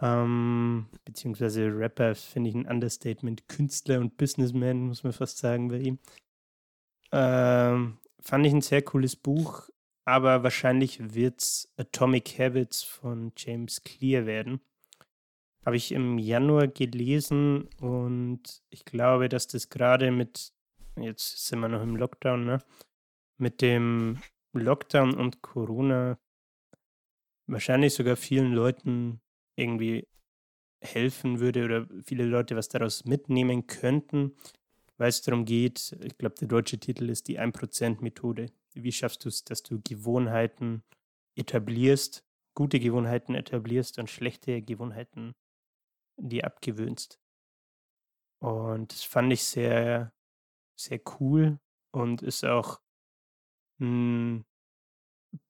Ähm, 0.02 0.88
beziehungsweise 1.04 1.68
Rapper 1.72 2.16
finde 2.16 2.50
ich 2.50 2.56
ein 2.56 2.66
Understatement. 2.66 3.48
Künstler 3.48 4.00
und 4.00 4.16
Businessman, 4.16 4.88
muss 4.88 5.04
man 5.04 5.12
fast 5.12 5.38
sagen 5.38 5.68
bei 5.68 5.78
ihm. 5.78 5.98
Ähm, 7.12 7.98
fand 8.20 8.44
ich 8.44 8.52
ein 8.52 8.60
sehr 8.60 8.82
cooles 8.82 9.14
Buch, 9.14 9.70
aber 10.04 10.42
wahrscheinlich 10.42 11.14
wird 11.14 11.40
es 11.40 11.72
Atomic 11.76 12.38
Habits 12.40 12.82
von 12.82 13.32
James 13.36 13.82
Clear 13.82 14.26
werden. 14.26 14.60
Habe 15.66 15.76
ich 15.76 15.90
im 15.90 16.16
Januar 16.18 16.68
gelesen 16.68 17.68
und 17.80 18.62
ich 18.70 18.84
glaube, 18.84 19.28
dass 19.28 19.48
das 19.48 19.68
gerade 19.68 20.12
mit, 20.12 20.52
jetzt 20.96 21.44
sind 21.44 21.58
wir 21.58 21.68
noch 21.68 21.82
im 21.82 21.96
Lockdown, 21.96 22.44
ne? 22.44 22.58
Mit 23.36 23.60
dem 23.62 24.20
Lockdown 24.52 25.14
und 25.14 25.42
Corona 25.42 26.20
wahrscheinlich 27.48 27.94
sogar 27.94 28.14
vielen 28.14 28.52
Leuten 28.52 29.20
irgendwie 29.56 30.06
helfen 30.80 31.40
würde 31.40 31.64
oder 31.64 31.88
viele 32.04 32.24
Leute 32.24 32.54
was 32.54 32.68
daraus 32.68 33.04
mitnehmen 33.04 33.66
könnten, 33.66 34.36
weil 34.98 35.08
es 35.08 35.22
darum 35.22 35.44
geht, 35.44 35.96
ich 36.00 36.16
glaube, 36.16 36.36
der 36.36 36.46
deutsche 36.46 36.78
Titel 36.78 37.10
ist 37.10 37.26
die 37.26 37.40
1%-Methode. 37.40 38.52
Wie 38.74 38.92
schaffst 38.92 39.24
du 39.24 39.30
es, 39.30 39.42
dass 39.42 39.64
du 39.64 39.80
Gewohnheiten 39.82 40.84
etablierst, 41.34 42.24
gute 42.54 42.78
Gewohnheiten 42.78 43.34
etablierst 43.34 43.98
und 43.98 44.08
schlechte 44.08 44.62
Gewohnheiten 44.62 45.34
die 46.16 46.44
abgewöhnst? 46.44 47.20
Und 48.40 48.92
das 48.92 49.02
fand 49.02 49.32
ich 49.32 49.44
sehr, 49.44 50.12
sehr 50.78 51.00
cool 51.20 51.58
und 51.92 52.22
ist 52.22 52.44
auch 52.44 52.80
ein 53.80 54.44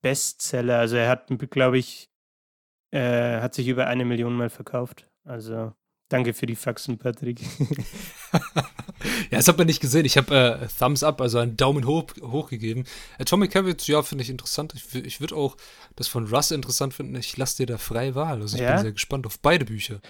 Bestseller. 0.02 0.78
Also 0.78 0.96
er 0.96 1.08
hat, 1.08 1.28
glaube 1.50 1.78
ich, 1.78 2.10
äh, 2.92 3.40
hat 3.40 3.54
sich 3.54 3.68
über 3.68 3.86
eine 3.86 4.04
Million 4.04 4.36
Mal 4.36 4.50
verkauft. 4.50 5.08
Also 5.24 5.72
danke 6.08 6.34
für 6.34 6.46
die 6.46 6.54
Faxen, 6.56 6.98
Patrick. 6.98 7.40
ja, 8.32 9.38
das 9.38 9.48
hat 9.48 9.58
man 9.58 9.66
nicht 9.66 9.80
gesehen. 9.80 10.04
Ich 10.04 10.16
habe 10.16 10.60
äh, 10.62 10.68
Thumbs 10.78 11.02
up, 11.02 11.20
also 11.20 11.38
einen 11.38 11.56
Daumen 11.56 11.86
hoch, 11.86 12.06
hoch 12.20 12.48
gegeben. 12.48 12.84
Atomic 13.18 13.54
Habits, 13.54 13.86
ja, 13.88 14.02
finde 14.02 14.22
ich 14.22 14.30
interessant. 14.30 14.74
Ich, 14.74 14.94
ich 14.94 15.20
würde 15.20 15.36
auch 15.36 15.56
das 15.96 16.08
von 16.08 16.26
Russ 16.28 16.50
interessant 16.52 16.94
finden. 16.94 17.16
Ich 17.16 17.36
lasse 17.36 17.58
dir 17.58 17.66
da 17.66 17.78
freie 17.78 18.14
Wahl. 18.14 18.40
Also 18.40 18.56
ich 18.56 18.62
Ja? 18.62 18.74
bin 18.74 18.82
sehr 18.82 18.92
gespannt 18.92 19.26
auf 19.26 19.40
beide 19.40 19.64
Bücher. 19.64 20.00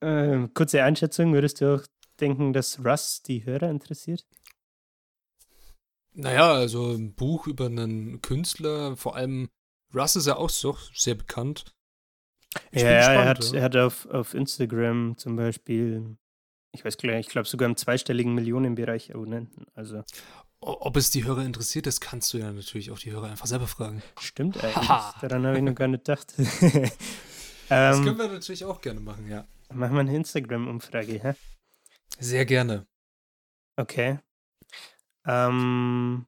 Ähm, 0.00 0.52
kurze 0.54 0.82
Einschätzung, 0.82 1.32
würdest 1.32 1.60
du 1.60 1.74
auch 1.74 1.86
denken, 2.20 2.52
dass 2.52 2.84
Russ 2.84 3.22
die 3.22 3.44
Hörer 3.44 3.70
interessiert? 3.70 4.24
Naja, 6.12 6.52
also 6.52 6.92
ein 6.92 7.14
Buch 7.14 7.46
über 7.46 7.66
einen 7.66 8.20
Künstler, 8.20 8.96
vor 8.96 9.16
allem 9.16 9.48
Russ 9.94 10.16
ist 10.16 10.26
ja 10.26 10.36
auch 10.36 10.50
so 10.50 10.76
sehr 10.94 11.14
bekannt. 11.14 11.64
Ich 12.72 12.82
ja, 12.82 12.90
ja, 12.90 12.96
er 12.96 12.98
gespannt, 12.98 13.28
hat, 13.28 13.52
ja. 13.52 13.58
er 13.58 13.64
hat 13.64 13.76
auf, 13.76 14.06
auf 14.06 14.34
Instagram 14.34 15.16
zum 15.16 15.36
Beispiel, 15.36 16.16
ich 16.72 16.84
weiß 16.84 16.96
gleich, 16.96 17.26
ich 17.26 17.32
glaube 17.32 17.48
sogar 17.48 17.68
im 17.68 17.76
zweistelligen 17.76 18.34
Millionenbereich 18.34 19.14
Abonnenten. 19.14 19.66
Also 19.74 20.02
Ob 20.60 20.96
es 20.96 21.10
die 21.10 21.24
Hörer 21.24 21.44
interessiert, 21.44 21.86
das 21.86 22.00
kannst 22.00 22.32
du 22.32 22.38
ja 22.38 22.52
natürlich 22.52 22.90
auch 22.90 22.98
die 22.98 23.12
Hörer 23.12 23.30
einfach 23.30 23.46
selber 23.46 23.68
fragen. 23.68 24.02
stimmt 24.18 24.56
eigentlich. 24.64 24.88
Daran 25.20 25.46
habe 25.46 25.58
ich 25.58 25.62
noch 25.62 25.74
gar 25.74 25.88
nicht 25.88 26.04
gedacht. 26.04 26.34
Das 26.36 26.60
ähm, 27.70 28.04
können 28.04 28.18
wir 28.18 28.28
natürlich 28.28 28.64
auch 28.64 28.80
gerne 28.80 29.00
machen, 29.00 29.28
ja. 29.28 29.46
Machen 29.72 29.94
wir 29.94 30.00
eine 30.00 30.16
Instagram-Umfrage, 30.16 31.22
hä? 31.22 31.34
Sehr 32.18 32.44
gerne. 32.44 32.86
Okay. 33.76 34.18
Ähm, 35.26 36.26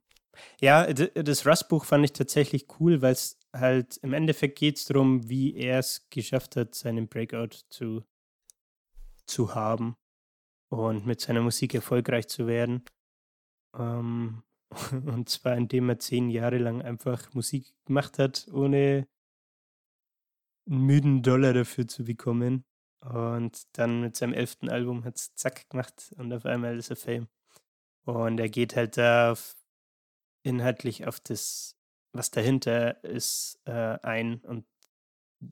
ja, 0.61 0.93
das 0.93 1.47
Rust-Buch 1.47 1.84
fand 1.84 2.05
ich 2.05 2.12
tatsächlich 2.12 2.66
cool, 2.78 3.03
weil 3.03 3.12
es 3.12 3.38
halt 3.53 3.99
im 3.99 4.12
Endeffekt 4.12 4.59
geht 4.59 4.78
es 4.78 4.84
darum, 4.86 5.28
wie 5.28 5.55
er 5.55 5.78
es 5.78 6.09
geschafft 6.11 6.57
hat, 6.57 6.74
seinen 6.74 7.09
Breakout 7.09 7.64
zu, 7.68 8.05
zu 9.26 9.55
haben 9.55 9.97
und 10.70 11.07
mit 11.07 11.20
seiner 11.20 11.43
Musik 11.43 11.74
erfolgreich 11.74 12.28
zu 12.28 12.47
werden. 12.47 12.84
Ähm, 13.76 14.43
und 14.93 15.28
zwar 15.28 15.57
indem 15.57 15.90
er 15.90 15.99
zehn 15.99 16.30
Jahre 16.30 16.59
lang 16.59 16.80
einfach 16.80 17.34
Musik 17.34 17.74
gemacht 17.84 18.18
hat, 18.18 18.49
ohne 18.53 19.07
einen 20.66 20.86
müden 20.86 21.22
Dollar 21.22 21.53
dafür 21.53 21.88
zu 21.88 22.05
bekommen. 22.05 22.64
Und 23.03 23.66
dann 23.76 24.00
mit 24.00 24.16
seinem 24.16 24.32
elften 24.32 24.68
Album 24.68 25.05
hat 25.05 25.16
es 25.16 25.34
zack 25.34 25.68
gemacht 25.70 26.14
und 26.18 26.32
auf 26.32 26.46
einmal 26.46 26.78
ist 26.78 26.90
er 26.90 26.96
Fame. 26.96 27.28
Und 28.05 28.38
er 28.38 28.48
geht 28.48 28.76
halt 28.76 28.96
da 28.96 29.32
auf, 29.32 29.57
inhaltlich 30.44 31.07
auf 31.07 31.20
das, 31.20 31.76
was 32.12 32.30
dahinter 32.30 33.03
ist, 33.05 33.61
äh, 33.64 33.98
ein 34.03 34.40
und 34.40 34.66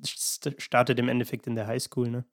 st 0.06 0.54
startet 0.58 0.98
im 1.00 1.08
Endeffekt 1.08 1.46
in 1.48 1.56
der 1.56 1.66
Highschool, 1.66 2.08
ne? 2.10 2.24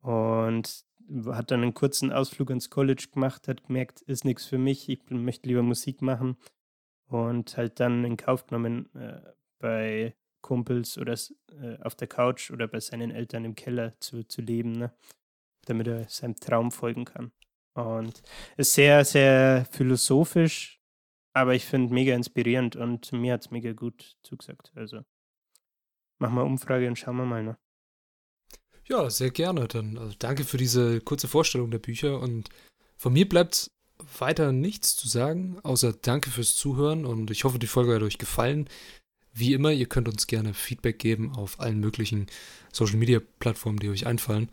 Und 0.00 0.84
hat 1.26 1.50
dann 1.50 1.62
einen 1.62 1.74
kurzen 1.74 2.12
Ausflug 2.12 2.50
ins 2.50 2.70
College 2.70 3.08
gemacht, 3.12 3.48
hat 3.48 3.64
gemerkt, 3.66 4.02
ist 4.02 4.24
nichts 4.24 4.46
für 4.46 4.58
mich, 4.58 4.88
ich 4.88 5.00
möchte 5.10 5.48
lieber 5.48 5.62
Musik 5.62 6.02
machen. 6.02 6.36
Und 7.06 7.56
halt 7.56 7.80
dann 7.80 8.04
in 8.04 8.16
Kauf 8.16 8.46
genommen, 8.46 8.94
äh, 8.94 9.20
bei 9.58 10.14
Kumpels 10.40 10.98
oder 10.98 11.12
äh, 11.12 11.78
auf 11.82 11.94
der 11.94 12.08
Couch 12.08 12.50
oder 12.50 12.68
bei 12.68 12.80
seinen 12.80 13.10
Eltern 13.10 13.44
im 13.44 13.54
Keller 13.54 13.98
zu, 14.00 14.24
zu 14.24 14.42
leben, 14.42 14.72
ne? 14.72 14.92
damit 15.66 15.86
er 15.86 16.08
seinem 16.08 16.36
Traum 16.36 16.70
folgen 16.70 17.04
kann. 17.04 17.32
Und 17.74 18.22
ist 18.56 18.74
sehr, 18.74 19.04
sehr 19.04 19.66
philosophisch, 19.70 20.80
aber 21.32 21.54
ich 21.54 21.64
finde 21.64 21.94
mega 21.94 22.14
inspirierend 22.14 22.76
und 22.76 23.12
mir 23.12 23.34
hat 23.34 23.42
es 23.42 23.50
mega 23.50 23.72
gut 23.72 24.16
zugesagt. 24.22 24.72
Also 24.74 25.02
machen 26.18 26.34
wir 26.34 26.44
Umfrage 26.44 26.88
und 26.88 26.98
schauen 26.98 27.16
wir 27.16 27.24
mal. 27.24 27.42
Ne? 27.42 27.58
Ja, 28.88 29.08
sehr 29.08 29.30
gerne. 29.30 29.68
Dann 29.68 29.98
also 29.98 30.14
danke 30.18 30.44
für 30.44 30.56
diese 30.56 31.00
kurze 31.00 31.28
Vorstellung 31.28 31.70
der 31.70 31.78
Bücher 31.78 32.18
und 32.18 32.48
von 32.96 33.12
mir 33.12 33.28
bleibt 33.28 33.70
weiter 34.18 34.52
nichts 34.52 34.96
zu 34.96 35.08
sagen, 35.08 35.60
außer 35.62 35.92
danke 35.92 36.30
fürs 36.30 36.56
Zuhören 36.56 37.04
und 37.04 37.30
ich 37.30 37.44
hoffe, 37.44 37.58
die 37.58 37.66
Folge 37.66 37.94
hat 37.94 38.02
euch 38.02 38.18
gefallen. 38.18 38.68
Wie 39.40 39.54
immer, 39.54 39.72
ihr 39.72 39.86
könnt 39.86 40.06
uns 40.08 40.26
gerne 40.26 40.54
Feedback 40.54 40.98
geben 40.98 41.34
auf 41.34 41.58
allen 41.60 41.80
möglichen 41.80 42.26
Social 42.72 42.96
Media 42.96 43.20
Plattformen, 43.38 43.78
die 43.78 43.88
euch 43.88 44.06
einfallen. 44.06 44.50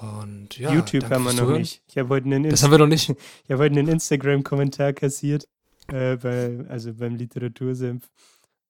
Und 0.00 0.58
ja, 0.58 0.72
YouTube 0.72 1.04
haben 1.04 1.24
wir 1.24 1.32
noch 1.32 1.40
Zuhören. 1.40 1.60
nicht. 1.60 1.82
Ich 1.88 1.98
habe 1.98 2.08
heute 2.08 2.26
einen, 2.26 2.48
Das 2.48 2.62
haben 2.62 2.70
wir 2.70 2.78
noch 2.78 2.86
nicht. 2.86 3.10
ich 3.44 3.50
hab 3.50 3.58
heute 3.58 3.78
einen 3.78 3.88
Instagram-Kommentar 3.88 4.92
kassiert, 4.92 5.46
äh, 5.88 6.16
bei, 6.16 6.64
also 6.68 6.94
beim 6.94 7.16
Literatursenf, 7.16 8.08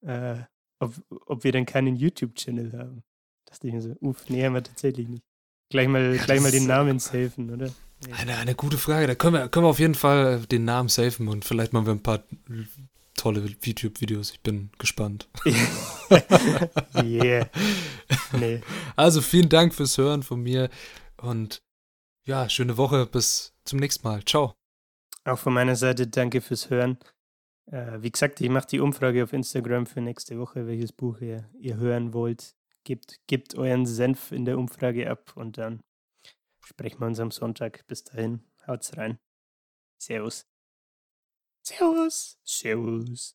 äh, 0.02 0.36
ob, 0.78 0.94
ob 1.26 1.44
wir 1.44 1.52
denn 1.52 1.66
keinen 1.66 1.96
YouTube-Channel 1.96 2.72
haben. 2.72 3.02
dachte 3.46 3.66
ich 3.66 3.72
mir 3.72 3.82
so, 3.82 3.94
uff, 4.00 4.28
nee, 4.28 4.44
haben 4.44 4.54
wir 4.54 4.62
tatsächlich 4.62 5.08
nicht. 5.08 5.24
Gleich 5.70 5.88
mal, 5.88 6.14
Ja, 6.14 6.24
gleich 6.24 6.40
mal 6.40 6.50
das 6.50 6.58
den 6.60 6.66
Namen 6.66 6.98
safen, 6.98 7.50
oder? 7.50 7.70
Eine, 8.12 8.36
eine 8.36 8.54
gute 8.54 8.78
Frage. 8.78 9.06
Da 9.06 9.14
können 9.14 9.34
wir, 9.34 9.48
können 9.48 9.66
wir 9.66 9.70
auf 9.70 9.78
jeden 9.78 9.94
Fall 9.94 10.40
den 10.46 10.64
Namen 10.64 10.88
safen 10.88 11.28
und 11.28 11.44
vielleicht 11.44 11.72
machen 11.72 11.86
wir 11.86 11.92
ein 11.92 12.02
paar 12.02 12.22
tolle 13.16 13.54
YouTube-Videos. 13.62 14.32
Ich 14.32 14.40
bin 14.40 14.70
gespannt. 14.78 15.28
yeah. 17.02 17.48
Nee. 18.38 18.60
Also 18.94 19.20
vielen 19.20 19.48
Dank 19.48 19.74
fürs 19.74 19.98
Hören 19.98 20.22
von 20.22 20.42
mir 20.42 20.70
und 21.16 21.62
ja, 22.24 22.48
schöne 22.48 22.76
Woche. 22.76 23.06
Bis 23.06 23.54
zum 23.64 23.78
nächsten 23.78 24.06
Mal. 24.06 24.24
Ciao. 24.24 24.54
Auch 25.24 25.38
von 25.38 25.52
meiner 25.52 25.76
Seite 25.76 26.06
danke 26.06 26.40
fürs 26.40 26.70
Hören. 26.70 26.98
Äh, 27.66 28.00
wie 28.02 28.10
gesagt, 28.10 28.40
ich 28.40 28.48
mache 28.48 28.68
die 28.68 28.80
Umfrage 28.80 29.24
auf 29.24 29.32
Instagram 29.32 29.86
für 29.86 30.00
nächste 30.00 30.38
Woche, 30.38 30.66
welches 30.66 30.92
Buch 30.92 31.20
ihr, 31.20 31.48
ihr 31.58 31.76
hören 31.76 32.12
wollt. 32.12 32.54
Gebt, 32.84 33.18
gebt 33.26 33.56
euren 33.56 33.86
Senf 33.86 34.30
in 34.30 34.44
der 34.44 34.58
Umfrage 34.58 35.10
ab 35.10 35.32
und 35.36 35.58
dann 35.58 35.82
sprechen 36.64 37.00
wir 37.00 37.06
uns 37.06 37.18
am 37.18 37.32
Sonntag. 37.32 37.84
Bis 37.88 38.04
dahin, 38.04 38.44
haut's 38.66 38.96
rein. 38.96 39.18
Servus. 39.98 40.46
Servus. 41.66 42.38
Servus. 42.44 43.24